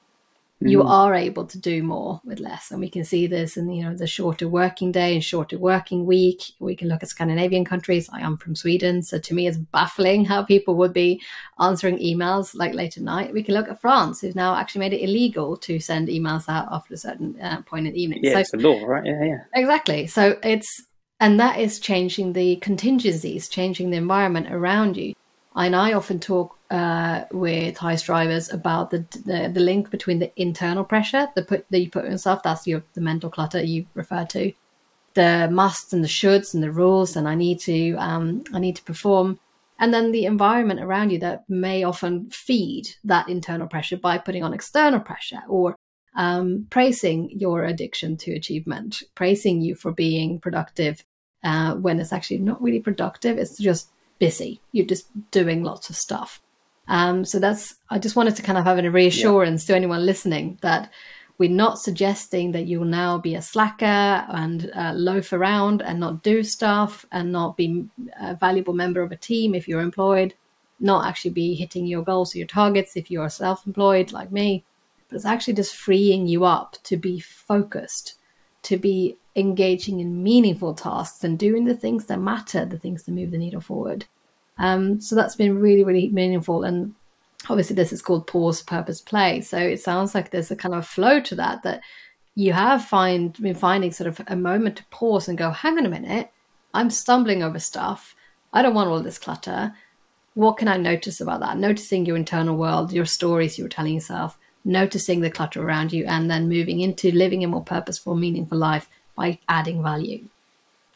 mm. 0.59 0.71
you 0.71 0.81
are 0.81 1.13
able 1.13 1.45
to 1.45 1.59
do 1.59 1.83
more 1.83 2.19
with 2.25 2.39
less. 2.39 2.71
And 2.71 2.79
we 2.79 2.89
can 2.89 3.03
see 3.03 3.27
this 3.27 3.57
in 3.57 3.71
you 3.71 3.83
know 3.83 3.95
the 3.95 4.07
shorter 4.07 4.47
working 4.47 4.91
day 4.91 5.13
and 5.13 5.23
shorter 5.23 5.59
working 5.59 6.07
week. 6.07 6.41
We 6.57 6.75
can 6.75 6.87
look 6.87 7.03
at 7.03 7.09
Scandinavian 7.09 7.63
countries. 7.63 8.09
I 8.11 8.21
am 8.21 8.37
from 8.37 8.55
Sweden, 8.55 9.03
so 9.03 9.19
to 9.19 9.35
me 9.35 9.45
it's 9.45 9.57
baffling 9.57 10.25
how 10.25 10.41
people 10.41 10.73
would 10.77 10.93
be 10.93 11.21
answering 11.59 11.99
emails 11.99 12.55
like 12.55 12.73
late 12.73 12.97
at 12.97 13.03
night. 13.03 13.33
We 13.33 13.43
can 13.43 13.53
look 13.53 13.69
at 13.69 13.81
France, 13.81 14.21
who's 14.21 14.35
now 14.35 14.55
actually 14.55 14.79
made 14.79 14.93
it 14.93 15.03
illegal 15.03 15.57
to 15.57 15.79
send 15.79 16.07
emails 16.07 16.49
out 16.49 16.69
after 16.71 16.95
a 16.95 16.97
certain 16.97 17.39
uh, 17.39 17.61
point 17.61 17.85
in 17.85 17.93
the 17.93 18.01
evening. 18.01 18.21
Yeah, 18.23 18.33
so, 18.33 18.39
it's 18.39 18.53
a 18.55 18.57
law, 18.57 18.83
right? 18.83 19.05
Yeah, 19.05 19.23
yeah. 19.23 19.43
Exactly. 19.53 20.07
So 20.07 20.39
it's 20.41 20.87
and 21.19 21.39
that 21.39 21.59
is 21.59 21.79
changing 21.79 22.33
the 22.33 22.57
contingencies, 22.57 23.47
changing 23.47 23.89
the 23.89 23.97
environment 23.97 24.51
around 24.51 24.97
you. 24.97 25.13
And 25.55 25.75
I 25.75 25.93
often 25.93 26.19
talk 26.19 26.57
uh, 26.71 27.25
with 27.31 27.77
high 27.77 27.95
drivers 27.95 28.51
about 28.51 28.89
the, 28.89 29.05
the, 29.25 29.51
the 29.53 29.59
link 29.59 29.91
between 29.91 30.19
the 30.19 30.31
internal 30.35 30.83
pressure 30.83 31.27
the 31.35 31.43
put 31.43 31.65
that 31.69 31.79
you 31.79 31.91
put 31.91 32.05
on 32.05 32.11
yourself. 32.11 32.41
That's 32.41 32.65
your 32.65 32.83
the 32.93 33.01
mental 33.01 33.29
clutter 33.29 33.61
you 33.63 33.85
refer 33.93 34.25
to, 34.25 34.51
the 35.13 35.47
musts 35.51 35.93
and 35.93 36.03
the 36.03 36.07
shoulds 36.07 36.55
and 36.55 36.63
the 36.63 36.71
rules. 36.71 37.15
And 37.15 37.27
I 37.27 37.35
need 37.35 37.59
to 37.61 37.93
um, 37.95 38.43
I 38.51 38.59
need 38.59 38.75
to 38.77 38.83
perform, 38.83 39.39
and 39.77 39.93
then 39.93 40.11
the 40.11 40.25
environment 40.25 40.79
around 40.81 41.11
you 41.11 41.19
that 41.19 41.47
may 41.47 41.83
often 41.83 42.31
feed 42.31 42.89
that 43.03 43.29
internal 43.29 43.67
pressure 43.67 43.97
by 43.97 44.17
putting 44.17 44.43
on 44.43 44.53
external 44.53 44.99
pressure 44.99 45.43
or 45.47 45.75
um, 46.15 46.67
praising 46.69 47.29
your 47.31 47.63
addiction 47.63 48.17
to 48.17 48.33
achievement, 48.33 49.03
praising 49.15 49.61
you 49.61 49.75
for 49.75 49.91
being 49.91 50.39
productive 50.39 51.03
uh, 51.43 51.75
when 51.75 51.99
it's 51.99 52.13
actually 52.13 52.39
not 52.39 52.61
really 52.61 52.79
productive. 52.79 53.37
It's 53.37 53.57
just 53.57 53.89
busy. 54.19 54.61
You're 54.71 54.85
just 54.85 55.07
doing 55.31 55.63
lots 55.63 55.89
of 55.89 55.95
stuff. 55.95 56.41
Um, 56.87 57.25
so 57.25 57.39
that's, 57.39 57.75
I 57.89 57.99
just 57.99 58.15
wanted 58.15 58.35
to 58.35 58.41
kind 58.41 58.57
of 58.57 58.65
have 58.65 58.77
a 58.77 58.89
reassurance 58.89 59.63
yeah. 59.63 59.73
to 59.73 59.77
anyone 59.77 60.05
listening 60.05 60.59
that 60.61 60.91
we're 61.37 61.49
not 61.49 61.79
suggesting 61.79 62.51
that 62.51 62.67
you 62.67 62.79
will 62.79 62.85
now 62.85 63.17
be 63.17 63.35
a 63.35 63.41
slacker 63.41 63.85
and 63.85 64.69
uh, 64.75 64.93
loaf 64.95 65.33
around 65.33 65.81
and 65.81 65.99
not 65.99 66.23
do 66.23 66.43
stuff 66.43 67.05
and 67.11 67.31
not 67.31 67.57
be 67.57 67.85
a 68.19 68.35
valuable 68.35 68.73
member 68.73 69.01
of 69.01 69.11
a 69.11 69.17
team 69.17 69.55
if 69.55 69.67
you're 69.67 69.81
employed, 69.81 70.35
not 70.79 71.07
actually 71.07 71.31
be 71.31 71.55
hitting 71.55 71.87
your 71.87 72.03
goals 72.03 72.35
or 72.35 72.37
your 72.37 72.47
targets 72.47 72.95
if 72.95 73.09
you're 73.09 73.29
self 73.29 73.65
employed 73.65 74.11
like 74.11 74.31
me. 74.31 74.63
It's 75.15 75.25
actually 75.25 75.53
just 75.53 75.75
freeing 75.75 76.27
you 76.27 76.45
up 76.45 76.77
to 76.83 76.97
be 76.97 77.19
focused, 77.19 78.15
to 78.63 78.77
be 78.77 79.17
engaging 79.35 79.99
in 79.99 80.23
meaningful 80.23 80.73
tasks 80.73 81.23
and 81.23 81.39
doing 81.39 81.65
the 81.65 81.75
things 81.75 82.05
that 82.05 82.19
matter, 82.19 82.65
the 82.65 82.77
things 82.77 83.03
that 83.03 83.11
move 83.11 83.31
the 83.31 83.37
needle 83.37 83.61
forward. 83.61 84.05
Um, 84.57 85.01
so 85.01 85.15
that's 85.15 85.35
been 85.35 85.59
really, 85.59 85.83
really 85.83 86.09
meaningful. 86.09 86.63
And 86.63 86.93
obviously 87.49 87.75
this 87.75 87.91
is 87.91 88.01
called 88.01 88.27
pause 88.27 88.61
purpose 88.61 89.01
play. 89.01 89.41
So 89.41 89.57
it 89.57 89.81
sounds 89.81 90.13
like 90.13 90.29
there's 90.29 90.51
a 90.51 90.55
kind 90.55 90.75
of 90.75 90.87
flow 90.87 91.19
to 91.21 91.35
that 91.35 91.63
that 91.63 91.81
you 92.35 92.53
have 92.53 92.85
find 92.85 93.33
been 93.33 93.55
finding 93.55 93.91
sort 93.91 94.07
of 94.07 94.21
a 94.27 94.35
moment 94.35 94.77
to 94.77 94.85
pause 94.85 95.27
and 95.27 95.37
go 95.37 95.51
hang 95.51 95.77
on 95.77 95.85
a 95.85 95.89
minute. 95.89 96.31
I'm 96.73 96.89
stumbling 96.89 97.43
over 97.43 97.59
stuff. 97.59 98.15
I 98.51 98.61
don't 98.61 98.73
want 98.73 98.89
all 98.89 99.01
this 99.01 99.19
clutter. 99.19 99.73
What 100.35 100.57
can 100.57 100.67
i 100.67 100.77
notice 100.77 101.21
about 101.21 101.41
that? 101.41 101.57
Noticing 101.57 102.05
your 102.05 102.17
internal 102.17 102.57
world 102.57 102.91
your 102.91 103.05
stories 103.05 103.57
you're 103.57 103.67
telling 103.67 103.93
yourself 103.95 104.37
noticing 104.65 105.21
the 105.21 105.29
clutter 105.31 105.61
around 105.61 105.91
you 105.91 106.05
and 106.05 106.29
then 106.29 106.49
moving 106.49 106.79
into 106.79 107.11
living 107.11 107.43
a 107.43 107.47
more 107.47 107.63
purposeful 107.63 108.15
meaningful 108.15 108.57
life 108.57 108.89
by 109.15 109.37
adding 109.47 109.83
value. 109.83 110.23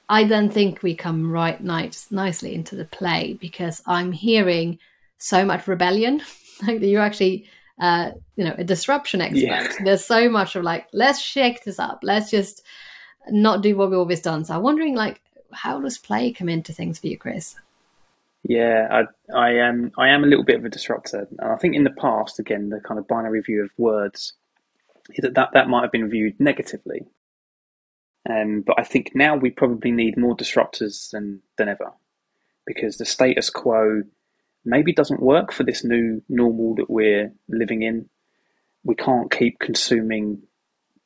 I 0.09 0.24
then 0.24 0.49
think 0.49 0.82
we 0.82 0.95
come 0.95 1.32
right 1.32 1.61
nice, 1.61 2.07
nicely 2.11 2.55
into 2.55 2.76
the 2.76 2.86
play 2.86 3.38
because 3.41 3.82
i'm 3.86 4.11
hearing 4.11 4.80
so 5.18 5.45
much 5.45 5.68
rebellion. 5.68 6.22
Like 6.65 6.82
you're 6.82 7.03
actually 7.03 7.45
uh, 7.80 8.13
you 8.36 8.43
know 8.43 8.55
a 8.57 8.63
disruption 8.63 9.22
expert. 9.22 9.41
Yeah. 9.41 9.72
there's 9.84 10.03
so 10.03 10.28
much 10.28 10.55
of 10.55 10.63
like 10.63 10.88
let's 10.91 11.20
shake 11.20 11.63
this 11.63 11.78
up. 11.78 11.99
Let's 12.01 12.32
just 12.32 12.63
not 13.30 13.61
do 13.61 13.78
what 13.78 13.91
we've 13.91 13.99
always 13.99 14.22
done. 14.22 14.43
So 14.43 14.55
i'm 14.55 14.63
wondering 14.63 14.95
like 14.95 15.22
how 15.51 15.80
does 15.80 15.97
play 15.97 16.32
come 16.32 16.49
into 16.49 16.74
things 16.74 16.99
for 16.99 17.07
you 17.07 17.18
chris 17.18 17.55
yeah 18.48 18.88
i 18.91 19.38
i 19.38 19.52
am 19.52 19.91
i 19.98 20.10
am 20.10 20.24
a 20.24 20.28
little 20.28 20.45
bit 20.45 20.58
of 20.58 20.66
a 20.66 20.70
disruptor 20.70 21.28
and 21.39 21.52
i 21.52 21.58
think 21.58 21.76
in 21.76 21.84
the 21.84 21.91
past 21.91 22.39
again 22.39 22.70
the 22.70 22.80
kind 22.82 23.00
of 23.00 23.08
binary 23.08 23.41
view 23.41 23.64
of 23.64 23.70
words 23.78 24.34
that 25.20 25.36
that, 25.36 25.50
that 25.54 25.70
might 25.70 25.84
have 25.84 25.91
been 25.91 26.10
viewed 26.10 26.39
negatively 26.39 27.02
um, 28.30 28.64
but 28.66 28.80
i 28.80 28.84
think 28.84 29.12
now 29.14 29.36
we 29.36 29.50
probably 29.50 29.91
need 29.91 30.18
more 30.18 30.36
disruptors 30.36 31.12
than 31.12 31.41
than 31.58 31.70
ever 31.70 31.91
because 32.66 32.98
the 32.98 33.06
status 33.06 33.50
quo 33.50 34.04
maybe 34.68 34.93
doesn't 34.93 35.22
work 35.22 35.52
for 35.52 35.64
this 35.64 35.84
new 35.84 36.22
normal 36.30 36.76
that 36.76 36.89
we're 36.89 37.34
living 37.48 37.82
in. 37.82 38.10
We 38.84 38.95
can't 38.95 39.32
keep 39.32 39.60
consuming 39.60 40.43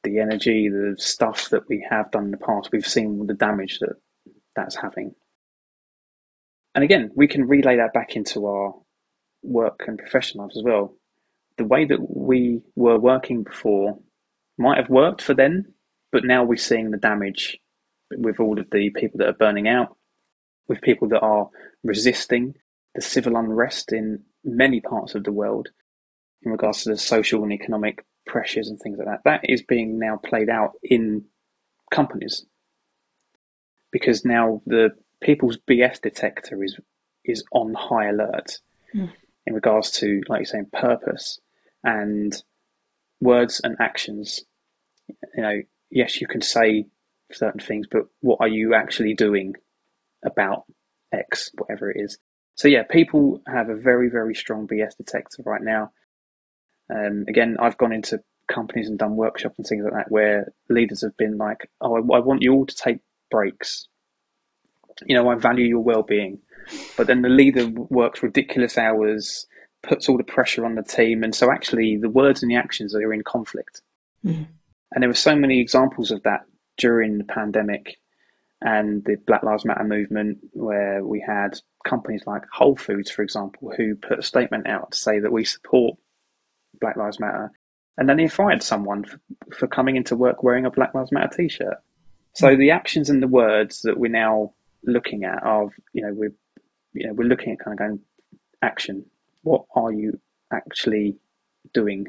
the 0.03 0.19
energy, 0.19 0.67
the 0.67 0.95
stuff 0.97 1.49
that 1.51 1.69
we 1.69 1.85
have 1.89 2.11
done 2.11 2.25
in 2.25 2.31
the 2.31 2.37
past. 2.37 2.69
We've 2.71 2.85
seen 2.85 3.27
the 3.27 3.35
damage 3.35 3.79
that 3.79 3.95
that's 4.55 4.75
having. 4.75 5.13
And 6.73 6.83
again, 6.83 7.11
we 7.15 7.27
can 7.27 7.47
relay 7.47 7.77
that 7.77 7.93
back 7.93 8.15
into 8.15 8.45
our 8.45 8.73
work 9.43 9.81
and 9.87 9.97
professional 9.97 10.45
lives 10.45 10.57
as 10.57 10.63
well. 10.63 10.95
The 11.57 11.65
way 11.65 11.85
that 11.85 11.99
we 12.15 12.61
were 12.75 12.99
working 12.99 13.43
before 13.43 13.99
might 14.57 14.77
have 14.77 14.89
worked 14.89 15.21
for 15.21 15.33
then, 15.33 15.73
but 16.11 16.23
now 16.23 16.43
we're 16.43 16.55
seeing 16.55 16.91
the 16.91 16.97
damage 16.97 17.57
with 18.11 18.39
all 18.39 18.59
of 18.59 18.69
the 18.71 18.89
people 18.91 19.17
that 19.19 19.27
are 19.27 19.33
burning 19.33 19.67
out, 19.67 19.95
with 20.67 20.81
people 20.81 21.09
that 21.09 21.21
are 21.21 21.49
resisting 21.83 22.53
the 22.95 23.01
civil 23.01 23.35
unrest 23.35 23.91
in 23.91 24.23
many 24.43 24.81
parts 24.81 25.15
of 25.15 25.23
the 25.23 25.31
world 25.31 25.69
in 26.43 26.51
regards 26.51 26.83
to 26.83 26.89
the 26.89 26.97
social 26.97 27.43
and 27.43 27.53
economic 27.53 28.05
pressures 28.25 28.67
and 28.67 28.79
things 28.79 28.97
like 28.97 29.07
that. 29.07 29.21
That 29.25 29.49
is 29.49 29.61
being 29.61 29.99
now 29.99 30.17
played 30.23 30.49
out 30.49 30.73
in 30.83 31.25
companies 31.91 32.45
because 33.91 34.25
now 34.25 34.61
the 34.65 34.89
people's 35.21 35.57
BS 35.69 36.01
detector 36.01 36.63
is 36.63 36.79
is 37.23 37.43
on 37.51 37.73
high 37.73 38.09
alert 38.09 38.57
mm. 38.95 39.11
in 39.45 39.53
regards 39.53 39.91
to, 39.91 40.21
like 40.27 40.39
you're 40.39 40.45
saying, 40.45 40.69
purpose 40.73 41.39
and 41.83 42.43
words 43.19 43.61
and 43.63 43.77
actions. 43.79 44.43
You 45.35 45.43
know, 45.43 45.61
yes, 45.91 46.19
you 46.19 46.27
can 46.27 46.41
say 46.41 46.87
certain 47.31 47.59
things, 47.59 47.85
but 47.89 48.07
what 48.21 48.37
are 48.41 48.47
you 48.47 48.73
actually 48.73 49.13
doing 49.13 49.53
about 50.25 50.63
X, 51.11 51.51
whatever 51.57 51.91
it 51.91 51.97
is? 51.99 52.17
So 52.55 52.67
yeah, 52.67 52.83
people 52.83 53.41
have 53.47 53.69
a 53.69 53.75
very 53.75 54.09
very 54.09 54.35
strong 54.35 54.67
BS 54.67 54.97
detector 54.97 55.43
right 55.45 55.61
now. 55.61 55.91
Um, 56.93 57.25
again, 57.27 57.57
I've 57.59 57.77
gone 57.77 57.93
into 57.93 58.21
companies 58.51 58.89
and 58.89 58.99
done 58.99 59.15
workshops 59.15 59.55
and 59.57 59.65
things 59.65 59.85
like 59.85 59.93
that 59.93 60.11
where 60.11 60.51
leaders 60.69 61.01
have 61.01 61.15
been 61.17 61.37
like, 61.37 61.69
"Oh, 61.79 61.95
I, 61.95 62.17
I 62.17 62.19
want 62.19 62.41
you 62.41 62.53
all 62.53 62.65
to 62.65 62.75
take 62.75 62.99
breaks. 63.29 63.87
You 65.05 65.15
know, 65.15 65.29
I 65.29 65.35
value 65.35 65.65
your 65.65 65.81
well-being." 65.81 66.39
But 66.95 67.07
then 67.07 67.21
the 67.21 67.29
leader 67.29 67.67
works 67.67 68.23
ridiculous 68.23 68.77
hours, 68.77 69.47
puts 69.83 70.07
all 70.07 70.17
the 70.17 70.23
pressure 70.23 70.65
on 70.65 70.75
the 70.75 70.83
team, 70.83 71.23
and 71.23 71.33
so 71.33 71.51
actually 71.51 71.97
the 71.97 72.09
words 72.09 72.41
and 72.41 72.51
the 72.51 72.55
actions 72.55 72.95
are 72.95 73.13
in 73.13 73.23
conflict. 73.23 73.81
Mm. 74.23 74.47
And 74.93 75.01
there 75.01 75.09
were 75.09 75.15
so 75.15 75.35
many 75.35 75.59
examples 75.59 76.11
of 76.11 76.23
that 76.23 76.41
during 76.77 77.17
the 77.17 77.23
pandemic 77.23 77.97
and 78.61 79.03
the 79.05 79.15
Black 79.25 79.41
Lives 79.43 79.65
Matter 79.65 79.83
movement, 79.83 80.37
where 80.53 81.03
we 81.03 81.19
had 81.25 81.59
companies 81.83 82.23
like 82.27 82.43
Whole 82.53 82.75
Foods, 82.75 83.09
for 83.09 83.23
example, 83.23 83.73
who 83.75 83.95
put 83.95 84.19
a 84.19 84.23
statement 84.23 84.67
out 84.67 84.91
to 84.91 84.97
say 84.97 85.19
that 85.19 85.31
we 85.31 85.43
support 85.43 85.97
Black 86.79 86.95
Lives 86.95 87.19
Matter, 87.19 87.51
and 87.97 88.07
then 88.07 88.17
they 88.17 88.27
fired 88.27 88.61
someone 88.61 89.03
for, 89.03 89.19
for 89.51 89.67
coming 89.67 89.95
into 89.95 90.15
work 90.15 90.43
wearing 90.43 90.65
a 90.65 90.71
Black 90.71 90.93
Lives 90.93 91.11
Matter 91.11 91.35
T-shirt. 91.35 91.77
So 92.33 92.49
mm. 92.49 92.57
the 92.57 92.71
actions 92.71 93.09
and 93.09 93.21
the 93.21 93.27
words 93.27 93.81
that 93.81 93.97
we're 93.97 94.11
now 94.11 94.53
looking 94.83 95.23
at 95.23 95.43
of 95.43 95.71
you 95.93 96.03
know, 96.03 96.13
we're, 96.13 96.33
you 96.93 97.07
know, 97.07 97.13
we're 97.13 97.27
looking 97.27 97.53
at 97.53 97.59
kind 97.59 97.73
of 97.73 97.79
going 97.79 97.99
action. 98.61 99.05
What 99.43 99.65
are 99.75 99.91
you 99.91 100.19
actually 100.51 101.17
doing 101.73 102.05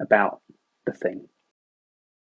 about 0.00 0.40
the 0.86 0.92
thing? 0.92 1.28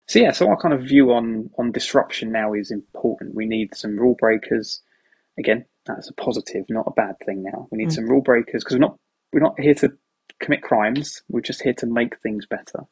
So 0.07 0.19
yeah, 0.19 0.33
so 0.33 0.49
our 0.49 0.57
kind 0.57 0.75
of 0.75 0.83
view 0.83 1.13
on 1.13 1.51
on 1.59 1.73
disruption 1.73 2.31
now 2.31 2.53
is 2.53 2.71
important. 2.71 3.35
We 3.35 3.47
need 3.47 3.75
some 3.75 3.99
rule 3.99 4.17
breakers. 4.19 4.83
Again, 5.39 5.65
that's 5.87 6.11
a 6.11 6.15
positive, 6.15 6.65
not 6.69 6.87
a 6.87 6.93
bad 6.93 7.17
thing. 7.25 7.43
Now 7.43 7.69
we 7.71 7.79
need 7.79 7.89
mm. 7.89 7.95
some 7.95 8.09
rule 8.09 8.21
breakers 8.21 8.63
because 8.63 8.77
we're 8.77 8.87
not 8.87 8.99
we're 9.33 9.41
not 9.41 9.59
here 9.59 9.75
to 9.75 9.93
commit 10.41 10.63
crimes. 10.63 11.23
We're 11.29 11.41
just 11.41 11.63
here 11.63 11.75
to 11.75 11.87
make 11.87 12.21
things 12.21 12.47
better, 12.47 12.85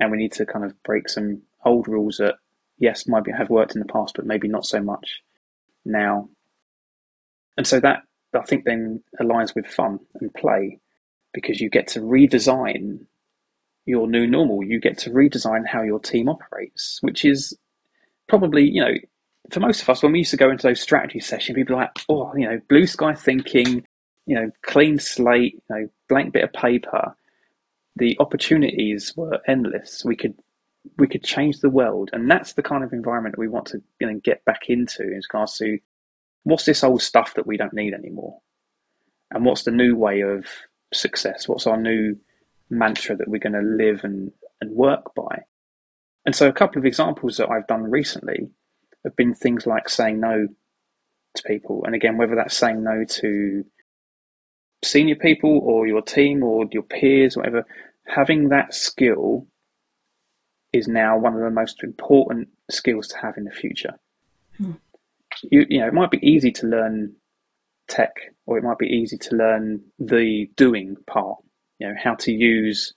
and 0.00 0.10
we 0.10 0.18
need 0.18 0.32
to 0.32 0.46
kind 0.46 0.64
of 0.64 0.80
break 0.82 1.08
some 1.08 1.42
old 1.64 1.88
rules 1.88 2.18
that 2.18 2.36
yes 2.78 3.06
might 3.06 3.24
be, 3.24 3.32
have 3.32 3.50
worked 3.50 3.74
in 3.74 3.80
the 3.80 3.92
past, 3.92 4.14
but 4.16 4.26
maybe 4.26 4.48
not 4.48 4.66
so 4.66 4.82
much 4.82 5.22
now. 5.84 6.28
And 7.56 7.66
so 7.66 7.80
that 7.80 8.02
I 8.34 8.42
think 8.42 8.64
then 8.64 9.02
aligns 9.20 9.54
with 9.54 9.66
fun 9.66 9.98
and 10.20 10.32
play 10.34 10.78
because 11.34 11.60
you 11.60 11.68
get 11.68 11.86
to 11.88 12.00
redesign 12.00 13.00
your 13.84 14.08
new 14.08 14.26
normal. 14.26 14.62
You 14.64 14.80
get 14.80 14.98
to 14.98 15.10
redesign 15.10 15.66
how 15.66 15.82
your 15.82 15.98
team 15.98 16.28
operates, 16.28 16.98
which 17.02 17.24
is 17.24 17.56
probably, 18.28 18.64
you 18.64 18.82
know, 18.82 18.94
for 19.50 19.60
most 19.60 19.82
of 19.82 19.90
us, 19.90 20.02
when 20.02 20.12
we 20.12 20.18
used 20.20 20.30
to 20.30 20.36
go 20.36 20.50
into 20.50 20.66
those 20.66 20.80
strategy 20.80 21.20
sessions, 21.20 21.56
people 21.56 21.76
were 21.76 21.82
like, 21.82 21.98
oh, 22.08 22.32
you 22.36 22.48
know, 22.48 22.60
blue 22.68 22.86
sky 22.86 23.14
thinking, 23.14 23.84
you 24.26 24.36
know, 24.36 24.50
clean 24.62 24.98
slate, 24.98 25.54
you 25.68 25.76
know, 25.76 25.88
blank 26.08 26.32
bit 26.32 26.44
of 26.44 26.52
paper. 26.52 27.14
The 27.96 28.16
opportunities 28.20 29.14
were 29.16 29.40
endless. 29.46 30.04
We 30.04 30.16
could 30.16 30.34
we 30.98 31.06
could 31.06 31.24
change 31.24 31.60
the 31.60 31.70
world, 31.70 32.10
and 32.12 32.30
that's 32.30 32.54
the 32.54 32.62
kind 32.62 32.84
of 32.84 32.92
environment 32.92 33.38
we 33.38 33.48
want 33.48 33.66
to 33.66 33.82
you 34.00 34.10
know, 34.10 34.20
get 34.22 34.44
back 34.44 34.62
into 34.68 35.02
in 35.02 35.20
regards 35.30 35.56
to 35.58 35.78
what's 36.44 36.64
this 36.64 36.82
old 36.82 37.02
stuff 37.02 37.34
that 37.34 37.46
we 37.46 37.56
don't 37.56 37.72
need 37.72 37.94
anymore, 37.94 38.38
and 39.30 39.44
what's 39.44 39.62
the 39.62 39.70
new 39.70 39.96
way 39.96 40.20
of 40.20 40.46
success? 40.92 41.48
What's 41.48 41.66
our 41.66 41.80
new 41.80 42.16
mantra 42.72 43.16
that 43.16 43.28
we're 43.28 43.38
going 43.38 43.52
to 43.52 43.60
live 43.60 44.00
and, 44.02 44.32
and 44.60 44.74
work 44.74 45.14
by. 45.14 45.42
And 46.24 46.34
so, 46.34 46.48
a 46.48 46.52
couple 46.52 46.78
of 46.78 46.86
examples 46.86 47.36
that 47.36 47.50
I've 47.50 47.66
done 47.66 47.82
recently 47.84 48.48
have 49.04 49.14
been 49.16 49.34
things 49.34 49.66
like 49.66 49.88
saying 49.88 50.20
no 50.20 50.48
to 51.34 51.42
people. 51.44 51.82
And 51.84 51.94
again, 51.94 52.16
whether 52.16 52.36
that's 52.36 52.56
saying 52.56 52.82
no 52.82 53.04
to 53.04 53.64
senior 54.84 55.16
people 55.16 55.60
or 55.62 55.86
your 55.86 56.02
team 56.02 56.42
or 56.42 56.66
your 56.70 56.82
peers, 56.82 57.36
whatever, 57.36 57.66
having 58.06 58.48
that 58.48 58.74
skill 58.74 59.46
is 60.72 60.88
now 60.88 61.18
one 61.18 61.34
of 61.34 61.40
the 61.40 61.50
most 61.50 61.82
important 61.82 62.48
skills 62.70 63.08
to 63.08 63.18
have 63.18 63.36
in 63.36 63.44
the 63.44 63.50
future. 63.50 63.94
Hmm. 64.56 64.72
You, 65.50 65.66
you 65.68 65.80
know, 65.80 65.86
it 65.86 65.94
might 65.94 66.10
be 66.10 66.26
easy 66.26 66.50
to 66.52 66.66
learn 66.66 67.14
tech, 67.88 68.14
or 68.46 68.58
it 68.58 68.64
might 68.64 68.78
be 68.78 68.86
easy 68.86 69.18
to 69.18 69.36
learn 69.36 69.82
the 69.98 70.50
doing 70.56 70.96
part. 71.06 71.38
You 71.78 71.88
know, 71.88 71.94
how 72.02 72.14
to 72.16 72.32
use 72.32 72.94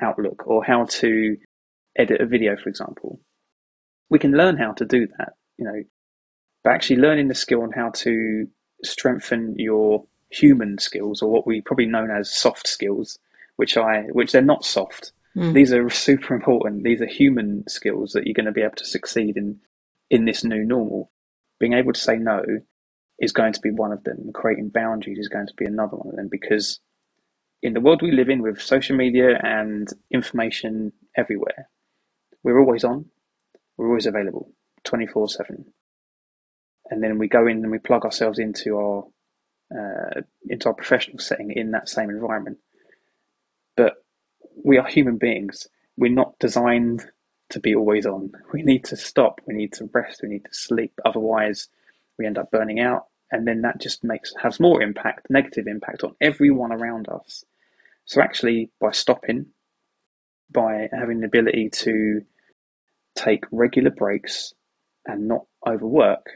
Outlook 0.00 0.46
or 0.46 0.64
how 0.64 0.86
to 0.86 1.36
edit 1.96 2.20
a 2.20 2.26
video, 2.26 2.56
for 2.56 2.68
example. 2.68 3.20
We 4.10 4.18
can 4.18 4.32
learn 4.32 4.56
how 4.56 4.72
to 4.72 4.84
do 4.84 5.06
that, 5.18 5.34
you 5.56 5.64
know, 5.64 5.82
but 6.62 6.72
actually 6.72 6.96
learning 6.96 7.28
the 7.28 7.34
skill 7.34 7.62
on 7.62 7.72
how 7.72 7.90
to 7.90 8.46
strengthen 8.82 9.54
your 9.58 10.04
human 10.30 10.78
skills 10.78 11.22
or 11.22 11.30
what 11.30 11.46
we 11.46 11.60
probably 11.60 11.86
known 11.86 12.10
as 12.10 12.30
soft 12.30 12.66
skills, 12.66 13.18
which 13.56 13.76
I 13.76 14.02
which 14.12 14.32
they're 14.32 14.42
not 14.42 14.64
soft. 14.64 15.12
Mm. 15.36 15.52
These 15.52 15.72
are 15.72 15.90
super 15.90 16.34
important. 16.34 16.84
These 16.84 17.00
are 17.00 17.06
human 17.06 17.64
skills 17.68 18.12
that 18.12 18.26
you're 18.26 18.34
going 18.34 18.46
to 18.46 18.52
be 18.52 18.62
able 18.62 18.76
to 18.76 18.84
succeed 18.84 19.36
in 19.36 19.60
in 20.10 20.24
this 20.24 20.44
new 20.44 20.64
normal. 20.64 21.10
Being 21.58 21.72
able 21.72 21.92
to 21.92 22.00
say 22.00 22.16
no 22.16 22.42
is 23.18 23.32
going 23.32 23.52
to 23.52 23.60
be 23.60 23.70
one 23.70 23.92
of 23.92 24.04
them. 24.04 24.30
Creating 24.32 24.68
boundaries 24.68 25.18
is 25.18 25.28
going 25.28 25.46
to 25.46 25.54
be 25.56 25.64
another 25.64 25.96
one 25.96 26.08
of 26.10 26.16
them 26.16 26.28
because 26.30 26.80
in 27.62 27.72
the 27.72 27.80
world 27.80 28.02
we 28.02 28.12
live 28.12 28.28
in 28.28 28.42
with 28.42 28.60
social 28.60 28.96
media 28.96 29.38
and 29.42 29.88
information 30.10 30.92
everywhere, 31.16 31.68
we're 32.42 32.60
always 32.60 32.84
on, 32.84 33.06
we're 33.76 33.88
always 33.88 34.06
available 34.06 34.52
24 34.84 35.28
7. 35.28 35.64
And 36.90 37.02
then 37.02 37.18
we 37.18 37.28
go 37.28 37.46
in 37.46 37.58
and 37.58 37.70
we 37.70 37.78
plug 37.78 38.04
ourselves 38.04 38.38
into 38.38 38.76
our 38.76 39.04
uh, 39.74 40.20
into 40.48 40.68
our 40.68 40.74
professional 40.74 41.18
setting 41.18 41.50
in 41.50 41.70
that 41.70 41.88
same 41.88 42.10
environment. 42.10 42.58
We 44.62 44.78
are 44.78 44.86
human 44.86 45.18
beings. 45.18 45.66
We're 45.96 46.12
not 46.12 46.38
designed 46.38 47.04
to 47.50 47.60
be 47.60 47.74
always 47.74 48.06
on. 48.06 48.32
We 48.52 48.62
need 48.62 48.84
to 48.86 48.96
stop. 48.96 49.40
We 49.46 49.54
need 49.54 49.72
to 49.74 49.88
rest. 49.92 50.20
We 50.22 50.28
need 50.28 50.44
to 50.44 50.54
sleep. 50.54 50.92
Otherwise, 51.04 51.68
we 52.18 52.26
end 52.26 52.38
up 52.38 52.50
burning 52.50 52.80
out, 52.80 53.06
and 53.30 53.46
then 53.46 53.62
that 53.62 53.80
just 53.80 54.04
makes 54.04 54.32
has 54.42 54.60
more 54.60 54.82
impact, 54.82 55.26
negative 55.30 55.66
impact 55.66 56.04
on 56.04 56.14
everyone 56.20 56.72
around 56.72 57.08
us. 57.08 57.44
So 58.06 58.20
actually, 58.20 58.70
by 58.80 58.92
stopping, 58.92 59.46
by 60.50 60.88
having 60.92 61.20
the 61.20 61.26
ability 61.26 61.70
to 61.70 62.22
take 63.16 63.44
regular 63.50 63.90
breaks 63.90 64.52
and 65.06 65.28
not 65.28 65.46
overwork, 65.66 66.26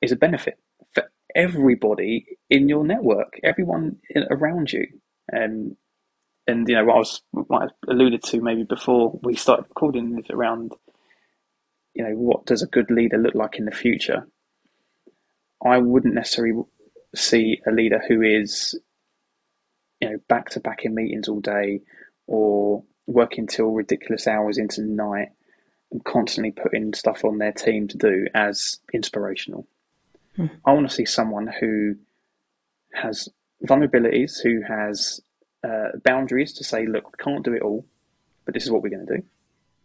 is 0.00 0.12
a 0.12 0.16
benefit 0.16 0.58
for 0.94 1.04
everybody 1.34 2.26
in 2.50 2.68
your 2.68 2.84
network, 2.84 3.38
everyone 3.42 3.98
around 4.30 4.72
you. 4.72 4.86
And 5.28 5.76
and 6.46 6.68
you 6.68 6.76
know 6.76 6.84
what 6.84 6.96
I 6.96 6.98
was 6.98 7.22
what 7.30 7.62
I 7.62 7.90
alluded 7.90 8.22
to 8.24 8.40
maybe 8.40 8.64
before 8.64 9.18
we 9.22 9.36
started 9.36 9.66
recording 9.68 10.18
is 10.18 10.30
around 10.30 10.72
you 11.94 12.04
know 12.04 12.14
what 12.14 12.46
does 12.46 12.62
a 12.62 12.66
good 12.66 12.90
leader 12.90 13.18
look 13.18 13.34
like 13.34 13.58
in 13.58 13.64
the 13.64 13.70
future. 13.70 14.26
I 15.64 15.78
wouldn't 15.78 16.14
necessarily 16.14 16.62
see 17.14 17.60
a 17.66 17.70
leader 17.70 18.02
who 18.06 18.22
is 18.22 18.78
you 20.00 20.10
know 20.10 20.16
back 20.28 20.50
to 20.50 20.60
back 20.60 20.84
in 20.84 20.94
meetings 20.94 21.28
all 21.28 21.40
day 21.40 21.80
or 22.26 22.82
working 23.06 23.46
till 23.46 23.66
ridiculous 23.66 24.26
hours 24.26 24.58
into 24.58 24.80
the 24.80 24.88
night 24.88 25.28
and 25.92 26.04
constantly 26.04 26.50
putting 26.50 26.92
stuff 26.94 27.24
on 27.24 27.38
their 27.38 27.52
team 27.52 27.86
to 27.88 27.98
do 27.98 28.26
as 28.34 28.80
inspirational. 28.92 29.66
Hmm. 30.36 30.46
I 30.64 30.72
want 30.72 30.88
to 30.88 30.94
see 30.94 31.04
someone 31.04 31.46
who 31.60 31.94
has 32.94 33.28
vulnerabilities, 33.66 34.42
who 34.42 34.62
has 34.62 35.20
uh, 35.64 35.96
boundaries 36.04 36.52
to 36.54 36.64
say, 36.64 36.86
look, 36.86 37.06
we 37.06 37.24
can't 37.24 37.44
do 37.44 37.54
it 37.54 37.62
all, 37.62 37.84
but 38.44 38.54
this 38.54 38.64
is 38.64 38.70
what 38.70 38.82
we're 38.82 38.90
going 38.90 39.06
to 39.06 39.16
do. 39.16 39.22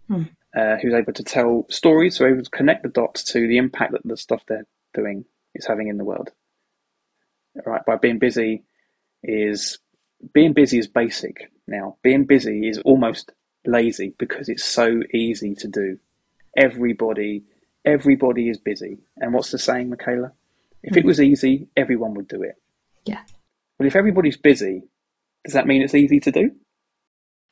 Hmm. 0.08 0.24
Uh, 0.56 0.78
who's 0.78 0.94
able 0.94 1.14
to 1.14 1.24
tell 1.24 1.66
stories, 1.70 2.18
who 2.18 2.26
able 2.26 2.44
to 2.44 2.50
connect 2.50 2.82
the 2.84 2.90
dots 2.90 3.24
to 3.24 3.48
the 3.48 3.58
impact 3.58 3.92
that 3.92 4.02
the 4.04 4.18
stuff 4.18 4.42
they're 4.48 4.66
doing 4.96 5.26
is 5.54 5.68
having 5.68 5.88
in 5.88 5.98
the 5.98 6.04
world. 6.04 6.32
Right, 7.66 7.86
by 7.86 7.98
being 7.98 8.20
busy 8.20 8.64
is 9.22 9.80
being 10.34 10.54
busy 10.54 10.80
is 10.80 10.88
basic 10.88 11.52
now. 11.68 11.98
Being 12.02 12.26
busy 12.26 12.68
is 12.68 12.80
almost 12.80 13.32
lazy 13.66 14.14
because 14.18 14.50
it's 14.50 14.66
so 14.66 15.02
easy 15.14 15.56
to 15.56 15.68
do. 15.68 16.00
Everybody, 16.58 17.44
everybody 17.86 18.50
is 18.50 18.58
busy. 18.58 18.98
And 19.18 19.34
what's 19.34 19.52
the 19.52 19.60
saying, 19.60 19.90
Michaela? 19.90 20.32
If 20.82 20.98
it 20.98 21.02
hmm. 21.02 21.08
was 21.08 21.22
easy, 21.22 21.68
everyone 21.76 22.14
would 22.16 22.28
do 22.28 22.42
it. 22.44 22.56
Yeah. 23.06 23.22
But 23.78 23.88
if 23.88 23.96
everybody's 23.96 24.38
busy, 24.38 24.84
does 25.46 25.54
that 25.54 25.68
mean 25.68 25.82
it's 25.82 25.96
easy 25.96 26.20
to 26.22 26.32
do? 26.32 26.52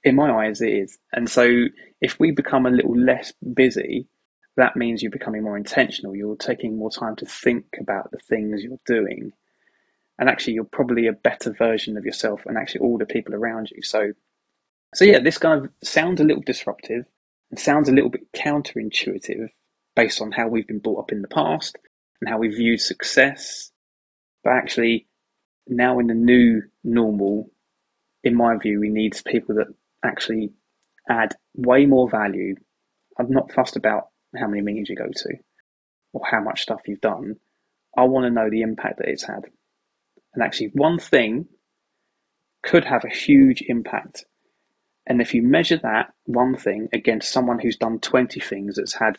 In 0.03 0.15
my 0.15 0.45
eyes, 0.45 0.61
it 0.61 0.69
is. 0.69 0.97
And 1.11 1.29
so 1.29 1.65
if 2.01 2.19
we 2.19 2.31
become 2.31 2.65
a 2.65 2.71
little 2.71 2.97
less 2.97 3.33
busy, 3.53 4.07
that 4.55 4.75
means 4.75 5.01
you're 5.01 5.11
becoming 5.11 5.43
more 5.43 5.57
intentional. 5.57 6.15
You're 6.15 6.35
taking 6.35 6.77
more 6.77 6.91
time 6.91 7.15
to 7.17 7.25
think 7.25 7.65
about 7.79 8.11
the 8.11 8.19
things 8.19 8.63
you're 8.63 8.79
doing 8.85 9.33
and 10.19 10.29
actually 10.29 10.53
you're 10.53 10.63
probably 10.63 11.07
a 11.07 11.13
better 11.13 11.51
version 11.51 11.97
of 11.97 12.05
yourself 12.05 12.41
and 12.45 12.57
actually 12.57 12.81
all 12.81 12.97
the 12.97 13.05
people 13.05 13.35
around 13.35 13.71
you. 13.71 13.81
So, 13.83 14.13
so 14.95 15.05
yeah, 15.05 15.19
this 15.19 15.38
kind 15.38 15.65
of 15.65 15.71
sounds 15.83 16.19
a 16.19 16.23
little 16.23 16.43
disruptive 16.45 17.05
and 17.51 17.59
sounds 17.59 17.88
a 17.88 17.93
little 17.93 18.09
bit 18.09 18.31
counterintuitive 18.33 19.49
based 19.95 20.21
on 20.21 20.31
how 20.31 20.47
we've 20.47 20.67
been 20.67 20.79
brought 20.79 20.99
up 20.99 21.11
in 21.11 21.21
the 21.21 21.27
past 21.27 21.77
and 22.19 22.29
how 22.29 22.39
we 22.39 22.47
viewed 22.47 22.81
success. 22.81 23.71
But 24.43 24.53
actually, 24.53 25.07
now 25.67 25.99
in 25.99 26.07
the 26.07 26.13
new 26.13 26.63
normal, 26.83 27.51
in 28.24 28.36
my 28.36 28.57
view, 28.57 28.80
we 28.80 28.89
need 28.89 29.20
people 29.26 29.55
that 29.55 29.68
actually 30.03 30.51
add 31.09 31.36
way 31.55 31.86
more 31.86 32.09
value. 32.09 32.55
I'm 33.18 33.30
not 33.30 33.51
fussed 33.51 33.76
about 33.76 34.09
how 34.38 34.47
many 34.47 34.61
meetings 34.61 34.89
you 34.89 34.95
go 34.95 35.09
to 35.11 35.34
or 36.13 36.22
how 36.30 36.41
much 36.41 36.61
stuff 36.61 36.82
you've 36.88 37.01
done. 37.01 37.38
I 37.95 38.03
want 38.03 38.26
to 38.26 38.30
know 38.30 38.49
the 38.49 38.61
impact 38.61 38.99
that 38.99 39.09
it's 39.09 39.24
had. 39.24 39.45
And 40.34 40.43
actually, 40.43 40.72
one 40.74 40.99
thing 40.99 41.47
could 42.63 42.86
have 42.86 43.03
a 43.05 43.09
huge 43.09 43.63
impact. 43.68 44.26
And 45.07 45.22
if 45.22 45.34
you 45.34 45.41
measure 45.41 45.78
that 45.78 46.13
one 46.26 46.55
thing 46.55 46.89
against 46.93 47.32
someone 47.32 47.59
who's 47.59 47.78
done 47.78 47.99
20 47.99 48.39
things 48.39 48.76
that's 48.76 48.93
had 48.93 49.18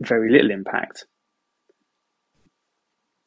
very 0.00 0.30
little 0.30 0.50
impact, 0.50 1.06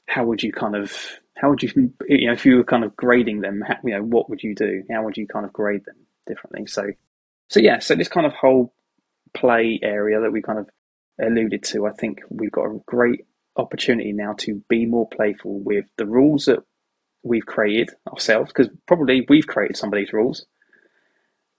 how 0.07 0.25
would 0.25 0.43
you 0.43 0.53
kind 0.53 0.75
of, 0.75 1.19
how 1.35 1.49
would 1.49 1.63
you, 1.63 1.93
you 2.07 2.27
know, 2.27 2.33
if 2.33 2.45
you 2.45 2.57
were 2.57 2.63
kind 2.63 2.83
of 2.83 2.95
grading 2.95 3.41
them, 3.41 3.63
you 3.83 3.91
know, 3.91 4.03
what 4.03 4.29
would 4.29 4.43
you 4.43 4.55
do? 4.55 4.83
How 4.91 5.03
would 5.03 5.17
you 5.17 5.27
kind 5.27 5.45
of 5.45 5.53
grade 5.53 5.85
them 5.85 5.95
differently? 6.27 6.67
So, 6.67 6.91
so 7.49 7.59
yeah, 7.59 7.79
so 7.79 7.95
this 7.95 8.07
kind 8.07 8.25
of 8.25 8.33
whole 8.33 8.73
play 9.33 9.79
area 9.81 10.21
that 10.21 10.31
we 10.31 10.41
kind 10.41 10.59
of 10.59 10.69
alluded 11.21 11.63
to, 11.63 11.87
I 11.87 11.91
think 11.91 12.21
we've 12.29 12.51
got 12.51 12.65
a 12.65 12.79
great 12.85 13.25
opportunity 13.55 14.13
now 14.13 14.33
to 14.39 14.61
be 14.69 14.85
more 14.85 15.07
playful 15.09 15.59
with 15.59 15.85
the 15.97 16.05
rules 16.05 16.45
that 16.45 16.59
we've 17.23 17.45
created 17.45 17.89
ourselves 18.11 18.51
because 18.51 18.69
probably 18.87 19.25
we've 19.29 19.47
created 19.47 19.77
some 19.77 19.89
of 19.89 19.97
these 19.97 20.13
rules 20.13 20.45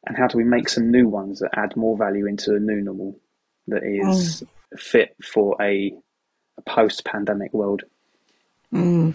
and 0.06 0.16
how 0.16 0.26
do 0.26 0.36
we 0.36 0.44
make 0.44 0.68
some 0.68 0.90
new 0.90 1.08
ones 1.08 1.40
that 1.40 1.50
add 1.56 1.76
more 1.76 1.96
value 1.96 2.26
into 2.26 2.54
a 2.54 2.60
new 2.60 2.80
normal 2.80 3.18
that 3.68 3.82
is 3.82 4.42
mm. 4.42 4.78
fit 4.78 5.16
for 5.22 5.56
a, 5.60 5.94
a 6.58 6.62
post-pandemic 6.62 7.52
world 7.54 7.82
mm. 8.74 9.14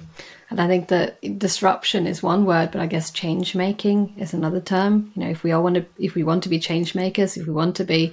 and 0.50 0.62
i 0.62 0.68
think 0.68 0.88
that 0.88 1.20
disruption 1.38 2.08
is 2.08 2.24
one 2.24 2.46
word 2.46 2.72
but 2.72 2.82
i 2.82 2.88
guess 2.88 3.12
change 3.12 3.56
making 3.56 4.14
is 4.18 4.34
another 4.34 4.62
term 4.62 5.12
you 5.16 5.24
know 5.24 5.30
if 5.30 5.44
we 5.44 5.52
all 5.52 5.64
want 5.64 5.76
to 5.76 5.86
if 5.98 6.16
we 6.16 6.24
want 6.24 6.44
to 6.44 6.50
be 6.50 6.60
change 6.60 6.96
makers 6.96 7.38
if 7.38 7.46
we 7.46 7.54
want 7.54 7.76
to 7.76 7.84
be 7.84 8.12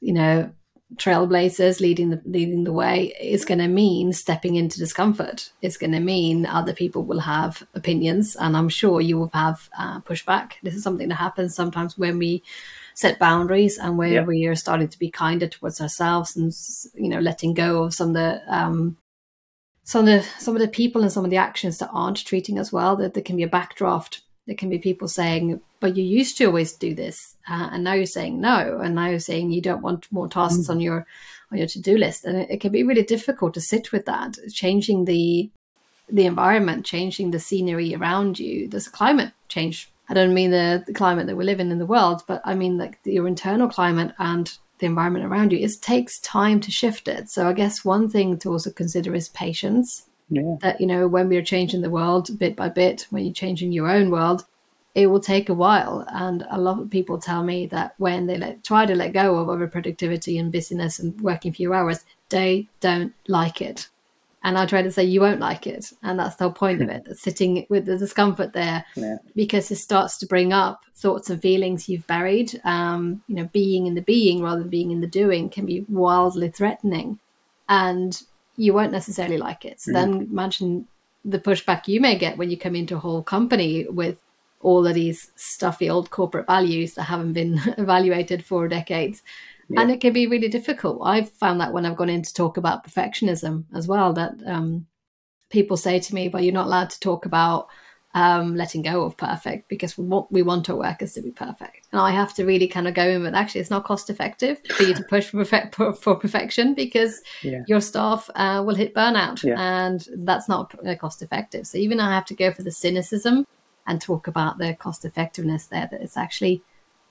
you 0.00 0.12
know 0.12 0.50
trailblazers 0.96 1.80
leading 1.80 2.08
the 2.08 2.22
leading 2.24 2.64
the 2.64 2.72
way 2.72 3.12
is 3.20 3.44
going 3.44 3.58
to 3.58 3.68
mean 3.68 4.12
stepping 4.12 4.56
into 4.56 4.78
discomfort. 4.78 5.52
It's 5.60 5.76
going 5.76 5.92
to 5.92 6.00
mean 6.00 6.46
other 6.46 6.72
people 6.72 7.04
will 7.04 7.20
have 7.20 7.62
opinions, 7.74 8.36
and 8.36 8.56
I'm 8.56 8.70
sure 8.70 9.00
you 9.00 9.18
will 9.18 9.30
have 9.34 9.68
uh, 9.78 10.00
pushback. 10.00 10.52
This 10.62 10.74
is 10.74 10.82
something 10.82 11.08
that 11.08 11.16
happens 11.16 11.54
sometimes 11.54 11.98
when 11.98 12.18
we 12.18 12.42
set 12.94 13.18
boundaries 13.18 13.78
and 13.78 13.98
where 13.98 14.12
yeah. 14.14 14.24
we 14.24 14.46
are 14.46 14.56
starting 14.56 14.88
to 14.88 14.98
be 14.98 15.10
kinder 15.10 15.46
towards 15.46 15.80
ourselves 15.80 16.36
and 16.36 16.52
you 16.94 17.08
know 17.08 17.20
letting 17.20 17.54
go 17.54 17.84
of 17.84 17.94
some 17.94 18.08
of 18.08 18.14
the 18.14 18.42
um, 18.48 18.96
some 19.88 20.06
of 20.06 20.06
the 20.06 20.22
some 20.38 20.54
of 20.54 20.60
the 20.60 20.68
people 20.68 21.02
and 21.02 21.10
some 21.10 21.24
of 21.24 21.30
the 21.30 21.36
actions 21.48 21.78
that 21.78 21.90
aren't 21.92 22.24
treating 22.24 22.58
us 22.58 22.72
well. 22.72 22.94
That 22.96 23.14
there 23.14 23.22
can 23.22 23.36
be 23.36 23.42
a 23.42 23.48
backdraft 23.48 24.20
there 24.48 24.56
can 24.56 24.70
be 24.70 24.78
people 24.78 25.08
saying, 25.08 25.60
but 25.78 25.94
you 25.94 26.02
used 26.02 26.38
to 26.38 26.46
always 26.46 26.72
do 26.72 26.94
this, 26.94 27.36
uh, 27.50 27.68
and 27.70 27.84
now 27.84 27.92
you're 27.92 28.06
saying 28.06 28.40
no, 28.40 28.80
and 28.82 28.94
now 28.94 29.06
you're 29.06 29.18
saying 29.18 29.50
you 29.50 29.60
don't 29.60 29.82
want 29.82 30.10
more 30.10 30.26
tasks 30.26 30.68
mm. 30.68 30.70
on 30.70 30.80
your 30.80 31.06
on 31.52 31.58
your 31.58 31.66
to 31.66 31.80
do 31.80 31.98
list, 31.98 32.24
and 32.24 32.38
it, 32.38 32.50
it 32.50 32.60
can 32.62 32.72
be 32.72 32.82
really 32.82 33.02
difficult 33.02 33.52
to 33.54 33.60
sit 33.60 33.92
with 33.92 34.06
that, 34.06 34.38
changing 34.50 35.04
the 35.04 35.50
the 36.08 36.24
environment, 36.24 36.86
changing 36.86 37.30
the 37.30 37.38
scenery 37.38 37.94
around 37.94 38.38
you. 38.38 38.68
There's 38.68 38.86
a 38.86 38.90
climate 38.90 39.32
change. 39.48 39.90
I 40.08 40.14
don't 40.14 40.32
mean 40.32 40.50
the, 40.50 40.82
the 40.86 40.94
climate 40.94 41.26
that 41.26 41.36
we 41.36 41.44
live 41.44 41.60
in 41.60 41.70
in 41.70 41.78
the 41.78 41.84
world, 41.84 42.22
but 42.26 42.40
I 42.42 42.54
mean 42.54 42.78
like 42.78 42.98
your 43.04 43.28
internal 43.28 43.68
climate 43.68 44.14
and 44.18 44.50
the 44.78 44.86
environment 44.86 45.24
around 45.24 45.52
you. 45.52 45.58
It 45.58 45.72
takes 45.80 46.18
time 46.20 46.60
to 46.60 46.70
shift 46.70 47.08
it. 47.08 47.30
So 47.30 47.48
I 47.48 47.52
guess 47.52 47.84
one 47.84 48.08
thing 48.08 48.38
to 48.38 48.50
also 48.50 48.70
consider 48.70 49.14
is 49.14 49.28
patience 49.28 50.08
yeah. 50.30 50.56
That, 50.60 50.80
you 50.80 50.86
know, 50.86 51.08
when 51.08 51.28
we're 51.28 51.42
changing 51.42 51.80
the 51.80 51.90
world 51.90 52.38
bit 52.38 52.54
by 52.54 52.68
bit, 52.68 53.06
when 53.10 53.24
you're 53.24 53.32
changing 53.32 53.72
your 53.72 53.88
own 53.88 54.10
world, 54.10 54.44
it 54.94 55.06
will 55.06 55.20
take 55.20 55.48
a 55.48 55.54
while. 55.54 56.04
And 56.08 56.46
a 56.50 56.60
lot 56.60 56.80
of 56.80 56.90
people 56.90 57.18
tell 57.18 57.42
me 57.42 57.66
that 57.66 57.94
when 57.98 58.26
they 58.26 58.36
let, 58.36 58.64
try 58.64 58.84
to 58.84 58.94
let 58.94 59.12
go 59.12 59.36
of 59.36 59.48
overproductivity 59.48 60.38
and 60.38 60.52
busyness 60.52 60.98
and 60.98 61.18
working 61.20 61.52
few 61.52 61.72
hours, 61.72 62.04
they 62.28 62.68
don't 62.80 63.14
like 63.26 63.62
it. 63.62 63.88
And 64.44 64.56
I 64.56 64.66
try 64.66 64.82
to 64.82 64.90
say 64.92 65.02
you 65.04 65.20
won't 65.20 65.40
like 65.40 65.66
it, 65.66 65.92
and 66.02 66.18
that's 66.18 66.36
the 66.36 66.44
whole 66.44 66.52
point 66.52 66.80
of 66.80 66.88
it. 66.88 67.06
Sitting 67.18 67.66
with 67.68 67.86
the 67.86 67.98
discomfort 67.98 68.52
there, 68.52 68.84
Yeah. 68.94 69.16
because 69.34 69.68
it 69.70 69.76
starts 69.76 70.16
to 70.18 70.26
bring 70.26 70.52
up 70.52 70.82
thoughts 70.94 71.28
and 71.28 71.42
feelings 71.42 71.88
you've 71.88 72.06
buried. 72.06 72.60
Um, 72.64 73.22
you 73.26 73.34
know, 73.34 73.48
being 73.52 73.86
in 73.86 73.94
the 73.94 74.00
being 74.02 74.42
rather 74.42 74.60
than 74.60 74.68
being 74.70 74.92
in 74.92 75.00
the 75.00 75.08
doing 75.08 75.50
can 75.50 75.66
be 75.66 75.84
wildly 75.88 76.50
threatening, 76.50 77.18
and 77.68 78.22
you 78.56 78.72
won't 78.74 78.92
necessarily 78.92 79.38
like 79.38 79.64
it. 79.64 79.80
So 79.80 79.92
then 79.92 80.28
imagine 80.30 80.86
the 81.24 81.38
pushback 81.40 81.88
you 81.88 82.00
may 82.00 82.16
get 82.16 82.38
when 82.38 82.50
you 82.50 82.56
come 82.56 82.76
into 82.76 82.96
a 82.96 83.00
whole 83.00 83.22
company 83.22 83.86
with 83.88 84.16
all 84.60 84.86
of 84.86 84.94
these 84.94 85.30
stuffy 85.36 85.88
old 85.90 86.10
corporate 86.10 86.46
values 86.46 86.94
that 86.94 87.04
haven't 87.04 87.32
been 87.32 87.60
evaluated 87.78 88.44
for 88.44 88.66
decades. 88.68 89.22
And 89.76 89.90
it 89.90 90.00
can 90.00 90.12
be 90.12 90.26
really 90.26 90.48
difficult. 90.48 91.00
I've 91.04 91.30
found 91.30 91.60
that 91.60 91.72
when 91.72 91.84
I've 91.84 91.96
gone 91.96 92.08
in 92.08 92.22
to 92.22 92.34
talk 92.34 92.56
about 92.56 92.86
perfectionism 92.86 93.64
as 93.74 93.86
well, 93.86 94.12
that 94.14 94.34
um, 94.46 94.86
people 95.50 95.76
say 95.76 95.98
to 96.00 96.14
me, 96.14 96.28
well, 96.28 96.42
you're 96.42 96.54
not 96.54 96.66
allowed 96.66 96.90
to 96.90 97.00
talk 97.00 97.26
about 97.26 97.68
um, 98.14 98.56
letting 98.56 98.82
go 98.82 99.04
of 99.04 99.16
perfect 99.16 99.68
because 99.68 99.98
we 99.98 100.04
want, 100.04 100.32
we 100.32 100.42
want 100.42 100.70
our 100.70 100.76
workers 100.76 101.12
to 101.14 101.22
be 101.22 101.30
perfect. 101.30 101.86
And 101.92 102.00
I 102.00 102.10
have 102.12 102.32
to 102.34 102.46
really 102.46 102.66
kind 102.66 102.88
of 102.88 102.94
go 102.94 103.06
in 103.06 103.22
with 103.22 103.34
actually, 103.34 103.60
it's 103.60 103.70
not 103.70 103.84
cost 103.84 104.08
effective 104.08 104.60
for 104.76 104.84
you 104.84 104.94
to 104.94 105.02
push 105.04 105.26
for, 105.26 105.38
perfect, 105.38 105.74
for, 105.76 105.92
for 105.92 106.16
perfection 106.16 106.74
because 106.74 107.20
Yeah. 107.42 107.62
your 107.66 107.80
staff 107.80 108.30
uh, 108.34 108.62
will 108.66 108.74
hit 108.74 108.94
burnout 108.94 109.44
Yeah. 109.44 109.56
and 109.58 110.06
that's 110.24 110.48
not 110.48 110.74
uh, 110.86 110.94
cost 110.96 111.22
effective. 111.22 111.66
So 111.66 111.76
even 111.76 112.00
I 112.00 112.14
have 112.14 112.24
to 112.26 112.34
go 112.34 112.52
for 112.52 112.62
the 112.62 112.72
cynicism 112.72 113.44
and 113.86 114.00
talk 114.00 114.26
about 114.26 114.58
the 114.58 114.74
cost 114.74 115.04
effectiveness 115.04 115.66
there, 115.66 115.88
that 115.90 116.00
it's 116.00 116.16
actually 116.16 116.62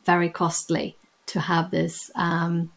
very 0.05 0.29
costly 0.29 0.97
to 1.27 1.39
have 1.39 1.71
this 1.71 2.11
um, 2.15 2.71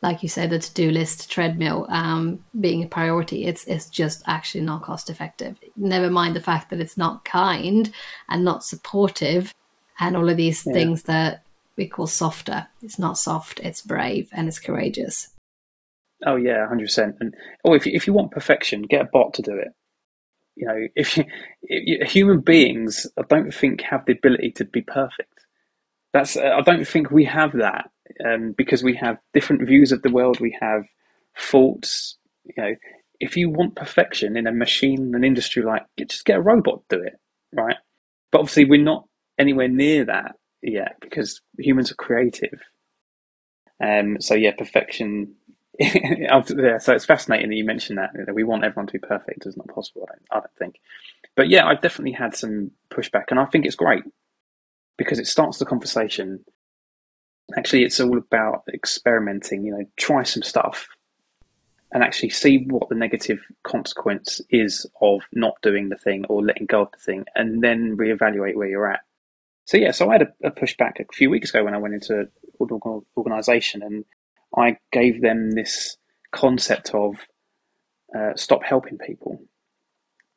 like 0.00 0.22
you 0.22 0.28
said, 0.28 0.50
the 0.50 0.58
to-do 0.58 0.90
list 0.90 1.30
treadmill 1.30 1.86
um, 1.88 2.44
being 2.60 2.84
a 2.84 2.86
priority, 2.86 3.46
it's 3.46 3.64
it's 3.64 3.88
just 3.88 4.22
actually 4.26 4.60
not 4.60 4.82
cost 4.82 5.10
effective. 5.10 5.58
Never 5.76 6.10
mind 6.10 6.36
the 6.36 6.40
fact 6.40 6.70
that 6.70 6.80
it's 6.80 6.96
not 6.96 7.24
kind 7.24 7.90
and 8.28 8.44
not 8.44 8.62
supportive, 8.62 9.52
and 9.98 10.16
all 10.16 10.28
of 10.28 10.36
these 10.36 10.64
Yeah. 10.64 10.72
things 10.72 11.02
that 11.04 11.42
we 11.76 11.88
call 11.88 12.06
softer. 12.06 12.68
It's 12.82 12.98
not 12.98 13.18
soft. 13.18 13.60
It's 13.60 13.82
brave 13.82 14.28
and 14.32 14.46
it's 14.48 14.58
courageous. 14.60 15.28
Oh 16.24 16.36
yeah, 16.36 16.66
hundred 16.68 16.86
percent. 16.86 17.16
And 17.20 17.34
oh, 17.64 17.74
if 17.74 17.86
you, 17.86 17.92
if 17.94 18.06
you 18.06 18.12
want 18.12 18.30
perfection, 18.32 18.82
get 18.82 19.02
a 19.02 19.08
bot 19.12 19.34
to 19.34 19.42
do 19.42 19.56
it. 19.56 19.68
You 20.56 20.66
know, 20.66 20.88
if 20.96 21.16
you, 21.16 21.24
if 21.62 21.88
you 21.88 22.04
human 22.04 22.40
beings, 22.40 23.06
I 23.16 23.22
don't 23.28 23.52
think 23.54 23.80
have 23.82 24.04
the 24.06 24.12
ability 24.12 24.52
to 24.52 24.64
be 24.64 24.82
perfect. 24.82 25.37
That's 26.12 26.36
uh, 26.36 26.54
I 26.58 26.60
don't 26.62 26.86
think 26.86 27.10
we 27.10 27.24
have 27.24 27.52
that 27.52 27.90
um, 28.24 28.54
because 28.56 28.82
we 28.82 28.96
have 28.96 29.18
different 29.34 29.66
views 29.66 29.92
of 29.92 30.02
the 30.02 30.10
world. 30.10 30.40
We 30.40 30.56
have 30.60 30.84
faults. 31.36 32.16
You 32.44 32.54
know, 32.62 32.74
if 33.20 33.36
you 33.36 33.50
want 33.50 33.76
perfection 33.76 34.36
in 34.36 34.46
a 34.46 34.52
machine, 34.52 35.12
an 35.14 35.24
industry 35.24 35.62
like, 35.62 35.82
just 35.98 36.24
get 36.24 36.38
a 36.38 36.42
robot 36.42 36.82
to 36.88 36.96
do 36.96 37.02
it, 37.02 37.14
right? 37.52 37.76
But 38.32 38.40
obviously, 38.40 38.64
we're 38.64 38.82
not 38.82 39.04
anywhere 39.38 39.68
near 39.68 40.04
that 40.06 40.36
yet 40.62 40.96
because 41.00 41.40
humans 41.58 41.92
are 41.92 41.96
creative. 41.96 42.60
Um, 43.84 44.20
so 44.20 44.34
yeah, 44.34 44.52
perfection. 44.56 45.34
yeah, 45.78 46.40
so 46.78 46.94
it's 46.94 47.04
fascinating 47.04 47.50
that 47.50 47.56
you 47.56 47.64
mentioned 47.64 47.98
that. 47.98 48.10
Know, 48.14 48.32
we 48.32 48.44
want 48.44 48.64
everyone 48.64 48.86
to 48.88 48.92
be 48.94 48.98
perfect. 48.98 49.46
It's 49.46 49.56
not 49.56 49.68
possible. 49.68 50.08
I 50.08 50.12
don't, 50.12 50.26
I 50.32 50.34
don't 50.40 50.58
think. 50.58 50.76
But 51.36 51.48
yeah, 51.48 51.66
I've 51.66 51.82
definitely 51.82 52.12
had 52.12 52.34
some 52.34 52.72
pushback, 52.90 53.24
and 53.30 53.38
I 53.38 53.44
think 53.44 53.66
it's 53.66 53.76
great 53.76 54.02
because 54.98 55.18
it 55.18 55.26
starts 55.26 55.58
the 55.58 55.64
conversation. 55.64 56.44
Actually, 57.56 57.84
it's 57.84 57.98
all 57.98 58.18
about 58.18 58.64
experimenting. 58.74 59.64
You 59.64 59.72
know, 59.72 59.84
try 59.96 60.22
some 60.24 60.42
stuff, 60.42 60.86
and 61.92 62.02
actually 62.02 62.28
see 62.28 62.66
what 62.68 62.90
the 62.90 62.94
negative 62.94 63.38
consequence 63.62 64.42
is 64.50 64.84
of 65.00 65.22
not 65.32 65.54
doing 65.62 65.88
the 65.88 65.96
thing 65.96 66.26
or 66.28 66.44
letting 66.44 66.66
go 66.66 66.82
of 66.82 66.90
the 66.92 66.98
thing, 66.98 67.24
and 67.34 67.62
then 67.64 67.96
reevaluate 67.96 68.56
where 68.56 68.68
you're 68.68 68.92
at. 68.92 69.00
So 69.64 69.76
yeah, 69.76 69.92
so 69.92 70.10
I 70.10 70.14
had 70.14 70.22
a, 70.22 70.48
a 70.48 70.50
pushback 70.50 71.00
a 71.00 71.04
few 71.12 71.30
weeks 71.30 71.50
ago 71.50 71.64
when 71.64 71.74
I 71.74 71.78
went 71.78 71.94
into 71.94 72.28
an 72.60 73.02
organisation, 73.16 73.82
and 73.82 74.04
I 74.56 74.76
gave 74.92 75.22
them 75.22 75.52
this 75.52 75.96
concept 76.32 76.94
of 76.94 77.14
uh, 78.16 78.34
stop 78.34 78.62
helping 78.62 78.98
people, 78.98 79.40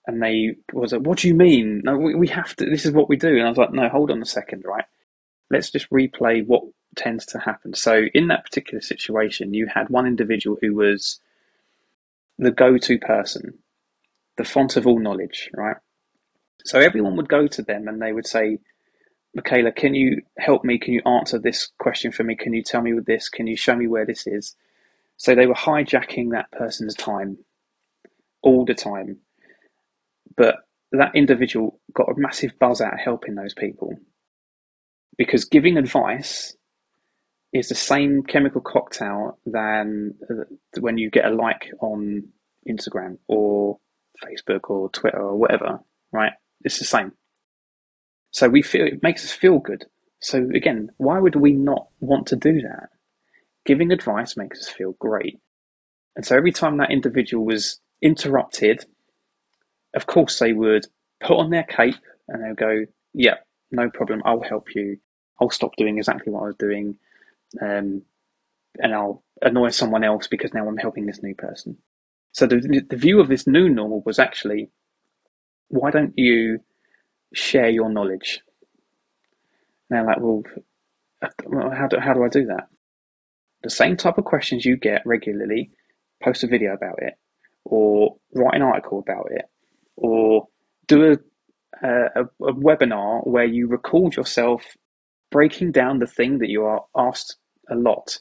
and 0.08 0.22
they 0.22 0.56
was 0.74 0.94
like, 0.94 1.02
"What 1.02 1.20
do 1.20 1.28
you 1.28 1.36
mean? 1.36 1.82
No, 1.84 1.98
we, 1.98 2.16
we 2.16 2.28
have 2.30 2.56
to. 2.58 2.66
This 2.66 2.86
is 2.86 2.92
what 2.92 3.10
we 3.10 3.16
do." 3.18 3.38
And 3.38 3.46
I 3.46 3.50
was 3.50 3.58
like, 3.58 3.74
"No, 3.74 3.90
hold 3.90 4.12
on 4.12 4.22
a 4.22 4.26
second, 4.26 4.64
right? 4.66 4.86
Let's 5.50 5.72
just 5.72 5.90
replay 5.90 6.46
what 6.46 6.64
tends 6.96 7.26
to 7.28 7.40
happen." 7.40 7.74
So 7.74 8.06
in 8.14 8.28
that 8.28 8.46
particular 8.46 8.82
situation, 8.82 9.54
you 9.54 9.68
had 9.68 9.90
one 9.90 10.08
individual 10.08 10.58
who 10.62 10.76
was 10.76 11.20
the 12.38 12.52
go-to 12.52 12.98
person, 12.98 13.60
the 14.38 14.44
font 14.44 14.76
of 14.76 14.88
all 14.88 15.00
knowledge, 15.00 15.50
right? 15.54 15.78
So 16.66 16.80
everyone 16.80 17.16
would 17.18 17.30
go 17.30 17.48
to 17.48 17.62
them 17.62 17.88
and 17.88 18.02
they 18.02 18.14
would 18.14 18.28
say, 18.28 18.60
Michaela, 19.34 19.72
can 19.72 19.96
you 19.96 20.22
help 20.38 20.64
me? 20.64 20.78
Can 20.78 20.94
you 20.94 21.02
answer 21.06 21.40
this 21.40 21.70
question 21.80 22.12
for 22.12 22.24
me? 22.24 22.36
Can 22.36 22.54
you 22.54 22.64
tell 22.64 22.82
me 22.82 22.94
with 22.94 23.06
this? 23.06 23.30
Can 23.30 23.48
you 23.48 23.56
show 23.56 23.76
me 23.76 23.88
where 23.88 24.06
this 24.06 24.28
is? 24.28 24.56
So 25.18 25.36
they 25.36 25.46
were 25.46 25.54
hijacking 25.54 26.32
that 26.32 26.52
person's 26.52 26.96
time 26.96 27.38
all 28.42 28.66
the 28.66 28.74
time. 28.74 29.18
But 30.36 30.56
that 30.92 31.16
individual 31.16 31.80
got 31.94 32.10
a 32.10 32.14
massive 32.18 32.58
buzz 32.60 32.82
out 32.82 32.94
of 32.94 33.00
helping 33.00 33.36
those 33.36 33.54
people 33.54 33.94
because 35.18 35.46
giving 35.46 35.78
advice 35.78 36.56
is 37.54 37.70
the 37.70 37.76
same 37.76 38.24
chemical 38.24 38.62
cocktail 38.62 39.38
than 39.46 40.14
when 40.80 40.98
you 40.98 41.10
get 41.10 41.26
a 41.26 41.30
like 41.30 41.70
on 41.82 42.24
Instagram 42.68 43.18
or 43.28 43.78
Facebook 44.24 44.70
or 44.70 44.90
Twitter 44.90 45.20
or 45.20 45.38
whatever, 45.38 45.80
right? 46.12 46.34
It's 46.62 46.80
the 46.80 46.86
same. 46.86 47.12
So 48.32 48.48
we 48.48 48.62
feel 48.62 48.86
it 48.86 49.04
makes 49.04 49.26
us 49.26 49.32
feel 49.32 49.60
good. 49.60 49.86
So 50.22 50.48
again, 50.56 50.92
why 50.98 51.20
would 51.20 51.36
we 51.36 51.52
not 51.52 51.88
want 52.00 52.28
to 52.28 52.36
do 52.36 52.62
that? 52.62 52.90
Giving 53.66 53.92
advice 53.92 54.38
makes 54.38 54.60
us 54.60 54.70
feel 54.70 54.94
great. 55.00 55.40
And 56.16 56.26
so 56.26 56.38
every 56.38 56.52
time 56.52 56.78
that 56.78 56.92
individual 56.92 57.46
was 57.46 57.80
interrupted, 58.02 58.86
of 59.94 60.06
course 60.08 60.40
they 60.40 60.54
would 60.54 60.88
put 61.22 61.38
on 61.38 61.50
their 61.50 61.64
cape 61.64 61.96
and 62.28 62.44
they'll 62.44 62.56
go, 62.56 62.86
Yeah, 63.14 63.36
no 63.72 63.90
problem, 63.90 64.22
I'll 64.26 64.42
help 64.42 64.76
you. 64.76 64.98
I'll 65.40 65.50
stop 65.50 65.76
doing 65.76 65.98
exactly 65.98 66.32
what 66.32 66.44
I 66.44 66.48
was 66.48 66.56
doing. 66.58 66.98
Um, 67.62 68.04
and 68.80 68.94
I'll 68.94 69.24
annoy 69.42 69.70
someone 69.70 70.04
else 70.04 70.28
because 70.28 70.54
now 70.54 70.68
I'm 70.68 70.78
helping 70.78 71.06
this 71.06 71.22
new 71.22 71.36
person. 71.36 71.78
So 72.32 72.48
the, 72.48 72.86
the 72.90 72.96
view 72.96 73.20
of 73.20 73.28
this 73.28 73.48
new 73.48 73.68
normal 73.68 74.04
was 74.06 74.20
actually, 74.20 74.70
why 75.68 75.92
don't 75.92 76.14
you 76.16 76.60
share 77.34 77.70
your 77.70 77.90
knowledge? 77.90 78.42
And 79.90 79.98
they're 79.98 80.06
like, 80.06 80.20
well, 80.20 80.44
how 81.74 81.88
do, 81.88 82.00
how 82.00 82.14
do 82.14 82.24
I 82.24 82.30
do 82.30 82.46
that? 82.46 82.68
The 83.64 83.70
same 83.70 83.98
type 83.98 84.18
of 84.18 84.26
questions 84.26 84.66
you 84.66 84.78
get 84.78 85.02
regularly, 85.06 85.72
post 86.24 86.44
a 86.44 86.48
video 86.48 86.74
about 86.74 87.00
it, 87.00 87.16
or 87.66 88.16
write 88.34 88.56
an 88.56 88.62
article 88.62 89.00
about 89.00 89.28
it, 89.32 89.46
or 89.98 90.48
do 90.88 91.14
a, 91.84 91.88
a, 91.88 92.24
a 92.24 92.54
webinar 92.54 93.26
where 93.28 93.46
you 93.46 93.68
record 93.68 94.16
yourself 94.16 94.64
breaking 95.32 95.72
down 95.72 96.00
the 96.00 96.08
thing 96.08 96.40
that 96.40 96.50
you 96.50 96.64
are 96.64 96.84
asked 96.96 97.38
a 97.70 97.76
lot. 97.76 98.20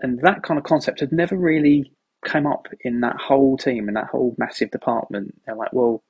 And 0.00 0.20
that 0.22 0.42
kind 0.42 0.58
of 0.58 0.64
concept 0.64 1.00
had 1.00 1.12
never 1.12 1.36
really 1.36 1.92
come 2.24 2.46
up 2.46 2.66
in 2.80 3.00
that 3.00 3.16
whole 3.16 3.56
team, 3.56 3.88
in 3.88 3.94
that 3.94 4.08
whole 4.08 4.34
massive 4.38 4.70
department. 4.70 5.34
They're 5.46 5.56
like, 5.56 5.72
well, 5.72 6.02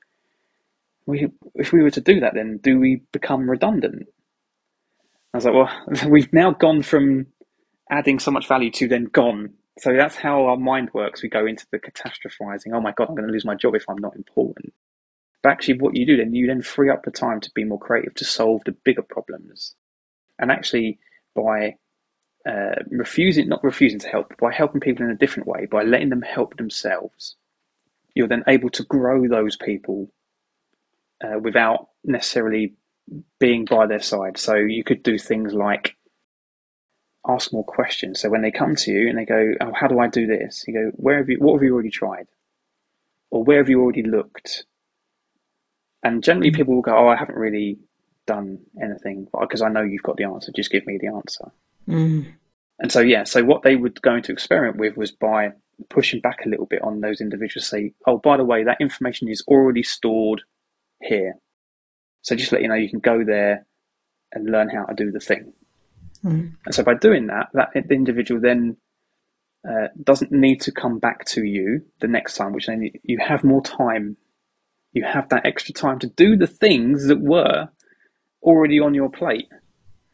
we, 1.07 1.29
if 1.55 1.73
we 1.73 1.83
were 1.83 1.91
to 1.91 2.01
do 2.01 2.21
that, 2.21 2.35
then 2.35 2.59
do 2.63 2.79
we 2.79 3.03
become 3.13 3.49
redundant? 3.49 4.07
I 5.33 5.37
was 5.37 5.45
like, 5.45 5.55
well, 5.55 6.09
we've 6.11 6.33
now 6.33 6.53
gone 6.53 6.83
from 6.83 7.27
adding 7.91 8.19
so 8.19 8.31
much 8.31 8.49
value 8.49 8.71
to 8.73 8.89
then 8.89 9.05
gone. 9.05 9.55
So 9.79 9.95
that's 9.95 10.17
how 10.17 10.47
our 10.47 10.57
mind 10.57 10.91
works. 10.95 11.23
We 11.23 11.29
go 11.29 11.47
into 11.47 11.67
the 11.71 11.79
catastrophizing. 11.79 12.73
Oh 12.73 12.81
my 12.81 12.93
God, 12.93 13.09
I'm 13.09 13.15
going 13.15 13.27
to 13.27 13.33
lose 13.33 13.45
my 13.45 13.55
job 13.55 13.75
if 13.75 13.85
I'm 13.89 13.99
not 13.99 14.17
important. 14.17 14.73
But 15.43 15.53
actually, 15.53 15.79
what 15.79 15.95
you 15.95 16.07
do 16.07 16.17
then, 16.17 16.35
you 16.35 16.47
then 16.47 16.63
free 16.63 16.91
up 16.91 17.05
the 17.05 17.11
time 17.11 17.41
to 17.41 17.51
be 17.55 17.65
more 17.65 17.79
creative, 17.79 18.15
to 18.15 18.25
solve 18.25 18.63
the 18.65 18.73
bigger 18.73 19.03
problems. 19.03 19.75
And 20.39 20.51
actually, 20.51 20.99
by 21.35 21.77
uh, 22.49 22.77
refusing, 22.91 23.49
not 23.49 23.63
refusing 23.63 23.99
to 24.01 24.09
help, 24.09 24.37
by 24.39 24.53
helping 24.53 24.81
people 24.81 25.05
in 25.05 25.11
a 25.11 25.17
different 25.17 25.47
way, 25.47 25.67
by 25.67 25.83
letting 25.83 26.09
them 26.09 26.23
help 26.23 26.57
themselves, 26.57 27.37
you're 28.15 28.29
then 28.29 28.45
able 28.49 28.71
to 28.71 28.83
grow 28.85 29.29
those 29.29 29.57
people 29.57 30.11
uh, 31.23 31.39
without 31.39 31.89
necessarily 32.03 32.75
being 33.39 33.67
by 33.67 33.87
their 33.87 34.01
side. 34.01 34.39
So 34.39 34.55
you 34.55 34.83
could 34.85 35.03
do 35.03 35.19
things 35.19 35.53
like 35.53 35.97
ask 37.29 37.53
more 37.53 37.65
questions. 37.65 38.21
So 38.21 38.29
when 38.29 38.43
they 38.43 38.51
come 38.51 38.77
to 38.77 38.91
you 38.91 39.09
and 39.09 39.19
they 39.19 39.25
go, 39.25 39.55
"Oh, 39.61 39.73
how 39.75 39.89
do 39.89 39.99
I 39.99 40.09
do 40.09 40.27
this?" 40.27 40.65
You 40.67 40.75
go, 40.75 40.91
"Where 40.97 41.19
have 41.19 41.29
you? 41.29 41.39
What 41.39 41.55
have 41.55 41.63
you 41.63 41.73
already 41.75 41.91
tried? 41.91 42.29
Or 43.31 43.45
where 43.45 43.59
have 43.59 43.69
you 43.69 43.81
already 43.83 44.03
looked?" 44.03 44.67
And 46.03 46.23
generally, 46.23 46.51
people 46.51 46.75
will 46.75 46.83
go, 46.83 46.97
"Oh, 46.97 47.09
I 47.09 47.17
haven't 47.17 47.39
really 47.39 47.79
done 48.27 48.59
anything 48.83 49.29
because 49.39 49.63
I 49.63 49.69
know 49.69 49.83
you've 49.83 50.03
got 50.03 50.17
the 50.17 50.25
answer. 50.25 50.53
Just 50.55 50.71
give 50.71 50.87
me 50.87 50.99
the 50.99 51.09
answer." 51.09 51.51
Mm. 51.89 52.27
And 52.79 52.93
so, 52.93 53.01
yeah, 53.01 53.25
so 53.25 53.43
what 53.43 53.63
they 53.63 53.77
were 53.77 53.91
going 54.03 54.23
to 54.25 54.33
experiment 54.33 54.77
with 54.77 54.97
was 54.97 55.11
by 55.11 55.53
pushing 55.89 56.21
back 56.21 56.45
a 56.45 56.49
little 56.49 56.67
bit 56.67 56.83
on 56.83 57.01
those 57.01 57.21
individuals. 57.21 57.67
Say, 57.67 57.95
oh, 58.07 58.19
by 58.19 58.37
the 58.37 58.45
way, 58.45 58.65
that 58.65 58.81
information 58.81 59.29
is 59.29 59.43
already 59.49 59.83
stored 59.83 60.43
here. 61.03 61.35
So 62.23 62.35
just 62.37 62.53
let 62.53 62.63
you 62.63 62.69
know, 62.69 62.75
you 62.75 62.91
can 62.91 63.01
go 63.01 63.25
there 63.25 63.67
and 64.33 64.51
learn 64.51 64.69
how 64.69 64.85
to 64.85 64.95
do 64.95 65.11
the 65.11 65.21
thing. 65.21 65.53
Mm. 66.25 66.55
And 66.65 66.75
so 66.75 66.83
by 66.83 66.95
doing 66.95 67.27
that, 67.29 67.49
that 67.55 67.71
individual 67.91 68.41
then 68.41 68.77
uh, 69.69 69.89
doesn't 70.03 70.33
need 70.33 70.61
to 70.63 70.73
come 70.73 70.99
back 70.99 71.25
to 71.27 71.45
you 71.45 71.83
the 72.01 72.09
next 72.09 72.37
time, 72.37 72.53
which 72.53 72.67
then 72.67 72.91
you 73.03 73.19
have 73.19 73.45
more 73.45 73.63
time. 73.63 74.17
You 74.93 75.05
have 75.05 75.29
that 75.31 75.45
extra 75.45 75.75
time 75.75 75.99
to 76.01 76.07
do 76.07 76.37
the 76.37 76.47
things 76.47 77.07
that 77.07 77.21
were 77.21 77.69
already 78.43 78.81
on 78.81 78.95
your 78.95 79.11
plate. 79.11 79.49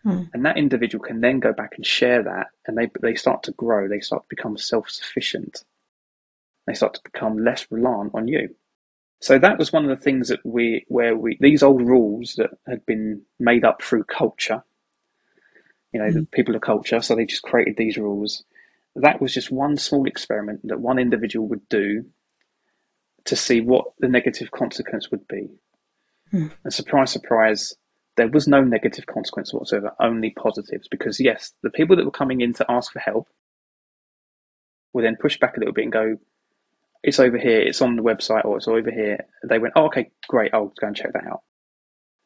Hmm. 0.03 0.22
And 0.32 0.44
that 0.44 0.57
individual 0.57 1.05
can 1.05 1.20
then 1.20 1.38
go 1.38 1.53
back 1.53 1.74
and 1.76 1.86
share 1.86 2.22
that, 2.24 2.48
and 2.66 2.76
they 2.76 2.90
they 3.00 3.14
start 3.14 3.44
to 3.44 3.53
grow. 3.53 3.88
They 3.88 4.00
start 4.00 4.24
to 4.24 4.28
become 4.28 4.57
self 4.57 4.90
sufficient. 4.90 5.64
They 6.66 6.74
start 6.74 6.94
to 6.94 7.00
become 7.05 7.38
less 7.38 7.66
reliant 7.70 8.12
on 8.14 8.26
you. 8.26 8.55
So 9.20 9.38
that 9.38 9.59
was 9.59 9.72
one 9.72 9.88
of 9.88 9.96
the 9.96 10.03
things 10.03 10.28
that 10.28 10.44
we 10.44 10.84
where 10.88 11.16
we 11.16 11.38
these 11.40 11.62
old 11.62 11.82
rules 11.82 12.34
that 12.38 12.50
had 12.66 12.84
been 12.84 13.22
made 13.38 13.64
up 13.64 13.80
through 13.80 14.05
culture. 14.05 14.64
You 15.93 16.01
know, 16.01 16.09
hmm. 16.09 16.20
the 16.20 16.26
people 16.26 16.55
of 16.55 16.62
culture, 16.62 17.01
so 17.01 17.14
they 17.14 17.26
just 17.26 17.43
created 17.43 17.76
these 17.76 17.97
rules. 17.97 18.45
That 18.95 19.20
was 19.20 19.32
just 19.32 19.51
one 19.51 19.76
small 19.76 20.07
experiment 20.07 20.61
that 20.64 20.80
one 20.80 20.99
individual 20.99 21.49
would 21.49 21.68
do 21.68 22.05
to 23.24 23.36
see 23.36 23.61
what 23.61 23.86
the 23.99 24.09
negative 24.09 24.51
consequence 24.51 25.11
would 25.11 25.26
be. 25.28 25.49
Hmm. 26.30 26.49
And 26.64 26.72
surprise, 26.72 27.11
surprise, 27.11 27.74
there 28.16 28.28
was 28.28 28.49
no 28.49 28.62
negative 28.62 29.07
consequence 29.07 29.53
whatsoever, 29.53 29.93
only 30.01 30.30
positives. 30.30 30.88
Because 30.88 31.20
yes, 31.20 31.53
the 31.62 31.70
people 31.70 31.97
that 31.97 32.05
were 32.05 32.11
coming 32.11 32.40
in 32.40 32.53
to 32.55 32.66
ask 32.70 32.93
for 32.93 32.99
help 32.99 33.28
would 34.93 35.05
then 35.05 35.16
push 35.20 35.38
back 35.38 35.57
a 35.57 35.61
little 35.61 35.74
bit 35.74 35.84
and 35.84 35.93
go, 35.93 36.18
"It's 37.03 37.20
over 37.20 37.38
here. 37.38 37.61
It's 37.61 37.80
on 37.80 37.97
the 37.97 38.03
website, 38.03 38.45
or 38.45 38.57
it's 38.57 38.68
over 38.68 38.90
here." 38.90 39.26
They 39.43 39.59
went, 39.59 39.74
"Oh, 39.76 39.86
okay, 39.86 40.11
great. 40.28 40.53
I'll 40.53 40.72
go 40.80 40.86
and 40.86 40.97
check 40.97 41.12
that 41.12 41.26
out." 41.26 41.43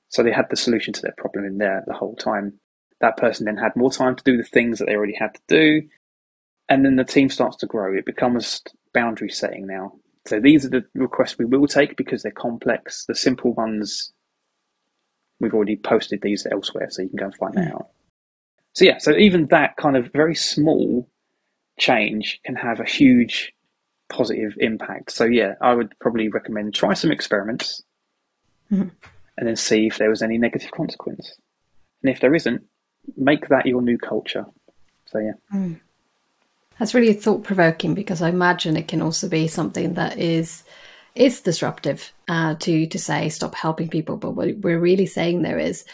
So 0.09 0.23
they 0.23 0.33
had 0.33 0.51
the 0.51 0.57
solution 0.57 0.93
to 0.95 1.03
their 1.03 1.15
problem 1.17 1.45
in 1.45 1.59
there 1.59 1.85
the 1.87 1.95
whole 1.95 2.17
time. 2.17 2.61
That 3.01 3.17
person 3.17 3.47
then 3.47 3.57
had 3.57 3.77
more 3.77 3.91
time 3.91 4.17
to 4.17 4.25
do 4.25 4.37
the 4.37 4.43
things 4.43 4.79
that 4.79 4.87
they 4.87 4.95
already 4.95 5.15
had 5.15 5.35
to 5.35 5.41
do, 5.49 5.89
and 6.69 6.85
then 6.85 6.97
the 6.97 7.05
team 7.05 7.29
starts 7.29 7.57
to 7.59 7.67
grow. 7.67 7.95
It 7.95 8.07
becomes 8.07 8.63
boundary 8.95 9.31
setting 9.31 9.67
now. 9.67 9.93
So 10.27 10.41
these 10.41 10.65
are 10.65 10.71
the 10.71 10.85
requests 10.95 11.39
we 11.39 11.45
will 11.45 11.67
take 11.67 11.97
because 11.97 12.23
they're 12.23 12.33
complex. 12.33 13.05
The 13.05 13.15
simple 13.15 13.53
ones 13.53 14.13
we've 15.39 15.55
already 15.55 15.77
posted 15.77 16.23
these 16.23 16.47
elsewhere, 16.51 16.89
so 16.91 17.03
you 17.03 17.09
can 17.09 17.19
go 17.19 17.27
and 17.27 17.35
find 17.35 17.55
that 17.55 17.73
out. 17.73 17.89
So 18.73 18.85
yeah, 18.85 18.99
so 18.99 19.13
even 19.13 19.47
that 19.47 19.77
kind 19.77 19.97
of 19.97 20.13
very 20.13 20.35
small 20.35 21.09
change 21.79 22.41
can 22.45 22.57
have 22.57 22.81
a 22.81 22.85
huge 22.85 23.53
positive 24.09 24.55
impact. 24.59 25.13
So 25.13 25.25
yeah, 25.25 25.55
I 25.61 25.75
would 25.75 25.99
probably 26.01 26.29
recommend 26.29 26.75
try 26.75 26.95
some 26.95 27.11
experiments 27.11 27.83
mm. 28.71 28.91
and 29.37 29.49
then 29.49 29.57
see 29.57 29.87
if 29.87 29.99
there 29.99 30.11
was 30.11 30.23
any 30.23 30.39
negative 30.39 30.71
consequence. 30.73 31.37
And 32.03 32.11
if 32.11 32.21
there 32.21 32.35
isn't, 32.35 32.65
make 33.17 33.49
that 33.49 33.67
your 33.67 33.83
new 33.83 33.99
culture. 33.99 34.47
So 35.07 35.19
yeah. 35.19 35.33
Mm. 35.53 35.81
That's 36.79 36.95
really 36.95 37.15
thought 37.15 37.45
provoking 37.45 37.95
because 37.95 38.21
I 38.21 38.29
imagine 38.29 38.77
it 38.77 38.89
can 38.89 39.01
also 39.01 39.29
be 39.29 39.49
something 39.49 39.95
that 39.95 40.19
is 40.19 40.65
is 41.15 41.41
disruptive 41.41 42.13
uh, 42.29 42.55
to 42.57 42.87
to 42.87 42.99
say 42.99 43.29
stop 43.29 43.55
helping 43.55 43.89
people. 43.89 44.17
But 44.17 44.33
what 44.33 44.57
we're 44.59 44.81
really 44.81 45.07
saying 45.07 45.43
there 45.43 45.59
is 45.59 45.85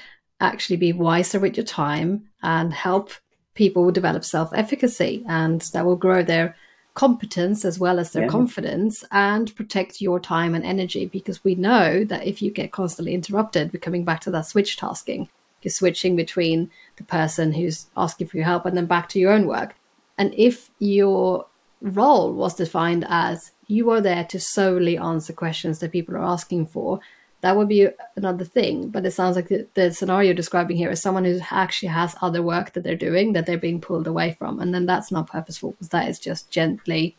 actually 0.40 0.76
be 0.76 0.92
wiser 0.92 1.38
with 1.38 1.56
your 1.56 1.66
time 1.66 2.28
and 2.42 2.72
help 2.72 3.12
people 3.54 3.92
develop 3.92 4.24
self 4.24 4.50
efficacy, 4.54 5.24
and 5.28 5.60
that 5.72 5.84
will 5.84 5.96
grow 5.96 6.22
their 6.22 6.56
competence 6.94 7.64
as 7.64 7.78
well 7.78 7.98
as 7.98 8.12
their 8.12 8.24
yeah. 8.24 8.28
confidence 8.28 9.02
and 9.12 9.54
protect 9.56 10.02
your 10.02 10.20
time 10.20 10.54
and 10.54 10.64
energy 10.64 11.06
because 11.06 11.42
we 11.42 11.54
know 11.54 12.04
that 12.04 12.26
if 12.26 12.42
you 12.42 12.50
get 12.50 12.70
constantly 12.70 13.14
interrupted 13.14 13.72
we're 13.72 13.80
coming 13.80 14.04
back 14.04 14.20
to 14.20 14.30
that 14.30 14.44
switch 14.44 14.76
tasking 14.76 15.26
you're 15.64 15.72
switching 15.72 16.16
between 16.16 16.70
the 16.96 17.04
person 17.04 17.52
who's 17.52 17.86
asking 17.96 18.26
for 18.26 18.36
your 18.36 18.46
help 18.46 18.66
and 18.66 18.76
then 18.76 18.86
back 18.86 19.08
to 19.08 19.18
your 19.18 19.32
own 19.32 19.46
work 19.46 19.74
and 20.18 20.34
if 20.36 20.70
your 20.78 21.46
role 21.80 22.32
was 22.32 22.54
defined 22.54 23.04
as 23.08 23.52
you 23.66 23.90
are 23.90 24.00
there 24.00 24.24
to 24.24 24.38
solely 24.38 24.96
answer 24.98 25.32
questions 25.32 25.78
that 25.80 25.92
people 25.92 26.14
are 26.14 26.22
asking 26.22 26.66
for, 26.66 27.00
that 27.40 27.56
would 27.56 27.68
be 27.68 27.88
another 28.16 28.44
thing. 28.44 28.88
But 28.88 29.04
it 29.04 29.10
sounds 29.12 29.34
like 29.34 29.48
the, 29.48 29.66
the 29.74 29.92
scenario 29.92 30.28
you're 30.28 30.34
describing 30.34 30.76
here 30.76 30.90
is 30.90 31.02
someone 31.02 31.24
who 31.24 31.40
actually 31.50 31.88
has 31.88 32.14
other 32.22 32.42
work 32.42 32.72
that 32.72 32.84
they're 32.84 32.94
doing 32.94 33.32
that 33.32 33.46
they're 33.46 33.58
being 33.58 33.80
pulled 33.80 34.06
away 34.06 34.36
from, 34.38 34.60
and 34.60 34.72
then 34.72 34.86
that's 34.86 35.10
not 35.10 35.26
purposeful 35.26 35.72
because 35.72 35.88
that 35.88 36.08
is 36.08 36.18
just 36.18 36.50
gently, 36.50 37.16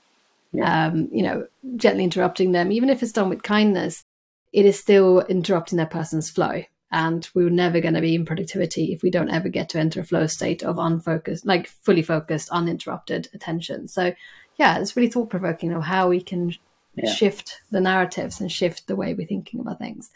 yeah. 0.54 0.88
um, 0.88 1.10
you 1.12 1.24
know, 1.24 1.46
gently 1.76 2.06
interrupting 2.06 2.54
them. 2.54 2.72
Even 2.72 2.89
if 2.89 3.04
it's 3.04 3.12
done 3.12 3.30
with 3.30 3.44
kindness, 3.44 4.06
it 4.54 4.66
is 4.66 4.80
still 4.80 5.22
interrupting 5.22 5.78
that 5.78 5.91
person's 5.91 6.30
flow. 6.30 6.64
And 6.94 7.28
we're 7.34 7.50
never 7.50 7.82
going 7.82 7.96
to 7.96 8.02
be 8.02 8.14
in 8.14 8.24
productivity 8.24 8.94
if 8.94 9.02
we 9.02 9.10
don't 9.10 9.32
ever 9.32 9.50
get 9.50 9.68
to 9.70 9.80
enter 9.80 10.00
a 10.00 10.04
flow 10.04 10.28
state 10.28 10.62
of 10.62 10.78
unfocused, 10.78 11.44
like 11.44 11.68
fully 11.68 12.04
focused, 12.04 12.50
uninterrupted 12.52 13.30
attention. 13.34 13.88
So 13.88 14.14
yeah, 14.58 14.78
it's 14.78 14.96
really 14.96 15.10
thought 15.10 15.32
provoking 15.32 15.74
of 15.74 15.82
how 15.82 16.10
we 16.10 16.22
can 16.22 16.54
yeah. 16.94 17.12
shift 17.12 17.62
the 17.72 17.82
narratives 17.82 18.39
and 18.39 18.52
shift 18.52 18.86
the 18.86 18.96
way 18.96 19.16
we're 19.16 19.26
thinking 19.26 19.60
about 19.60 19.80
things. 19.80 20.12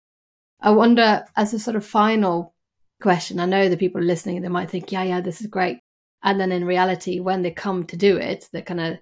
I 0.61 0.69
wonder, 0.69 1.25
as 1.35 1.51
a 1.51 1.59
sort 1.59 1.75
of 1.75 1.83
final 1.83 2.53
question, 3.01 3.39
I 3.39 3.45
know 3.45 3.69
the 3.69 3.75
people 3.75 4.01
listening, 4.01 4.43
they 4.43 4.47
might 4.47 4.69
think, 4.69 4.91
yeah, 4.91 5.01
yeah, 5.03 5.21
this 5.21 5.41
is 5.41 5.47
great. 5.47 5.79
And 6.21 6.39
then 6.39 6.51
in 6.51 6.63
reality, 6.63 7.19
when 7.19 7.41
they 7.41 7.51
come 7.51 7.85
to 7.85 7.97
do 7.97 8.17
it, 8.17 8.49
they 8.51 8.61
kind 8.61 8.81
of 8.81 8.97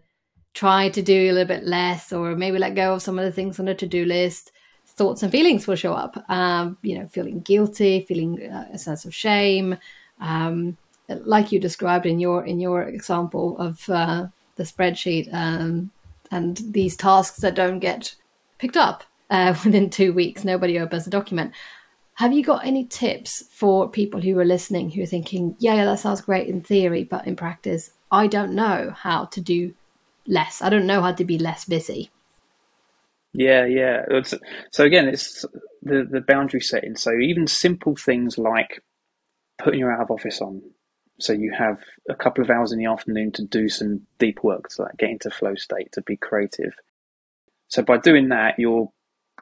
try 0.54 0.88
to 0.90 1.02
do 1.02 1.30
a 1.30 1.34
little 1.34 1.48
bit 1.48 1.66
less 1.66 2.14
or 2.14 2.38
maybe 2.38 2.58
let 2.58 2.76
go 2.76 2.94
of 2.94 3.02
some 3.02 3.20
of 3.20 3.26
the 3.26 3.34
things 3.34 3.60
on 3.60 3.66
the 3.66 3.76
to 3.76 3.88
do 3.88 4.06
list. 4.06 4.54
Thoughts 4.96 5.24
and 5.24 5.32
feelings 5.32 5.68
will 5.68 5.76
show 5.76 5.94
up. 5.94 6.24
Um, 6.30 6.78
you 6.82 6.98
know, 6.98 7.08
feeling 7.08 7.42
guilty, 7.42 8.06
feeling 8.08 8.50
uh, 8.50 8.70
a 8.72 8.78
sense 8.78 9.06
of 9.06 9.14
shame, 9.14 9.78
um, 10.22 10.78
like 11.10 11.52
you 11.52 11.60
described 11.60 12.06
in 12.06 12.20
your 12.20 12.46
in 12.46 12.60
your 12.60 12.84
example 12.84 13.58
of 13.58 13.90
uh, 13.90 14.28
the 14.56 14.64
spreadsheet 14.64 15.32
um, 15.34 15.92
and 16.32 16.62
these 16.72 16.96
tasks 16.96 17.40
that 17.42 17.56
don't 17.56 17.80
get 17.80 18.16
picked 18.58 18.78
up 18.78 19.04
uh, 19.30 19.54
within 19.66 19.90
two 19.90 20.14
weeks. 20.14 20.44
Nobody 20.44 20.80
opens 20.80 21.06
the 21.06 21.12
document. 21.12 21.52
Have 22.16 22.32
you 22.32 22.44
got 22.44 22.66
any 22.66 22.86
tips 22.86 23.44
for 23.52 23.90
people 23.90 24.22
who 24.22 24.40
are 24.40 24.46
listening 24.46 24.90
who 24.90 25.04
are 25.04 25.08
thinking, 25.08 25.56
yeah, 25.60 25.76
yeah, 25.76 25.86
that 25.86 26.00
sounds 26.00 26.22
great 26.22 26.48
in 26.48 26.62
theory, 26.62 27.04
but 27.04 27.28
in 27.28 27.36
practice, 27.36 27.92
I 28.10 28.28
don't 28.28 28.54
know 28.54 28.94
how 28.98 29.26
to 29.26 29.42
do 29.42 29.74
less. 30.26 30.62
I 30.62 30.70
don't 30.70 30.88
know 30.88 31.02
how 31.02 31.12
to 31.12 31.26
be 31.26 31.38
less 31.38 31.66
busy. 31.66 32.10
Yeah, 33.38 33.66
yeah. 33.66 34.04
So 34.72 34.86
again, 34.86 35.08
it's 35.08 35.46
the 35.82 36.08
the 36.10 36.22
boundary 36.22 36.62
setting. 36.62 36.96
So 36.96 37.12
even 37.20 37.48
simple 37.48 37.96
things 37.96 38.38
like 38.38 38.82
putting 39.62 39.80
your 39.80 39.92
out 39.92 40.04
of 40.04 40.12
office 40.12 40.42
on, 40.42 40.62
so 41.20 41.34
you 41.34 41.54
have 41.58 41.80
a 42.10 42.16
couple 42.16 42.44
of 42.44 42.50
hours 42.50 42.72
in 42.72 42.80
the 42.80 42.86
afternoon 42.86 43.32
to 43.34 43.44
do 43.46 43.68
some 43.68 44.02
deep 44.20 44.44
work, 44.44 44.70
to 44.70 44.84
like 44.84 44.98
get 44.98 45.10
into 45.10 45.30
flow 45.30 45.56
state, 45.56 45.92
to 45.94 46.02
be 46.02 46.18
creative. 46.18 46.74
So 47.68 47.84
by 47.84 47.98
doing 47.98 48.30
that, 48.30 48.58
you're 48.58 48.92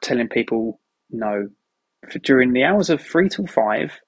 telling 0.02 0.28
people, 0.28 0.80
no, 1.10 1.48
for 2.10 2.18
during 2.18 2.52
the 2.52 2.64
hours 2.64 2.90
of 2.90 3.00
three 3.00 3.28
till 3.28 3.46
five, 3.46 4.00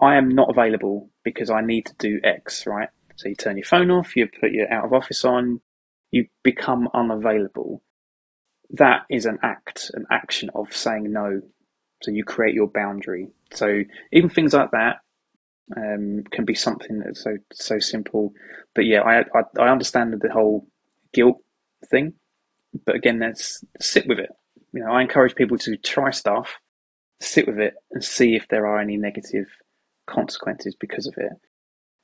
I 0.00 0.16
am 0.16 0.30
not 0.30 0.50
available 0.50 1.10
because 1.22 1.50
I 1.50 1.60
need 1.60 1.86
to 1.86 1.94
do 1.98 2.20
X, 2.24 2.66
right? 2.66 2.88
So 3.16 3.28
you 3.28 3.34
turn 3.34 3.58
your 3.58 3.66
phone 3.66 3.90
off, 3.90 4.16
you 4.16 4.26
put 4.40 4.52
your 4.52 4.72
out 4.72 4.86
of 4.86 4.94
office 4.94 5.24
on, 5.24 5.60
you 6.10 6.26
become 6.42 6.88
unavailable. 6.94 7.82
That 8.72 9.02
is 9.10 9.26
an 9.26 9.38
act, 9.42 9.90
an 9.94 10.06
action 10.10 10.50
of 10.54 10.74
saying 10.74 11.12
no. 11.12 11.40
So 12.02 12.10
you 12.10 12.24
create 12.24 12.54
your 12.54 12.68
boundary. 12.68 13.28
So 13.52 13.82
even 14.12 14.30
things 14.30 14.54
like 14.54 14.70
that, 14.70 15.00
um, 15.76 16.24
can 16.30 16.44
be 16.44 16.54
something 16.54 16.98
that's 17.00 17.22
so 17.22 17.36
so 17.52 17.78
simple. 17.78 18.32
But 18.74 18.86
yeah, 18.86 19.02
I, 19.02 19.20
I, 19.20 19.42
I 19.58 19.68
understand 19.68 20.14
the 20.20 20.32
whole 20.32 20.66
guilt 21.12 21.38
thing, 21.90 22.14
but 22.86 22.94
again, 22.94 23.20
let's 23.20 23.64
sit 23.80 24.06
with 24.06 24.18
it. 24.18 24.30
You 24.72 24.84
know, 24.84 24.92
I 24.92 25.02
encourage 25.02 25.34
people 25.34 25.58
to 25.58 25.76
try 25.76 26.10
stuff, 26.10 26.58
sit 27.20 27.46
with 27.46 27.58
it, 27.58 27.74
and 27.90 28.02
see 28.04 28.36
if 28.36 28.48
there 28.48 28.66
are 28.66 28.78
any 28.78 28.96
negative 28.96 29.46
consequences 30.06 30.76
because 30.78 31.06
of 31.06 31.14
it. 31.16 31.32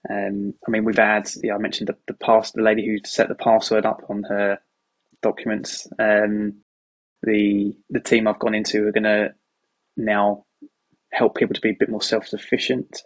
Um, 0.08 0.54
I 0.66 0.70
mean, 0.70 0.84
we've 0.84 0.96
had, 0.96 1.28
yeah, 1.42 1.54
I 1.54 1.58
mentioned 1.58 1.88
the, 1.88 1.96
the 2.06 2.14
past, 2.14 2.54
the 2.54 2.62
lady 2.62 2.86
who 2.86 2.98
set 3.08 3.28
the 3.28 3.34
password 3.34 3.86
up 3.86 4.02
on 4.08 4.24
her 4.24 4.58
documents. 5.28 5.86
Um, 5.98 6.62
the 7.22 7.74
the 7.90 8.00
team 8.00 8.28
I've 8.28 8.38
gone 8.38 8.54
into 8.54 8.86
are 8.86 8.92
going 8.92 9.04
to 9.04 9.28
now 9.96 10.44
help 11.12 11.36
people 11.36 11.54
to 11.54 11.60
be 11.60 11.70
a 11.70 11.76
bit 11.78 11.88
more 11.88 12.02
self 12.02 12.26
sufficient 12.26 13.02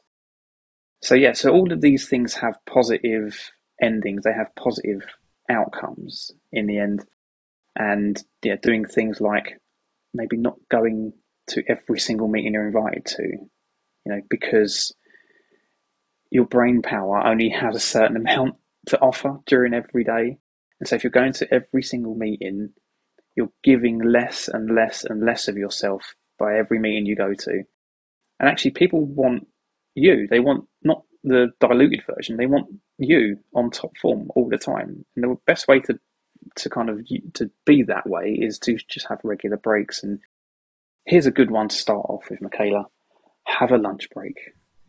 so 1.03 1.15
yeah, 1.15 1.33
so 1.33 1.51
all 1.51 1.73
of 1.73 1.81
these 1.81 2.09
things 2.09 2.35
have 2.35 2.59
positive 2.69 3.51
endings. 3.81 4.23
They 4.23 4.33
have 4.33 4.55
positive 4.55 5.03
outcomes 5.51 6.31
in 6.53 6.67
the 6.67 6.79
end, 6.79 7.05
and 7.77 8.23
yeah, 8.43 8.57
doing 8.63 8.85
things 8.85 9.21
like 9.21 9.59
maybe 10.13 10.37
not 10.37 10.57
going 10.71 11.13
to 11.49 11.63
every 11.69 11.99
single 11.99 12.29
meeting 12.29 12.53
you're 12.53 12.67
invited 12.67 13.07
to, 13.07 13.23
you 13.23 14.13
know, 14.13 14.21
because 14.29 14.95
your 16.31 16.45
brain 16.45 16.83
power 16.83 17.27
only 17.27 17.49
has 17.49 17.75
a 17.75 17.81
certain 17.81 18.17
amount 18.29 18.57
to 18.87 19.01
offer 19.01 19.39
during 19.47 19.73
every 19.73 20.05
day. 20.05 20.37
And 20.81 20.89
so 20.89 20.97
if 20.97 21.05
you're 21.05 21.11
going 21.11 21.35
to 21.35 21.55
every 21.55 21.83
single 21.83 22.15
meeting, 22.15 22.71
you're 23.37 23.53
giving 23.63 24.01
less 24.01 24.49
and 24.49 24.75
less 24.75 25.05
and 25.05 25.25
less 25.25 25.47
of 25.47 25.57
yourself 25.57 26.15
by 26.39 26.57
every 26.57 26.79
meeting 26.79 27.07
you 27.07 27.15
go 27.15 27.35
to. 27.35 27.63
And 28.41 28.49
actually, 28.49 28.73
people 28.73 29.05
want 29.05 29.47
you. 29.95 30.27
They 30.29 30.41
want 30.41 30.65
not 30.83 31.03
the 31.23 31.51
diluted 31.61 32.03
version. 32.15 32.37
They 32.37 32.47
want 32.47 32.67
you 32.99 33.39
on 33.55 33.71
top 33.71 33.97
form 34.01 34.31
all 34.35 34.49
the 34.49 34.59
time. 34.59 35.05
And 35.15 35.25
the 35.25 35.37
best 35.47 35.69
way 35.69 35.81
to 35.81 35.99
to 36.57 36.71
kind 36.71 36.89
of 36.89 37.07
to 37.35 37.51
be 37.67 37.83
that 37.83 38.09
way 38.09 38.31
is 38.41 38.59
to 38.61 38.79
just 38.89 39.07
have 39.09 39.21
regular 39.23 39.59
breaks. 39.59 40.03
And 40.03 40.21
here's 41.05 41.27
a 41.27 41.31
good 41.31 41.51
one 41.51 41.69
to 41.69 41.77
start 41.77 42.07
off 42.09 42.31
with, 42.31 42.41
Michaela. 42.41 42.87
Have 43.45 43.73
a 43.73 43.79
lunch 43.79 44.09
break. 44.11 44.39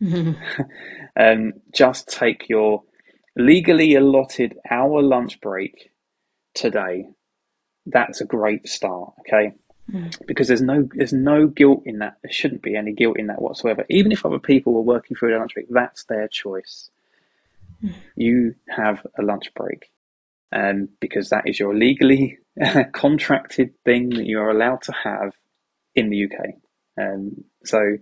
um, 1.16 1.52
just 1.72 2.08
take 2.08 2.48
your 2.48 2.82
legally 3.36 3.94
allotted 3.94 4.58
hour 4.70 5.02
lunch 5.02 5.40
break 5.40 5.90
today. 6.54 7.06
That's 7.86 8.20
a 8.20 8.24
great 8.24 8.68
start. 8.68 9.14
Okay. 9.20 9.52
Mm. 9.90 10.14
Because 10.26 10.48
there's 10.48 10.62
no 10.62 10.88
there's 10.94 11.12
no 11.12 11.48
guilt 11.48 11.82
in 11.84 11.98
that. 11.98 12.18
There 12.22 12.32
shouldn't 12.32 12.62
be 12.62 12.76
any 12.76 12.92
guilt 12.92 13.18
in 13.18 13.26
that 13.26 13.42
whatsoever. 13.42 13.84
Even 13.90 14.12
if 14.12 14.24
other 14.24 14.38
people 14.38 14.72
were 14.72 14.82
working 14.82 15.16
through 15.16 15.30
their 15.30 15.38
lunch 15.38 15.54
break, 15.54 15.66
that's 15.68 16.04
their 16.04 16.28
choice. 16.28 16.90
Mm. 17.82 17.94
You 18.14 18.54
have 18.68 19.04
a 19.18 19.22
lunch 19.22 19.52
break, 19.54 19.90
um, 20.52 20.88
because 21.00 21.30
that 21.30 21.48
is 21.48 21.58
your 21.58 21.74
legally 21.74 22.38
contracted 22.92 23.74
thing 23.84 24.10
that 24.10 24.26
you 24.26 24.38
are 24.38 24.50
allowed 24.50 24.82
to 24.82 24.92
have 24.92 25.32
in 25.96 26.10
the 26.10 26.26
UK. 26.26 26.54
Um, 27.00 27.44
so 27.64 27.96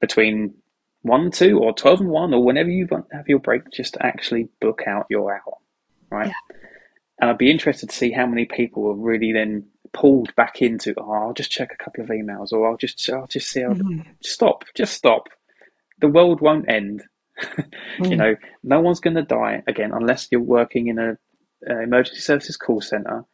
between 0.00 0.54
one, 1.04 1.30
two, 1.30 1.58
or 1.58 1.74
twelve 1.74 2.00
and 2.00 2.08
one, 2.08 2.32
or 2.32 2.42
whenever 2.42 2.70
you 2.70 2.88
want 2.90 3.06
have 3.12 3.28
your 3.28 3.38
break, 3.38 3.70
just 3.70 3.98
actually 4.00 4.48
book 4.60 4.82
out 4.86 5.04
your 5.10 5.32
hour, 5.34 5.58
right? 6.10 6.28
Yeah. 6.28 6.56
And 7.20 7.30
I'd 7.30 7.38
be 7.38 7.50
interested 7.50 7.90
to 7.90 7.94
see 7.94 8.10
how 8.10 8.26
many 8.26 8.46
people 8.46 8.88
are 8.88 8.96
really 8.96 9.30
then 9.30 9.66
pulled 9.92 10.34
back 10.34 10.62
into, 10.62 10.94
oh, 10.96 11.12
I'll 11.12 11.34
just 11.34 11.50
check 11.50 11.70
a 11.72 11.84
couple 11.84 12.02
of 12.02 12.10
emails, 12.10 12.52
or 12.52 12.66
I'll 12.66 12.78
just, 12.78 13.08
I'll 13.10 13.26
just 13.26 13.48
see. 13.48 13.60
How 13.60 13.68
mm-hmm. 13.68 14.00
Stop, 14.22 14.64
just 14.74 14.94
stop. 14.94 15.28
The 16.00 16.08
world 16.08 16.40
won't 16.40 16.70
end. 16.70 17.02
mm. 17.42 18.10
You 18.10 18.16
know, 18.16 18.36
no 18.62 18.80
one's 18.80 19.00
going 19.00 19.16
to 19.16 19.22
die 19.22 19.62
again 19.66 19.92
unless 19.92 20.28
you're 20.30 20.40
working 20.40 20.88
in 20.88 20.98
a, 20.98 21.18
a 21.68 21.82
emergency 21.82 22.20
services 22.20 22.56
call 22.56 22.80
center. 22.80 23.26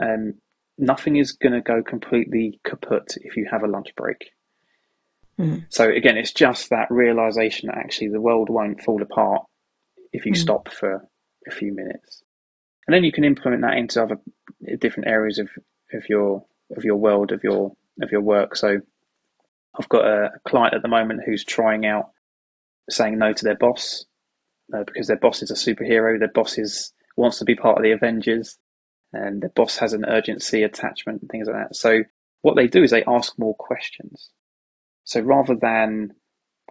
Um, 0.00 0.34
nothing 0.76 1.16
is 1.16 1.32
going 1.32 1.54
to 1.54 1.62
go 1.62 1.82
completely 1.82 2.60
kaput 2.66 3.16
if 3.22 3.34
you 3.34 3.48
have 3.50 3.62
a 3.62 3.68
lunch 3.68 3.94
break. 3.96 4.30
Mm. 5.40 5.66
So 5.68 5.90
again, 5.90 6.16
it's 6.16 6.32
just 6.32 6.70
that 6.70 6.90
realization 6.90 7.68
that 7.68 7.78
actually 7.78 8.08
the 8.08 8.20
world 8.20 8.48
won't 8.48 8.82
fall 8.82 9.02
apart 9.02 9.42
if 10.12 10.24
you 10.24 10.32
mm. 10.32 10.36
stop 10.36 10.68
for 10.68 11.06
a 11.46 11.50
few 11.50 11.74
minutes, 11.74 12.22
and 12.86 12.94
then 12.94 13.04
you 13.04 13.12
can 13.12 13.24
implement 13.24 13.62
that 13.62 13.76
into 13.76 14.02
other 14.02 14.18
different 14.78 15.08
areas 15.08 15.38
of, 15.38 15.48
of 15.92 16.08
your 16.08 16.44
of 16.76 16.84
your 16.84 16.96
world 16.96 17.32
of 17.32 17.44
your 17.44 17.72
of 18.02 18.10
your 18.10 18.22
work. 18.22 18.56
So 18.56 18.80
I've 19.78 19.88
got 19.88 20.06
a, 20.06 20.30
client 20.46 20.74
at 20.74 20.82
the 20.82 20.88
moment 20.88 21.22
who's 21.24 21.44
trying 21.44 21.86
out 21.86 22.10
saying 22.88 23.18
no 23.18 23.32
to 23.32 23.44
their 23.44 23.56
boss 23.56 24.04
uh, 24.74 24.84
because 24.86 25.06
their 25.06 25.18
boss 25.18 25.42
is 25.42 25.50
a 25.50 25.54
superhero. 25.54 26.18
Their 26.18 26.28
boss 26.28 26.58
is 26.58 26.92
wants 27.16 27.38
to 27.38 27.44
be 27.44 27.54
part 27.54 27.76
of 27.76 27.82
the 27.82 27.92
Avengers, 27.92 28.58
and 29.12 29.42
their 29.42 29.50
boss 29.50 29.76
has 29.78 29.92
an 29.92 30.04
urgency 30.06 30.62
attachment 30.62 31.20
and 31.22 31.30
things 31.30 31.48
like 31.48 31.56
that. 31.56 31.76
So 31.76 32.04
what 32.42 32.56
they 32.56 32.68
do 32.68 32.82
is 32.82 32.90
they 32.90 33.04
ask 33.04 33.38
more 33.38 33.54
questions. 33.54 34.30
So 35.06 35.20
rather 35.20 35.54
than 35.54 36.12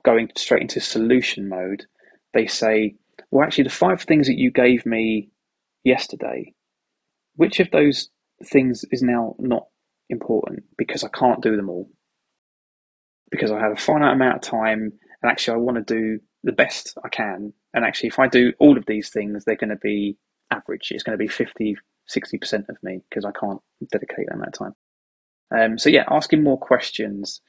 going 0.03 0.29
straight 0.38 0.61
into 0.61 0.79
solution 0.81 1.49
mode, 1.49 1.86
they 2.33 2.47
say, 2.47 2.95
well, 3.31 3.45
actually, 3.45 3.63
the 3.63 3.69
five 3.69 4.01
things 4.01 4.27
that 4.27 4.38
you 4.38 4.51
gave 4.51 4.86
me 4.86 5.29
yesterday, 5.83 6.53
which 7.36 7.59
of 7.61 7.71
those 7.71 8.09
things 8.43 8.83
is 8.91 9.01
now 9.01 9.36
not 9.39 9.67
important 10.09 10.63
because 10.77 11.03
I 11.03 11.07
can't 11.07 11.41
do 11.41 11.55
them 11.55 11.69
all? 11.69 11.89
Because 13.31 13.51
I 13.51 13.59
have 13.59 13.71
a 13.71 13.77
finite 13.77 14.13
amount 14.13 14.36
of 14.36 14.41
time, 14.41 14.91
and 15.23 15.31
actually, 15.31 15.55
I 15.55 15.59
want 15.59 15.88
to 15.88 15.93
do 15.93 16.19
the 16.43 16.51
best 16.51 16.97
I 17.03 17.09
can. 17.09 17.53
And 17.73 17.86
actually, 17.86 18.09
if 18.09 18.19
I 18.19 18.27
do 18.27 18.51
all 18.59 18.77
of 18.77 18.86
these 18.86 19.09
things, 19.09 19.45
they're 19.45 19.55
going 19.55 19.69
to 19.69 19.77
be 19.77 20.17
average. 20.51 20.91
It's 20.91 21.03
going 21.03 21.17
to 21.17 21.23
be 21.23 21.29
50, 21.29 21.77
60% 22.09 22.69
of 22.69 22.77
me 22.83 22.99
because 23.09 23.23
I 23.23 23.31
can't 23.31 23.61
dedicate 23.91 24.27
that 24.27 24.36
amount 24.36 24.49
of 24.49 24.59
time. 24.59 24.75
Um, 25.57 25.77
so, 25.77 25.89
yeah, 25.89 26.03
asking 26.09 26.43
more 26.43 26.59
questions 26.59 27.41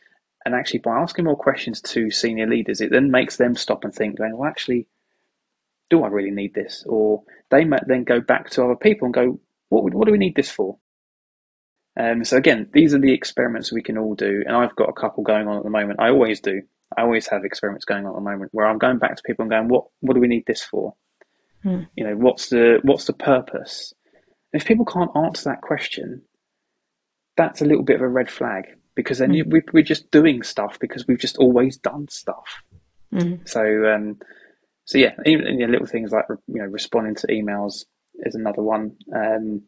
and 0.46 0.54
actually, 0.54 0.78
by 0.78 0.96
asking 0.96 1.24
more 1.24 1.36
questions 1.36 1.80
to 1.80 2.08
senior 2.08 2.46
leaders, 2.46 2.80
it 2.80 2.92
then 2.92 3.10
makes 3.10 3.36
them 3.36 3.56
stop 3.56 3.82
and 3.82 3.92
think, 3.92 4.16
going, 4.16 4.38
well, 4.38 4.48
actually, 4.48 4.86
do 5.90 6.04
I 6.04 6.06
really 6.06 6.30
need 6.30 6.54
this? 6.54 6.84
Or 6.86 7.24
they 7.50 7.64
might 7.64 7.88
then 7.88 8.04
go 8.04 8.20
back 8.20 8.50
to 8.50 8.62
other 8.62 8.76
people 8.76 9.06
and 9.06 9.14
go, 9.14 9.40
what, 9.70 9.82
would, 9.82 9.92
what 9.92 10.06
do 10.06 10.12
we 10.12 10.18
need 10.18 10.36
this 10.36 10.48
for? 10.48 10.78
Um, 11.98 12.24
so 12.24 12.36
again, 12.36 12.70
these 12.72 12.94
are 12.94 13.00
the 13.00 13.12
experiments 13.12 13.72
we 13.72 13.82
can 13.82 13.98
all 13.98 14.14
do, 14.14 14.44
and 14.46 14.54
I've 14.54 14.76
got 14.76 14.88
a 14.88 14.92
couple 14.92 15.24
going 15.24 15.48
on 15.48 15.56
at 15.56 15.64
the 15.64 15.70
moment. 15.70 15.98
I 15.98 16.10
always 16.10 16.38
do. 16.40 16.62
I 16.96 17.02
always 17.02 17.26
have 17.26 17.44
experiments 17.44 17.84
going 17.84 18.06
on 18.06 18.12
at 18.12 18.14
the 18.14 18.30
moment 18.30 18.50
where 18.54 18.68
I'm 18.68 18.78
going 18.78 18.98
back 18.98 19.16
to 19.16 19.22
people 19.26 19.42
and 19.42 19.50
going, 19.50 19.66
"What? 19.66 19.86
What 19.98 20.14
do 20.14 20.20
we 20.20 20.28
need 20.28 20.44
this 20.46 20.62
for? 20.62 20.94
Hmm. 21.64 21.84
You 21.96 22.04
know, 22.04 22.14
what's 22.14 22.50
the 22.50 22.78
what's 22.82 23.06
the 23.06 23.14
purpose?" 23.14 23.94
And 24.52 24.60
if 24.60 24.68
people 24.68 24.84
can't 24.84 25.10
answer 25.16 25.48
that 25.48 25.62
question, 25.62 26.22
that's 27.36 27.62
a 27.62 27.64
little 27.64 27.82
bit 27.82 27.96
of 27.96 28.02
a 28.02 28.08
red 28.08 28.30
flag 28.30 28.66
because 28.96 29.18
then 29.18 29.30
mm. 29.30 29.36
you, 29.36 29.62
we, 29.72 29.80
are 29.80 29.84
just 29.84 30.10
doing 30.10 30.42
stuff 30.42 30.78
because 30.80 31.06
we've 31.06 31.20
just 31.20 31.36
always 31.36 31.76
done 31.76 32.08
stuff. 32.08 32.62
Mm. 33.12 33.46
So, 33.48 33.60
um, 33.86 34.18
so 34.86 34.98
yeah, 34.98 35.12
even 35.24 35.60
you 35.60 35.66
know, 35.66 35.72
little 35.72 35.86
things 35.86 36.10
like 36.10 36.24
you 36.28 36.60
know 36.60 36.64
responding 36.64 37.14
to 37.16 37.26
emails 37.28 37.84
is 38.20 38.34
another 38.34 38.62
one. 38.62 38.96
Um, 39.14 39.62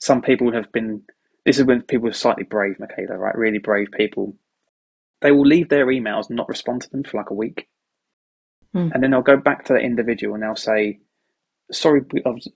some 0.00 0.20
people 0.20 0.52
have 0.52 0.70
been. 0.72 1.02
This 1.46 1.58
is 1.58 1.64
when 1.64 1.82
people 1.82 2.08
are 2.08 2.12
slightly 2.12 2.44
brave, 2.44 2.78
Michaela, 2.78 3.16
right? 3.16 3.34
Really 3.34 3.58
brave 3.58 3.88
people. 3.96 4.36
They 5.22 5.32
will 5.32 5.46
leave 5.46 5.70
their 5.70 5.86
emails 5.86 6.28
and 6.28 6.36
not 6.36 6.48
respond 6.48 6.82
to 6.82 6.90
them 6.90 7.04
for 7.04 7.16
like 7.16 7.30
a 7.30 7.34
week, 7.34 7.68
mm. 8.74 8.90
and 8.92 9.02
then 9.02 9.12
they'll 9.12 9.22
go 9.22 9.36
back 9.36 9.64
to 9.66 9.72
the 9.72 9.80
individual 9.80 10.34
and 10.34 10.42
they'll 10.42 10.56
say, 10.56 10.98
"Sorry, 11.70 12.02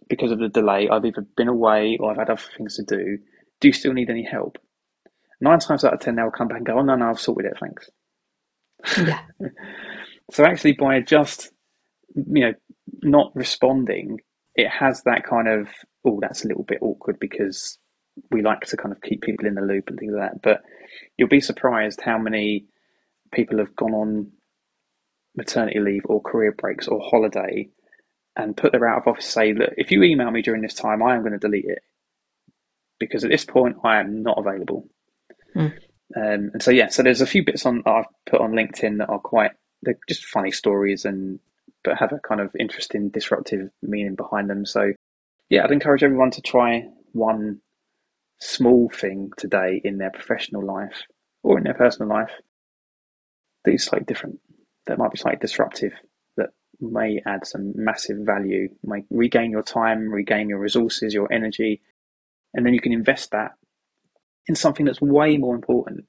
because 0.08 0.32
of 0.32 0.40
the 0.40 0.48
delay, 0.48 0.88
I've 0.88 1.04
either 1.04 1.26
been 1.36 1.48
away 1.48 1.96
or 2.00 2.10
I've 2.10 2.18
had 2.18 2.30
other 2.30 2.42
things 2.56 2.76
to 2.76 2.82
do. 2.82 3.18
Do 3.60 3.68
you 3.68 3.72
still 3.72 3.92
need 3.92 4.10
any 4.10 4.24
help?" 4.24 4.58
Nine 5.42 5.58
times 5.58 5.84
out 5.84 5.92
of 5.94 6.00
ten 6.00 6.16
they'll 6.16 6.30
come 6.30 6.48
back 6.48 6.58
and 6.58 6.66
go, 6.66 6.78
"Oh 6.78 6.82
no, 6.82 6.96
no, 6.96 7.10
I've 7.10 7.20
sorted 7.20 7.52
it, 7.52 7.58
thanks." 7.60 7.90
Yeah. 8.96 9.20
so 10.32 10.44
actually, 10.44 10.72
by 10.72 11.00
just 11.00 11.50
you 12.14 12.44
know 12.46 12.54
not 13.02 13.32
responding, 13.34 14.20
it 14.54 14.68
has 14.68 15.02
that 15.04 15.24
kind 15.24 15.48
of 15.48 15.68
oh, 16.06 16.18
that's 16.20 16.44
a 16.44 16.48
little 16.48 16.64
bit 16.64 16.78
awkward 16.80 17.18
because 17.20 17.78
we 18.30 18.42
like 18.42 18.60
to 18.60 18.76
kind 18.76 18.92
of 18.92 19.00
keep 19.02 19.22
people 19.22 19.46
in 19.46 19.54
the 19.54 19.62
loop 19.62 19.88
and 19.88 19.98
things 19.98 20.12
like 20.16 20.32
that. 20.32 20.42
But 20.42 20.62
you'll 21.16 21.28
be 21.28 21.40
surprised 21.40 22.00
how 22.02 22.18
many 22.18 22.66
people 23.32 23.58
have 23.58 23.74
gone 23.74 23.94
on 23.94 24.30
maternity 25.36 25.80
leave 25.80 26.02
or 26.06 26.20
career 26.20 26.52
breaks 26.56 26.88
or 26.88 27.00
holiday 27.00 27.68
and 28.36 28.56
put 28.56 28.72
their 28.72 28.88
out 28.88 29.02
of 29.02 29.08
office 29.08 29.26
say, 29.26 29.52
look, 29.52 29.70
if 29.76 29.90
you 29.90 30.02
email 30.02 30.30
me 30.30 30.42
during 30.42 30.62
this 30.62 30.74
time, 30.74 31.02
I 31.02 31.14
am 31.14 31.20
going 31.22 31.32
to 31.32 31.38
delete 31.38 31.66
it 31.66 31.80
because 32.98 33.24
at 33.24 33.30
this 33.30 33.44
point 33.44 33.76
I 33.84 34.00
am 34.00 34.22
not 34.22 34.38
available. 34.38 34.88
Mm. 35.54 35.72
Um, 36.14 36.50
and 36.52 36.62
so 36.62 36.70
yeah, 36.70 36.88
so 36.88 37.02
there's 37.02 37.20
a 37.20 37.26
few 37.26 37.44
bits 37.44 37.64
on 37.64 37.82
I've 37.86 38.06
put 38.26 38.40
on 38.40 38.52
LinkedIn 38.52 38.98
that 38.98 39.08
are 39.08 39.18
quite 39.18 39.52
they're 39.82 39.98
just 40.08 40.24
funny 40.24 40.50
stories 40.50 41.04
and 41.04 41.40
but 41.84 41.98
have 41.98 42.12
a 42.12 42.18
kind 42.18 42.40
of 42.40 42.54
interesting 42.58 43.08
disruptive 43.08 43.70
meaning 43.82 44.14
behind 44.14 44.48
them. 44.48 44.64
So 44.66 44.92
yeah, 45.48 45.64
I'd 45.64 45.72
encourage 45.72 46.02
everyone 46.02 46.30
to 46.32 46.42
try 46.42 46.88
one 47.12 47.60
small 48.38 48.90
thing 48.90 49.30
today 49.36 49.80
in 49.84 49.98
their 49.98 50.10
professional 50.10 50.64
life 50.64 51.02
or 51.42 51.58
in 51.58 51.64
their 51.64 51.74
personal 51.74 52.08
life 52.08 52.32
that 53.64 53.72
is 53.72 53.84
slightly 53.84 54.04
different, 54.04 54.40
that 54.86 54.98
might 54.98 55.12
be 55.12 55.18
slightly 55.18 55.38
disruptive, 55.40 55.92
that 56.36 56.50
may 56.80 57.20
add 57.26 57.46
some 57.46 57.72
massive 57.74 58.18
value, 58.20 58.68
may 58.82 59.04
regain 59.10 59.50
your 59.50 59.62
time, 59.62 60.08
regain 60.08 60.48
your 60.48 60.58
resources, 60.58 61.14
your 61.14 61.32
energy, 61.32 61.80
and 62.54 62.66
then 62.66 62.74
you 62.74 62.80
can 62.80 62.92
invest 62.92 63.30
that 63.30 63.52
in 64.46 64.54
something 64.54 64.86
that's 64.86 65.00
way 65.00 65.36
more 65.36 65.54
important. 65.54 66.04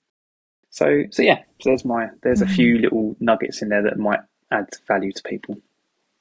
So, 0.69 1.03
so 1.11 1.21
yeah, 1.21 1.39
so 1.61 1.69
there's 1.69 1.85
my 1.85 2.07
there's 2.23 2.41
a 2.41 2.47
few 2.47 2.73
mm-hmm. 2.73 2.83
little 2.83 3.15
nuggets 3.19 3.61
in 3.61 3.69
there 3.69 3.83
that 3.83 3.97
might 3.97 4.21
add 4.51 4.69
value 4.87 5.11
to 5.11 5.23
people 5.23 5.57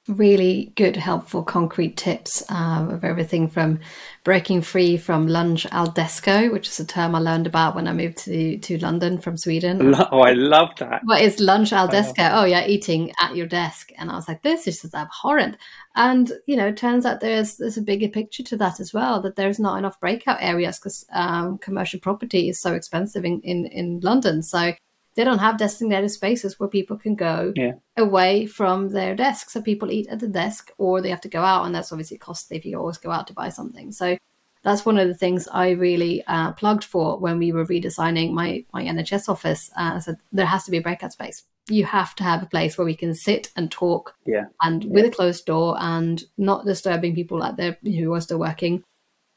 really 0.07 0.73
good, 0.75 0.97
helpful, 0.97 1.43
concrete 1.43 1.95
tips 1.95 2.43
um, 2.49 2.89
of 2.89 3.05
everything 3.05 3.47
from 3.47 3.79
breaking 4.23 4.61
free 4.61 4.97
from 4.97 5.27
lunch 5.27 5.65
al 5.67 5.87
desco, 5.87 6.51
which 6.51 6.67
is 6.67 6.79
a 6.79 6.85
term 6.85 7.15
I 7.15 7.19
learned 7.19 7.47
about 7.47 7.75
when 7.75 7.87
I 7.87 7.93
moved 7.93 8.17
to 8.19 8.57
to 8.57 8.77
London 8.79 9.19
from 9.19 9.37
Sweden. 9.37 9.93
Oh, 10.11 10.19
I 10.19 10.33
love 10.33 10.69
that. 10.79 11.01
What 11.05 11.21
is 11.21 11.39
lunch 11.39 11.71
al 11.71 11.87
desco? 11.87 12.29
Oh 12.33 12.43
yeah, 12.43 12.65
eating 12.65 13.11
at 13.21 13.35
your 13.35 13.47
desk. 13.47 13.91
And 13.97 14.11
I 14.11 14.15
was 14.15 14.27
like, 14.27 14.41
this 14.41 14.67
is 14.67 14.81
just 14.81 14.93
abhorrent. 14.93 15.57
And 15.95 16.31
you 16.47 16.55
know, 16.57 16.67
it 16.67 16.77
turns 16.77 17.05
out 17.05 17.21
there's 17.21 17.57
there's 17.57 17.77
a 17.77 17.81
bigger 17.81 18.09
picture 18.09 18.43
to 18.43 18.57
that 18.57 18.79
as 18.79 18.93
well. 18.93 19.21
That 19.21 19.35
there's 19.35 19.59
not 19.59 19.77
enough 19.77 19.99
breakout 19.99 20.39
areas 20.41 20.79
because 20.79 21.05
um, 21.13 21.57
commercial 21.59 21.99
property 21.99 22.49
is 22.49 22.59
so 22.59 22.73
expensive 22.73 23.23
in, 23.23 23.39
in 23.41 23.65
in 23.67 23.99
London. 24.01 24.43
So 24.43 24.73
they 25.15 25.23
don't 25.23 25.39
have 25.39 25.57
designated 25.57 26.11
spaces 26.11 26.59
where 26.59 26.69
people 26.69 26.97
can 26.97 27.15
go 27.15 27.53
Yeah. 27.55 27.73
away 27.97 28.45
from 28.45 28.89
their 28.89 29.15
desk. 29.15 29.49
So 29.49 29.61
people 29.61 29.91
eat 29.91 30.07
at 30.09 30.19
the 30.19 30.27
desk 30.27 30.71
or 30.77 31.01
they 31.01 31.09
have 31.09 31.21
to 31.21 31.29
go 31.29 31.41
out, 31.41 31.65
and 31.65 31.73
that's 31.75 31.91
obviously 31.91 32.17
costly 32.17 32.57
if 32.57 32.65
you 32.65 32.77
always 32.79 32.97
go 32.97 33.11
out 33.11 33.27
to 33.27 33.33
buy 33.33 33.49
something. 33.49 33.91
So 33.91 34.17
that's 34.63 34.85
one 34.85 34.97
of 34.97 35.07
the 35.07 35.13
things 35.13 35.47
I 35.51 35.71
really 35.71 36.23
uh, 36.25 36.53
plugged 36.53 36.85
for 36.85 37.19
when 37.19 37.37
we 37.37 37.51
were 37.51 37.65
redesigning 37.65 38.31
my, 38.31 38.63
my 38.73 38.83
NHS 38.83 39.27
office. 39.29 39.69
Uh, 39.77 39.93
I 39.95 39.99
said 39.99 40.17
there 40.31 40.45
has 40.45 40.63
to 40.65 40.71
be 40.71 40.77
a 40.77 40.81
breakout 40.81 41.11
space. 41.11 41.43
You 41.69 41.85
have 41.85 42.15
to 42.15 42.23
have 42.23 42.41
a 42.43 42.45
place 42.47 42.77
where 42.77 42.85
we 42.85 42.95
can 42.95 43.13
sit 43.13 43.51
and 43.55 43.69
talk 43.71 44.15
Yeah. 44.25 44.45
and 44.61 44.83
with 44.85 45.05
a 45.05 45.09
closed 45.09 45.45
door 45.45 45.75
and 45.79 46.23
not 46.37 46.65
disturbing 46.65 47.13
people 47.15 47.43
out 47.43 47.57
there 47.57 47.77
who 47.83 48.13
are 48.13 48.21
still 48.21 48.39
working 48.39 48.83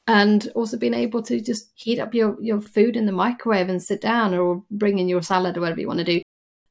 and 0.06 0.50
also 0.54 0.76
being 0.76 0.94
able 0.94 1.22
to 1.22 1.40
just 1.40 1.70
heat 1.74 1.98
up 1.98 2.14
your, 2.14 2.40
your 2.40 2.60
food 2.60 2.96
in 2.96 3.06
the 3.06 3.12
microwave 3.12 3.68
and 3.68 3.82
sit 3.82 4.00
down 4.00 4.34
or 4.34 4.62
bring 4.70 4.98
in 4.98 5.08
your 5.08 5.22
salad 5.22 5.56
or 5.56 5.60
whatever 5.60 5.80
you 5.80 5.88
want 5.88 5.98
to 5.98 6.04
do. 6.04 6.22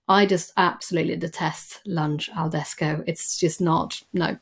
I 0.08 0.26
just 0.26 0.54
absolutely 0.56 1.16
detest 1.18 1.82
lunch 1.86 2.30
al 2.36 2.50
desco. 2.50 3.04
It's 3.08 3.38
just 3.38 3.60
not, 3.60 4.02
no, 4.14 4.38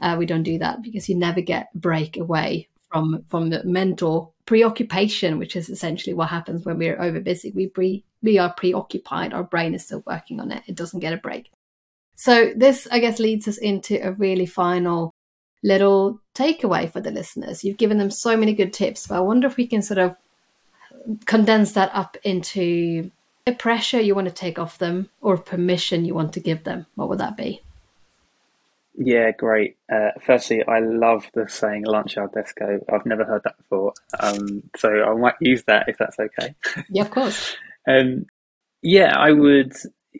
uh, 0.00 0.16
we 0.18 0.26
don't 0.26 0.44
do 0.44 0.58
that 0.58 0.82
because 0.82 1.08
you 1.08 1.16
never 1.16 1.40
get 1.40 1.68
a 1.74 1.78
break 1.78 2.16
away 2.16 2.68
from, 2.90 3.24
from 3.28 3.50
the 3.50 3.64
mental 3.64 4.34
preoccupation, 4.46 5.38
which 5.38 5.56
is 5.56 5.68
essentially 5.68 6.14
what 6.14 6.28
happens 6.28 6.64
when 6.64 6.78
we're 6.78 7.00
over 7.02 7.20
busy. 7.20 7.50
We, 7.50 7.66
pre, 7.66 8.04
we 8.22 8.38
are 8.38 8.52
preoccupied, 8.52 9.34
our 9.34 9.44
brain 9.44 9.74
is 9.74 9.84
still 9.84 10.02
working 10.06 10.40
on 10.40 10.52
it, 10.52 10.62
it 10.66 10.76
doesn't 10.76 11.00
get 11.00 11.12
a 11.12 11.18
break. 11.18 11.50
So, 12.14 12.52
this, 12.56 12.88
I 12.90 12.98
guess, 12.98 13.20
leads 13.20 13.46
us 13.46 13.58
into 13.58 14.04
a 14.04 14.12
really 14.12 14.46
final 14.46 15.12
little 15.62 16.20
takeaway 16.34 16.90
for 16.90 17.00
the 17.00 17.10
listeners. 17.10 17.64
You've 17.64 17.76
given 17.76 17.98
them 17.98 18.10
so 18.10 18.36
many 18.36 18.52
good 18.52 18.72
tips, 18.72 19.06
but 19.06 19.16
I 19.16 19.20
wonder 19.20 19.46
if 19.46 19.56
we 19.56 19.66
can 19.66 19.82
sort 19.82 19.98
of 19.98 20.16
condense 21.26 21.72
that 21.72 21.90
up 21.94 22.16
into 22.22 23.10
a 23.46 23.52
pressure 23.52 24.00
you 24.00 24.14
want 24.14 24.28
to 24.28 24.34
take 24.34 24.58
off 24.58 24.78
them 24.78 25.08
or 25.20 25.36
permission 25.36 26.04
you 26.04 26.14
want 26.14 26.32
to 26.34 26.40
give 26.40 26.64
them. 26.64 26.86
What 26.94 27.08
would 27.08 27.18
that 27.18 27.36
be? 27.36 27.62
Yeah, 29.00 29.30
great. 29.30 29.76
Uh, 29.90 30.10
firstly, 30.20 30.64
I 30.66 30.80
love 30.80 31.30
the 31.32 31.48
saying 31.48 31.84
lunch 31.84 32.18
al 32.18 32.28
desco. 32.28 32.80
I've 32.92 33.06
never 33.06 33.24
heard 33.24 33.42
that 33.44 33.56
before. 33.56 33.94
Um, 34.18 34.64
so 34.76 34.90
I 34.90 35.14
might 35.14 35.36
use 35.40 35.62
that 35.64 35.88
if 35.88 35.98
that's 35.98 36.18
okay. 36.18 36.54
Yeah, 36.90 37.02
of 37.02 37.10
course. 37.10 37.56
Um, 37.86 38.26
yeah, 38.82 39.16
I 39.16 39.30
would. 39.32 39.72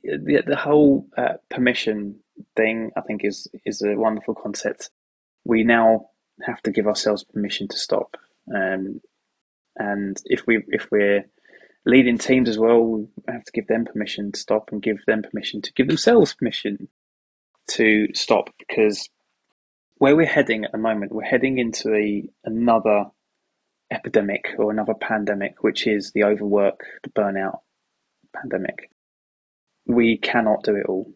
The, 0.05 0.43
the 0.47 0.57
whole 0.57 1.07
uh, 1.17 1.35
permission 1.51 2.21
thing, 2.57 2.93
I 2.97 3.01
think, 3.01 3.25
is 3.25 3.49
is 3.65 3.83
a 3.83 3.97
wonderful 3.97 4.35
concept. 4.35 4.91
We 5.45 5.65
now 5.65 6.11
have 6.43 6.61
to 6.63 6.71
give 6.71 6.87
ourselves 6.87 7.25
permission 7.25 7.69
to 7.69 7.77
stop, 7.77 8.17
um, 8.55 9.01
and 9.77 10.21
if 10.25 10.47
we 10.47 10.65
if 10.69 10.89
we're 10.91 11.25
leading 11.87 12.19
teams 12.19 12.49
as 12.49 12.59
well, 12.59 12.85
we 12.85 13.07
have 13.29 13.45
to 13.45 13.53
give 13.53 13.67
them 13.67 13.85
permission 13.85 14.33
to 14.33 14.39
stop 14.39 14.71
and 14.71 14.83
give 14.83 14.99
them 15.07 15.23
permission 15.23 15.63
to 15.63 15.73
give 15.73 15.89
themselves 15.89 16.35
permission 16.35 16.89
to 17.69 18.09
stop 18.15 18.51
because 18.59 19.09
where 19.99 20.17
we're 20.17 20.27
heading 20.27 20.65
at 20.65 20.73
the 20.73 20.79
moment, 20.79 21.13
we're 21.13 21.23
heading 21.23 21.59
into 21.59 21.95
a 21.95 22.29
another 22.45 23.07
epidemic 23.91 24.55
or 24.59 24.71
another 24.71 24.95
pandemic, 24.95 25.63
which 25.63 25.87
is 25.87 26.13
the 26.13 26.25
overwork, 26.25 26.85
the 27.03 27.11
burnout 27.11 27.61
pandemic. 28.35 28.91
We 29.87 30.19
cannot 30.19 30.63
do 30.63 30.77
it 30.77 30.87
all. 30.87 31.13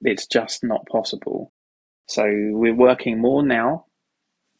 It's 0.00 0.26
just 0.26 0.64
not 0.64 0.86
possible. 0.86 1.52
So 2.06 2.24
we're 2.24 2.74
working 2.74 3.20
more 3.20 3.42
now, 3.42 3.86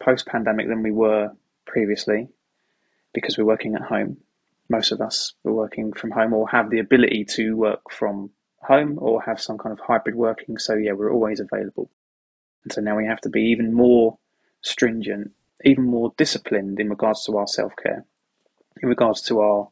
post 0.01 0.27
pandemic, 0.27 0.69
than 0.69 0.83
we 0.83 0.91
were 0.91 1.33
previously 1.67 2.29
because 3.13 3.37
we're 3.37 3.45
working 3.45 3.75
at 3.75 3.83
home. 3.83 4.19
Most 4.69 4.93
of 4.93 5.01
us 5.01 5.35
are 5.45 5.53
working 5.53 5.93
from 5.93 6.13
home 6.13 6.33
or 6.33 6.49
have 6.49 6.71
the 6.71 6.79
ability 6.79 7.25
to 7.37 7.57
work 7.57 7.91
from 7.91 8.31
home 8.63 8.99
or 9.01 9.23
have 9.23 9.41
some 9.41 9.59
kind 9.59 9.73
of 9.73 9.81
hybrid 9.81 10.15
working. 10.15 10.57
So, 10.57 10.75
yeah, 10.75 10.93
we're 10.93 11.13
always 11.13 11.41
available. 11.41 11.91
And 12.65 12.73
so 12.73 12.81
now 12.81 12.97
we 12.97 13.07
have 13.07 13.21
to 13.23 13.29
be 13.29 13.43
even 13.43 13.75
more 13.75 14.19
stringent, 14.63 15.33
even 15.65 15.85
more 15.85 16.13
disciplined 16.17 16.81
in 16.81 16.89
regards 16.89 17.25
to 17.27 17.37
our 17.37 17.47
self 17.47 17.73
care, 17.83 18.05
in 18.81 18.89
regards 18.89 19.21
to 19.23 19.41
our 19.41 19.69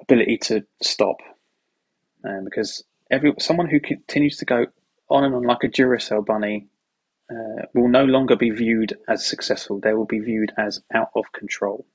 ability 0.00 0.38
to 0.38 0.64
stop. 0.82 1.16
Um, 2.22 2.44
because 2.44 2.84
every 3.10 3.32
someone 3.38 3.68
who 3.68 3.80
continues 3.80 4.36
to 4.38 4.44
go 4.44 4.66
on 5.10 5.24
and 5.24 5.34
on 5.34 5.42
like 5.42 5.64
a 5.64 5.68
Duracell 5.68 6.24
bunny 6.24 6.68
uh, 7.30 7.66
will 7.74 7.88
no 7.88 8.04
longer 8.04 8.36
be 8.36 8.50
viewed 8.50 8.96
as 9.08 9.24
successful. 9.24 9.80
They 9.80 9.94
will 9.94 10.06
be 10.06 10.20
viewed 10.20 10.52
as 10.56 10.80
out 10.94 11.10
of 11.14 11.32
control. 11.32 11.86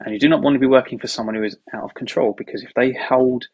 And 0.00 0.14
you 0.14 0.20
do 0.20 0.28
not 0.28 0.40
want 0.40 0.54
to 0.54 0.60
be 0.60 0.66
working 0.66 0.98
for 0.98 1.08
someone 1.08 1.34
who 1.34 1.42
is 1.42 1.56
out 1.74 1.84
of 1.84 1.94
control 1.94 2.34
because 2.36 2.62
if 2.62 2.72
they 2.74 2.92
hold 2.92 3.46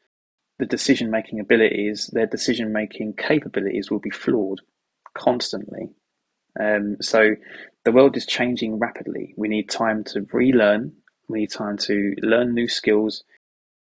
the 0.58 0.66
decision 0.66 1.10
making 1.10 1.40
abilities, 1.40 2.08
their 2.12 2.26
decision 2.26 2.72
making 2.72 3.14
capabilities 3.14 3.90
will 3.90 3.98
be 3.98 4.10
flawed 4.10 4.60
constantly. 5.14 5.90
Um, 6.58 6.96
so 7.00 7.34
the 7.84 7.92
world 7.92 8.16
is 8.16 8.24
changing 8.24 8.78
rapidly. 8.78 9.34
We 9.36 9.48
need 9.48 9.68
time 9.68 10.04
to 10.04 10.26
relearn, 10.32 10.92
we 11.28 11.40
need 11.40 11.50
time 11.50 11.76
to 11.78 12.14
learn 12.22 12.54
new 12.54 12.68
skills 12.68 13.24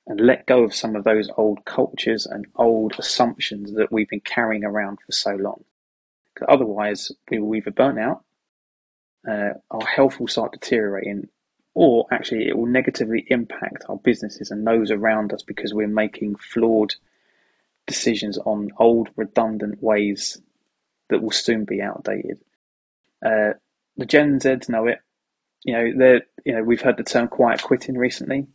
and 0.06 0.20
let 0.20 0.46
go 0.46 0.64
of 0.64 0.74
some 0.74 0.96
of 0.96 1.04
those 1.04 1.30
old 1.36 1.64
cultures 1.64 2.26
and 2.26 2.46
old 2.56 2.94
assumptions 2.98 3.74
that 3.74 3.92
we've 3.92 4.08
been 4.08 4.20
carrying 4.20 4.64
around 4.64 4.98
for 5.04 5.12
so 5.12 5.32
long. 5.32 5.64
Because 6.34 6.48
Otherwise, 6.50 7.12
we 7.30 7.38
will 7.38 7.54
either 7.54 7.70
burn 7.70 7.98
out, 7.98 8.24
uh, 9.28 9.50
our 9.70 9.86
health 9.86 10.18
will 10.18 10.28
start 10.28 10.52
deteriorating, 10.52 11.28
or 11.74 12.06
actually 12.10 12.48
it 12.48 12.56
will 12.56 12.66
negatively 12.66 13.26
impact 13.28 13.84
our 13.88 13.96
businesses 13.96 14.50
and 14.50 14.66
those 14.66 14.90
around 14.90 15.32
us 15.32 15.42
because 15.42 15.74
we're 15.74 15.86
making 15.86 16.34
flawed 16.36 16.94
decisions 17.86 18.38
on 18.38 18.70
old 18.78 19.10
redundant 19.16 19.82
ways 19.82 20.40
that 21.08 21.22
will 21.22 21.30
soon 21.30 21.64
be 21.64 21.82
outdated. 21.82 22.40
Uh, 23.24 23.52
the 23.96 24.06
Gen 24.06 24.38
Zs 24.38 24.68
know 24.68 24.86
it. 24.86 25.00
You 25.64 25.74
know, 25.74 25.92
they're 25.98 26.22
you 26.44 26.54
know 26.54 26.62
we've 26.62 26.80
heard 26.80 26.96
the 26.96 27.04
term 27.04 27.28
quiet 27.28 27.62
quitting 27.62 27.98
recently. 27.98 28.46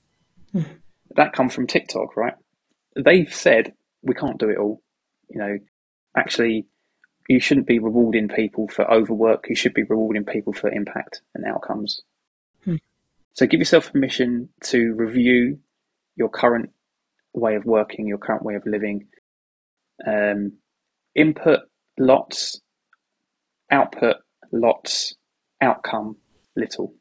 That 1.16 1.34
comes 1.34 1.54
from 1.54 1.68
TikTok, 1.68 2.16
right? 2.18 2.36
They've 2.96 3.34
said 3.34 3.74
we 4.02 4.14
can't 4.14 4.40
do 4.40 4.50
it 4.50 4.58
all. 4.58 4.82
You 5.30 5.40
know, 5.40 5.60
actually, 6.16 6.68
you 7.28 7.40
shouldn't 7.40 7.68
be 7.68 7.80
rewarding 7.80 8.28
people 8.28 8.68
for 8.68 8.90
overwork. 8.92 9.46
You 9.50 9.56
should 9.56 9.74
be 9.74 9.84
rewarding 9.84 10.26
people 10.26 10.54
for 10.54 10.70
impact 10.70 11.22
and 11.34 11.46
outcomes. 11.46 12.02
Hmm. 12.64 12.76
So 13.34 13.48
give 13.48 13.60
yourself 13.60 13.92
permission 13.92 14.50
to 14.66 14.94
review 14.94 15.60
your 16.16 16.30
current 16.30 16.72
way 17.34 17.56
of 17.56 17.66
working, 17.66 18.08
your 18.08 18.18
current 18.18 18.44
way 18.44 18.56
of 18.56 18.66
living. 18.66 19.08
Um, 20.06 20.54
input 21.16 21.62
lots, 21.98 22.62
output 23.72 24.18
lots, 24.52 25.16
outcome 25.62 26.18
little. 26.56 26.94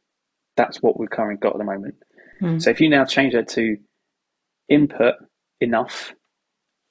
That's 0.57 0.81
what 0.81 0.99
we've 0.99 1.11
currently 1.11 1.37
got 1.37 1.53
at 1.53 1.59
the 1.59 1.65
moment. 1.65 1.97
Hmm. 2.41 2.59
So 2.59 2.71
if 2.71 2.81
you 2.81 2.89
now 2.89 3.05
change 3.05 3.35
that 3.35 3.49
to 3.51 3.77
input 4.69 5.15
enough, 5.61 6.15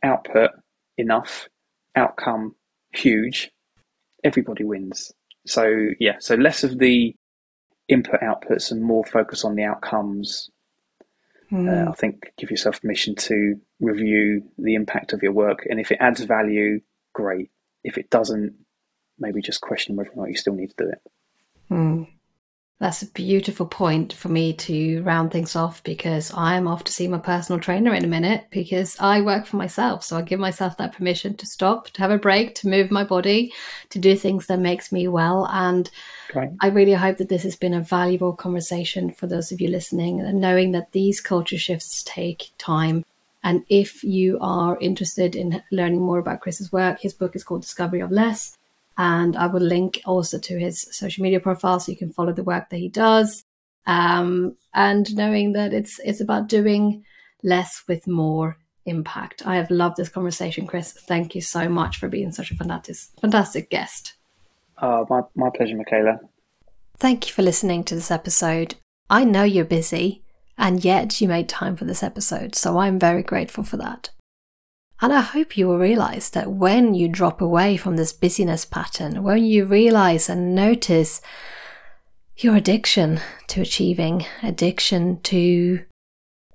output 0.03 0.51
enough, 0.97 1.47
outcome 1.95 2.55
huge, 2.93 3.51
everybody 4.23 4.63
wins. 4.63 5.11
So 5.45 5.89
yeah, 5.99 6.17
so 6.19 6.35
less 6.35 6.63
of 6.63 6.79
the 6.79 7.15
input 7.87 8.21
outputs 8.21 8.71
and 8.71 8.81
more 8.81 9.03
focus 9.05 9.43
on 9.43 9.55
the 9.55 9.63
outcomes. 9.63 10.49
Hmm. 11.49 11.67
Uh, 11.67 11.85
I 11.89 11.93
think 11.93 12.31
give 12.37 12.49
yourself 12.49 12.81
permission 12.81 13.15
to 13.15 13.55
review 13.79 14.43
the 14.57 14.75
impact 14.75 15.13
of 15.13 15.21
your 15.21 15.33
work, 15.33 15.65
and 15.69 15.79
if 15.79 15.91
it 15.91 15.97
adds 15.99 16.23
value, 16.23 16.79
great. 17.13 17.51
If 17.83 17.97
it 17.97 18.09
doesn't, 18.09 18.53
maybe 19.19 19.41
just 19.41 19.61
question 19.61 19.95
whether 19.95 20.09
or 20.11 20.23
not 20.23 20.29
you 20.29 20.37
still 20.37 20.53
need 20.53 20.69
to 20.69 20.85
do 20.85 20.89
it. 20.89 21.01
Hmm. 21.67 22.03
That's 22.83 23.01
a 23.01 23.07
beautiful 23.11 23.65
point 23.65 24.11
for 24.11 24.27
me 24.27 24.51
to 24.51 25.01
round 25.03 25.31
things 25.31 25.55
off 25.55 25.81
because 25.85 26.33
I 26.35 26.57
am 26.57 26.67
off 26.67 26.83
to 26.83 26.91
see 26.91 27.07
my 27.07 27.17
personal 27.17 27.61
trainer 27.61 27.93
in 27.93 28.03
a 28.03 28.09
minute 28.09 28.47
because 28.51 28.97
I 28.99 29.21
work 29.21 29.45
for 29.45 29.55
myself. 29.55 30.03
So 30.03 30.17
I 30.17 30.21
give 30.21 30.41
myself 30.41 30.75
that 30.75 30.91
permission 30.91 31.37
to 31.37 31.45
stop, 31.45 31.91
to 31.91 32.01
have 32.01 32.11
a 32.11 32.17
break, 32.17 32.55
to 32.55 32.67
move 32.67 32.91
my 32.91 33.05
body, 33.05 33.53
to 33.91 33.99
do 33.99 34.17
things 34.17 34.47
that 34.47 34.59
makes 34.59 34.91
me 34.91 35.07
well. 35.07 35.47
And 35.49 35.89
Great. 36.27 36.49
I 36.59 36.67
really 36.67 36.91
hope 36.91 37.19
that 37.19 37.29
this 37.29 37.43
has 37.43 37.55
been 37.55 37.73
a 37.73 37.79
valuable 37.79 38.33
conversation 38.33 39.13
for 39.13 39.27
those 39.27 39.53
of 39.53 39.61
you 39.61 39.69
listening 39.69 40.19
and 40.19 40.41
knowing 40.41 40.73
that 40.73 40.91
these 40.91 41.21
culture 41.21 41.57
shifts 41.57 42.03
take 42.05 42.51
time. 42.57 43.05
And 43.45 43.63
if 43.69 44.03
you 44.03 44.37
are 44.41 44.77
interested 44.81 45.37
in 45.37 45.63
learning 45.71 46.01
more 46.01 46.19
about 46.19 46.41
Chris's 46.41 46.73
work, 46.73 46.99
his 46.99 47.13
book 47.13 47.33
is 47.33 47.45
called 47.45 47.61
Discovery 47.61 48.01
of 48.01 48.11
Less. 48.11 48.57
And 48.97 49.35
I 49.35 49.47
will 49.47 49.61
link 49.61 50.01
also 50.05 50.37
to 50.39 50.59
his 50.59 50.87
social 50.91 51.23
media 51.23 51.39
profile 51.39 51.79
so 51.79 51.91
you 51.91 51.97
can 51.97 52.13
follow 52.13 52.33
the 52.33 52.43
work 52.43 52.69
that 52.69 52.77
he 52.77 52.89
does. 52.89 53.43
Um, 53.85 54.55
and 54.73 55.13
knowing 55.15 55.53
that 55.53 55.73
it's 55.73 55.99
it's 56.03 56.21
about 56.21 56.47
doing 56.47 57.03
less 57.43 57.83
with 57.87 58.07
more 58.07 58.57
impact. 58.85 59.45
I 59.45 59.55
have 59.55 59.71
loved 59.71 59.97
this 59.97 60.09
conversation, 60.09 60.67
Chris. 60.67 60.93
Thank 60.93 61.35
you 61.35 61.41
so 61.41 61.67
much 61.69 61.97
for 61.97 62.07
being 62.07 62.31
such 62.31 62.51
a 62.51 62.55
fantastic 62.55 62.97
fantastic 63.19 63.69
guest. 63.69 64.13
Uh, 64.77 65.05
my, 65.09 65.21
my 65.35 65.49
pleasure, 65.49 65.75
Michaela. 65.75 66.19
Thank 66.97 67.27
you 67.27 67.33
for 67.33 67.41
listening 67.41 67.83
to 67.85 67.95
this 67.95 68.11
episode. 68.11 68.75
I 69.09 69.23
know 69.23 69.43
you're 69.43 69.65
busy, 69.65 70.23
And 70.57 70.83
yet 70.83 71.19
you 71.19 71.27
made 71.27 71.49
time 71.49 71.75
for 71.75 71.85
this 71.85 72.03
episode, 72.03 72.55
so 72.55 72.77
I'm 72.77 72.99
very 72.99 73.23
grateful 73.23 73.63
for 73.63 73.77
that. 73.77 74.09
And 75.03 75.11
I 75.11 75.19
hope 75.19 75.57
you 75.57 75.67
will 75.67 75.79
realize 75.79 76.29
that 76.29 76.53
when 76.53 76.93
you 76.93 77.09
drop 77.09 77.41
away 77.41 77.75
from 77.75 77.97
this 77.97 78.13
busyness 78.13 78.63
pattern, 78.63 79.21
when 79.21 79.43
you 79.43 79.65
realize 79.65 80.29
and 80.29 80.55
notice 80.55 81.19
your 82.37 82.55
addiction 82.55 83.19
to 83.47 83.59
achieving, 83.59 84.25
addiction 84.41 85.19
to 85.23 85.83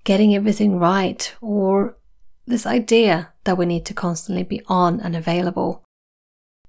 getting 0.05 0.35
everything 0.35 0.79
right, 0.79 1.31
or 1.43 1.99
this 2.47 2.65
idea 2.65 3.35
that 3.45 3.59
we 3.59 3.67
need 3.67 3.85
to 3.85 3.93
constantly 3.93 4.45
be 4.45 4.63
on 4.67 4.99
and 4.99 5.15
available, 5.15 5.85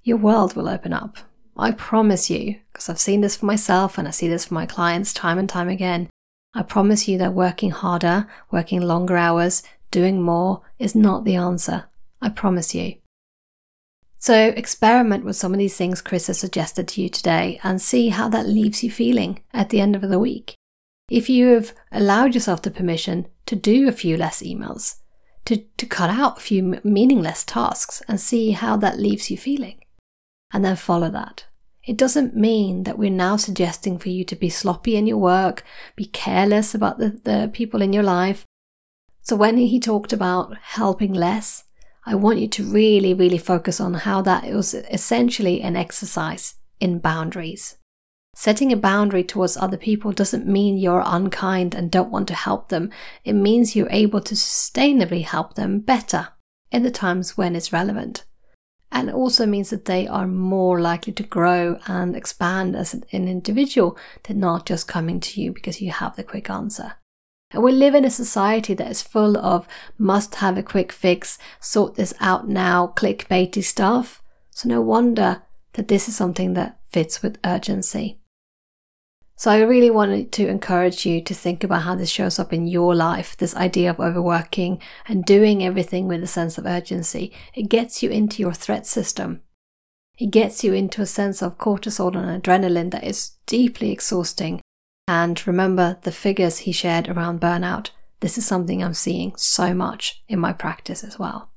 your 0.03 0.17
world 0.17 0.57
will 0.57 0.67
open 0.67 0.91
up. 0.91 1.15
I 1.55 1.71
promise 1.71 2.29
you, 2.29 2.59
because 2.73 2.89
I've 2.89 2.99
seen 2.99 3.21
this 3.21 3.37
for 3.37 3.45
myself 3.45 3.97
and 3.97 4.05
I 4.05 4.11
see 4.11 4.27
this 4.27 4.43
for 4.43 4.53
my 4.53 4.65
clients 4.65 5.13
time 5.13 5.37
and 5.37 5.47
time 5.47 5.69
again. 5.69 6.09
I 6.53 6.63
promise 6.63 7.07
you 7.07 7.17
that 7.19 7.33
working 7.33 7.71
harder, 7.71 8.27
working 8.51 8.81
longer 8.81 9.15
hours, 9.15 9.63
doing 9.91 10.21
more 10.21 10.61
is 10.77 10.95
not 10.95 11.25
the 11.25 11.35
answer. 11.35 11.85
I 12.21 12.29
promise 12.29 12.75
you. 12.75 12.95
So, 14.21 14.49
experiment 14.49 15.23
with 15.23 15.37
some 15.37 15.53
of 15.53 15.59
these 15.59 15.77
things 15.77 16.01
Chris 16.01 16.27
has 16.27 16.37
suggested 16.37 16.89
to 16.89 17.01
you 17.01 17.09
today 17.09 17.59
and 17.63 17.81
see 17.81 18.09
how 18.09 18.27
that 18.29 18.47
leaves 18.47 18.83
you 18.83 18.91
feeling 18.91 19.41
at 19.53 19.69
the 19.69 19.79
end 19.79 19.95
of 19.95 20.01
the 20.01 20.19
week. 20.19 20.55
If 21.09 21.29
you 21.29 21.53
have 21.53 21.73
allowed 21.91 22.33
yourself 22.33 22.61
the 22.61 22.69
permission 22.69 23.27
to 23.45 23.55
do 23.55 23.87
a 23.87 23.93
few 23.93 24.17
less 24.17 24.43
emails, 24.43 24.97
to, 25.45 25.57
to 25.77 25.85
cut 25.85 26.09
out 26.09 26.37
a 26.37 26.41
few 26.41 26.79
meaningless 26.83 27.43
tasks 27.43 28.03
and 28.07 28.19
see 28.19 28.51
how 28.51 28.75
that 28.77 28.99
leaves 28.99 29.31
you 29.31 29.37
feeling, 29.37 29.79
and 30.53 30.65
then 30.65 30.75
follow 30.75 31.09
that. 31.09 31.45
It 31.83 31.97
doesn't 31.97 32.35
mean 32.35 32.83
that 32.83 32.99
we're 32.99 33.09
now 33.09 33.37
suggesting 33.37 33.97
for 33.97 34.09
you 34.09 34.23
to 34.25 34.35
be 34.35 34.49
sloppy 34.49 34.95
in 34.95 35.07
your 35.07 35.17
work, 35.17 35.63
be 35.95 36.05
careless 36.05 36.75
about 36.75 36.99
the, 36.99 37.19
the 37.23 37.49
people 37.53 37.81
in 37.81 37.93
your 37.93 38.03
life. 38.03 38.45
So, 39.29 39.35
when 39.35 39.57
he 39.57 39.79
talked 39.79 40.11
about 40.11 40.57
helping 40.57 41.13
less, 41.13 41.65
I 42.03 42.15
want 42.15 42.39
you 42.39 42.47
to 42.47 42.63
really, 42.63 43.13
really 43.13 43.37
focus 43.37 43.79
on 43.79 43.93
how 43.93 44.23
that 44.23 44.51
was 44.51 44.73
essentially 44.73 45.61
an 45.61 45.75
exercise 45.75 46.55
in 46.79 46.97
boundaries. 46.97 47.77
Setting 48.35 48.73
a 48.73 48.75
boundary 48.75 49.23
towards 49.23 49.55
other 49.55 49.77
people 49.77 50.13
doesn't 50.13 50.47
mean 50.47 50.79
you're 50.79 51.03
unkind 51.05 51.75
and 51.75 51.91
don't 51.91 52.09
want 52.09 52.27
to 52.29 52.33
help 52.33 52.69
them. 52.69 52.89
It 53.23 53.33
means 53.33 53.75
you're 53.75 53.91
able 53.91 54.19
to 54.21 54.33
sustainably 54.33 55.23
help 55.23 55.53
them 55.53 55.79
better 55.79 56.29
in 56.71 56.81
the 56.81 56.89
times 56.89 57.37
when 57.37 57.55
it's 57.55 57.71
relevant. 57.71 58.25
And 58.91 59.09
it 59.09 59.13
also 59.13 59.45
means 59.45 59.69
that 59.69 59.85
they 59.85 60.07
are 60.07 60.25
more 60.25 60.81
likely 60.81 61.13
to 61.13 61.21
grow 61.21 61.77
and 61.85 62.15
expand 62.15 62.75
as 62.75 62.95
an 62.95 63.03
individual 63.11 63.95
than 64.23 64.39
not 64.39 64.65
just 64.65 64.87
coming 64.87 65.19
to 65.19 65.39
you 65.39 65.53
because 65.53 65.81
you 65.81 65.91
have 65.91 66.15
the 66.15 66.23
quick 66.23 66.49
answer. 66.49 66.95
And 67.51 67.63
we 67.63 67.71
live 67.71 67.95
in 67.95 68.05
a 68.05 68.11
society 68.11 68.75
that 68.75 68.91
is 68.91 69.01
full 69.01 69.35
of 69.37 69.67
must 69.97 70.35
have 70.35 70.57
a 70.57 70.63
quick 70.63 70.91
fix, 70.91 71.39
sort 71.59 71.95
this 71.95 72.13
out 72.19 72.47
now, 72.47 72.93
clickbaity 72.95 73.63
stuff. 73.63 74.21
So 74.51 74.69
no 74.69 74.81
wonder 74.81 75.41
that 75.73 75.87
this 75.87 76.07
is 76.07 76.15
something 76.15 76.53
that 76.53 76.79
fits 76.91 77.23
with 77.23 77.39
urgency. 77.43 78.19
So 79.35 79.49
I 79.49 79.61
really 79.61 79.89
wanted 79.89 80.31
to 80.33 80.47
encourage 80.47 81.05
you 81.05 81.21
to 81.21 81.33
think 81.33 81.63
about 81.63 81.83
how 81.83 81.95
this 81.95 82.09
shows 82.09 82.39
up 82.39 82.51
in 82.51 82.67
your 82.67 82.93
life, 82.93 83.37
this 83.37 83.55
idea 83.55 83.89
of 83.89 83.99
overworking 83.99 84.81
and 85.07 85.23
doing 85.23 85.63
everything 85.63 86.07
with 86.07 86.21
a 86.21 86.27
sense 86.27 86.57
of 86.57 86.65
urgency. 86.65 87.31
It 87.55 87.69
gets 87.69 88.03
you 88.03 88.09
into 88.09 88.41
your 88.41 88.53
threat 88.53 88.85
system. 88.85 89.41
It 90.19 90.31
gets 90.31 90.63
you 90.63 90.73
into 90.73 91.01
a 91.01 91.05
sense 91.05 91.41
of 91.41 91.57
cortisol 91.57 92.15
and 92.17 92.43
adrenaline 92.43 92.91
that 92.91 93.05
is 93.05 93.31
deeply 93.45 93.91
exhausting 93.91 94.61
and 95.09 95.47
remember 95.47 95.97
the 96.03 96.11
figures 96.11 96.59
he 96.59 96.71
shared 96.71 97.09
around 97.09 97.41
burnout. 97.41 97.89
This 98.19 98.37
is 98.37 98.45
something 98.45 98.83
I'm 98.83 98.93
seeing 98.93 99.33
so 99.35 99.73
much 99.73 100.21
in 100.27 100.37
my 100.37 100.53
practice 100.53 101.03
as 101.03 101.17
well. 101.17 101.49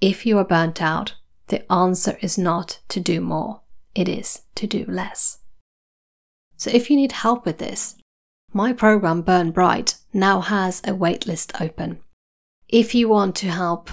If 0.00 0.24
you 0.24 0.38
are 0.38 0.44
burnt 0.44 0.80
out, 0.80 1.16
the 1.48 1.70
answer 1.72 2.16
is 2.20 2.38
not 2.38 2.78
to 2.90 3.00
do 3.00 3.20
more, 3.20 3.62
it 3.96 4.08
is 4.08 4.42
to 4.54 4.68
do 4.68 4.84
less. 4.86 5.38
So 6.56 6.70
if 6.70 6.88
you 6.88 6.94
need 6.94 7.10
help 7.10 7.44
with 7.44 7.58
this, 7.58 7.96
my 8.52 8.72
program 8.72 9.22
Burn 9.22 9.50
Bright 9.50 9.96
now 10.12 10.40
has 10.40 10.78
a 10.84 10.92
waitlist 10.92 11.60
open. 11.60 11.98
If 12.68 12.94
you 12.94 13.08
want 13.08 13.34
to 13.36 13.50
help 13.50 13.90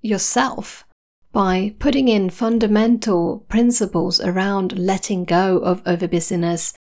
yourself 0.00 0.84
by 1.30 1.76
putting 1.78 2.08
in 2.08 2.30
fundamental 2.30 3.46
principles 3.48 4.20
around 4.20 4.76
letting 4.76 5.24
go 5.24 5.58
of 5.58 5.84
overbusyness 5.84 6.74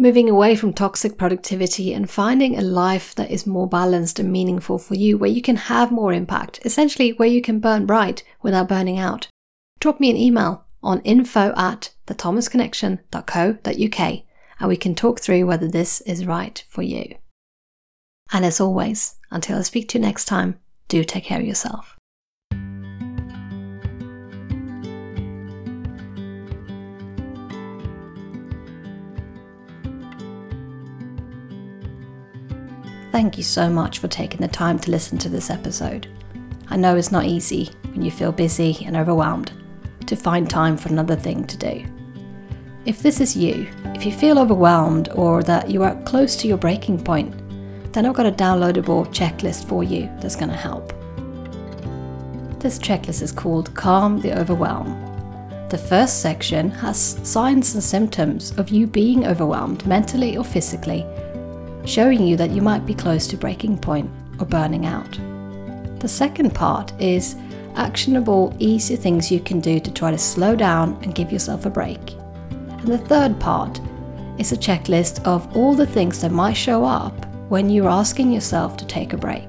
moving 0.00 0.28
away 0.30 0.56
from 0.56 0.72
toxic 0.72 1.18
productivity 1.18 1.92
and 1.92 2.08
finding 2.08 2.56
a 2.56 2.62
life 2.62 3.14
that 3.14 3.30
is 3.30 3.46
more 3.46 3.68
balanced 3.68 4.18
and 4.18 4.32
meaningful 4.32 4.78
for 4.78 4.94
you, 4.94 5.18
where 5.18 5.28
you 5.28 5.42
can 5.42 5.56
have 5.56 5.92
more 5.92 6.14
impact, 6.14 6.58
essentially, 6.64 7.10
where 7.10 7.28
you 7.28 7.42
can 7.42 7.60
burn 7.60 7.84
bright 7.84 8.22
without 8.40 8.66
burning 8.66 8.98
out. 8.98 9.28
Drop 9.78 10.00
me 10.00 10.08
an 10.08 10.16
email 10.16 10.64
on 10.82 11.02
info 11.02 11.52
at 11.54 11.92
thethomasconnection.co.uk 12.06 14.22
and 14.58 14.68
we 14.68 14.76
can 14.76 14.94
talk 14.94 15.20
through 15.20 15.44
whether 15.44 15.68
this 15.68 16.00
is 16.02 16.24
right 16.24 16.64
for 16.66 16.80
you. 16.80 17.16
And 18.32 18.46
as 18.46 18.58
always, 18.58 19.16
until 19.30 19.58
I 19.58 19.62
speak 19.62 19.90
to 19.90 19.98
you 19.98 20.02
next 20.02 20.24
time, 20.24 20.58
do 20.88 21.04
take 21.04 21.24
care 21.24 21.40
of 21.40 21.46
yourself. 21.46 21.98
Thank 33.12 33.36
you 33.36 33.42
so 33.42 33.68
much 33.68 33.98
for 33.98 34.06
taking 34.06 34.40
the 34.40 34.48
time 34.48 34.78
to 34.78 34.90
listen 34.92 35.18
to 35.18 35.28
this 35.28 35.50
episode. 35.50 36.06
I 36.68 36.76
know 36.76 36.94
it's 36.96 37.10
not 37.10 37.24
easy 37.24 37.70
when 37.90 38.02
you 38.02 38.10
feel 38.10 38.30
busy 38.30 38.84
and 38.86 38.96
overwhelmed 38.96 39.52
to 40.06 40.14
find 40.14 40.48
time 40.48 40.76
for 40.76 40.90
another 40.90 41.16
thing 41.16 41.44
to 41.48 41.56
do. 41.56 41.84
If 42.84 43.02
this 43.02 43.20
is 43.20 43.36
you, 43.36 43.68
if 43.96 44.06
you 44.06 44.12
feel 44.12 44.38
overwhelmed 44.38 45.08
or 45.10 45.42
that 45.42 45.68
you 45.68 45.82
are 45.82 46.00
close 46.04 46.36
to 46.36 46.46
your 46.46 46.56
breaking 46.56 47.02
point, 47.02 47.34
then 47.92 48.06
I've 48.06 48.14
got 48.14 48.26
a 48.26 48.32
downloadable 48.32 49.08
checklist 49.08 49.66
for 49.66 49.82
you 49.82 50.08
that's 50.20 50.36
going 50.36 50.50
to 50.50 50.56
help. 50.56 50.92
This 52.60 52.78
checklist 52.78 53.22
is 53.22 53.32
called 53.32 53.74
Calm 53.74 54.20
the 54.20 54.38
Overwhelm. 54.38 54.88
The 55.68 55.78
first 55.78 56.22
section 56.22 56.70
has 56.70 57.18
signs 57.28 57.74
and 57.74 57.82
symptoms 57.82 58.52
of 58.56 58.68
you 58.68 58.86
being 58.86 59.26
overwhelmed 59.26 59.84
mentally 59.84 60.36
or 60.36 60.44
physically 60.44 61.04
showing 61.84 62.26
you 62.26 62.36
that 62.36 62.50
you 62.50 62.62
might 62.62 62.86
be 62.86 62.94
close 62.94 63.26
to 63.28 63.36
breaking 63.36 63.78
point 63.78 64.10
or 64.38 64.46
burning 64.46 64.86
out. 64.86 65.18
The 66.00 66.08
second 66.08 66.54
part 66.54 66.92
is 67.00 67.36
actionable, 67.76 68.54
easy 68.58 68.96
things 68.96 69.30
you 69.30 69.40
can 69.40 69.60
do 69.60 69.80
to 69.80 69.92
try 69.92 70.10
to 70.10 70.18
slow 70.18 70.56
down 70.56 70.98
and 71.02 71.14
give 71.14 71.30
yourself 71.32 71.66
a 71.66 71.70
break. 71.70 72.14
And 72.50 72.88
the 72.88 72.98
third 72.98 73.38
part 73.38 73.80
is 74.38 74.52
a 74.52 74.56
checklist 74.56 75.22
of 75.24 75.54
all 75.56 75.74
the 75.74 75.86
things 75.86 76.20
that 76.20 76.32
might 76.32 76.54
show 76.54 76.84
up 76.84 77.26
when 77.50 77.68
you're 77.68 77.88
asking 77.88 78.32
yourself 78.32 78.76
to 78.78 78.86
take 78.86 79.12
a 79.12 79.18
break. 79.18 79.48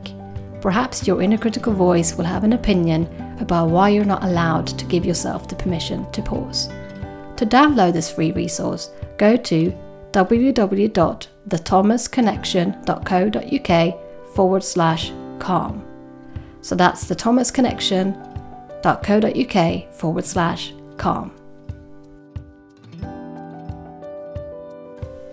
Perhaps 0.60 1.08
your 1.08 1.22
inner 1.22 1.38
critical 1.38 1.74
voice 1.74 2.16
will 2.16 2.26
have 2.26 2.44
an 2.44 2.54
opinion 2.54 3.08
about 3.40 3.70
why 3.70 3.90
you're 3.90 4.06
not 4.06 4.24
allowed 4.24 4.68
to 4.68 4.86
give 4.86 5.06
yourself 5.06 5.48
the 5.48 5.56
permission 5.56 6.10
to 6.12 6.22
pause. 6.22 6.68
To 7.38 7.46
download 7.46 7.94
this 7.94 8.12
free 8.12 8.32
resource, 8.32 8.92
go 9.18 9.36
to 9.36 9.74
www.thethomasconnection.co.uk 11.48 14.36
forward 14.36 14.64
slash 14.64 15.12
calm. 15.40 15.84
So 16.62 16.76
that's 16.76 17.06
thethomasconnection.co.uk 17.06 19.94
forward 19.94 20.26
slash 20.26 20.74
calm. 20.98 21.32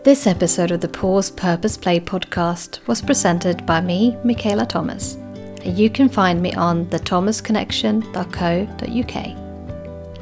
This 0.05 0.27
episode 0.27 0.71
of 0.71 0.81
the 0.81 0.89
Pause 0.89 1.33
Purpose 1.33 1.77
Play 1.77 2.01
podcast 2.01 2.87
was 2.87 3.03
presented 3.03 3.67
by 3.67 3.83
me, 3.83 4.17
Michaela 4.25 4.65
Thomas, 4.65 5.17
and 5.17 5.79
you 5.79 5.91
can 5.91 6.09
find 6.09 6.41
me 6.41 6.55
on 6.55 6.87
thethomasconnection.co.uk. 6.87 9.17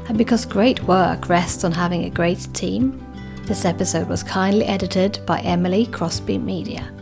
And 0.09 0.17
because 0.17 0.45
great 0.45 0.83
work 0.83 1.29
rests 1.29 1.63
on 1.63 1.71
having 1.71 2.03
a 2.03 2.09
great 2.09 2.53
team, 2.53 3.06
this 3.47 3.63
episode 3.63 4.09
was 4.09 4.23
kindly 4.23 4.65
edited 4.65 5.25
by 5.25 5.39
Emily 5.39 5.85
Crosby 5.85 6.37
Media. 6.37 6.96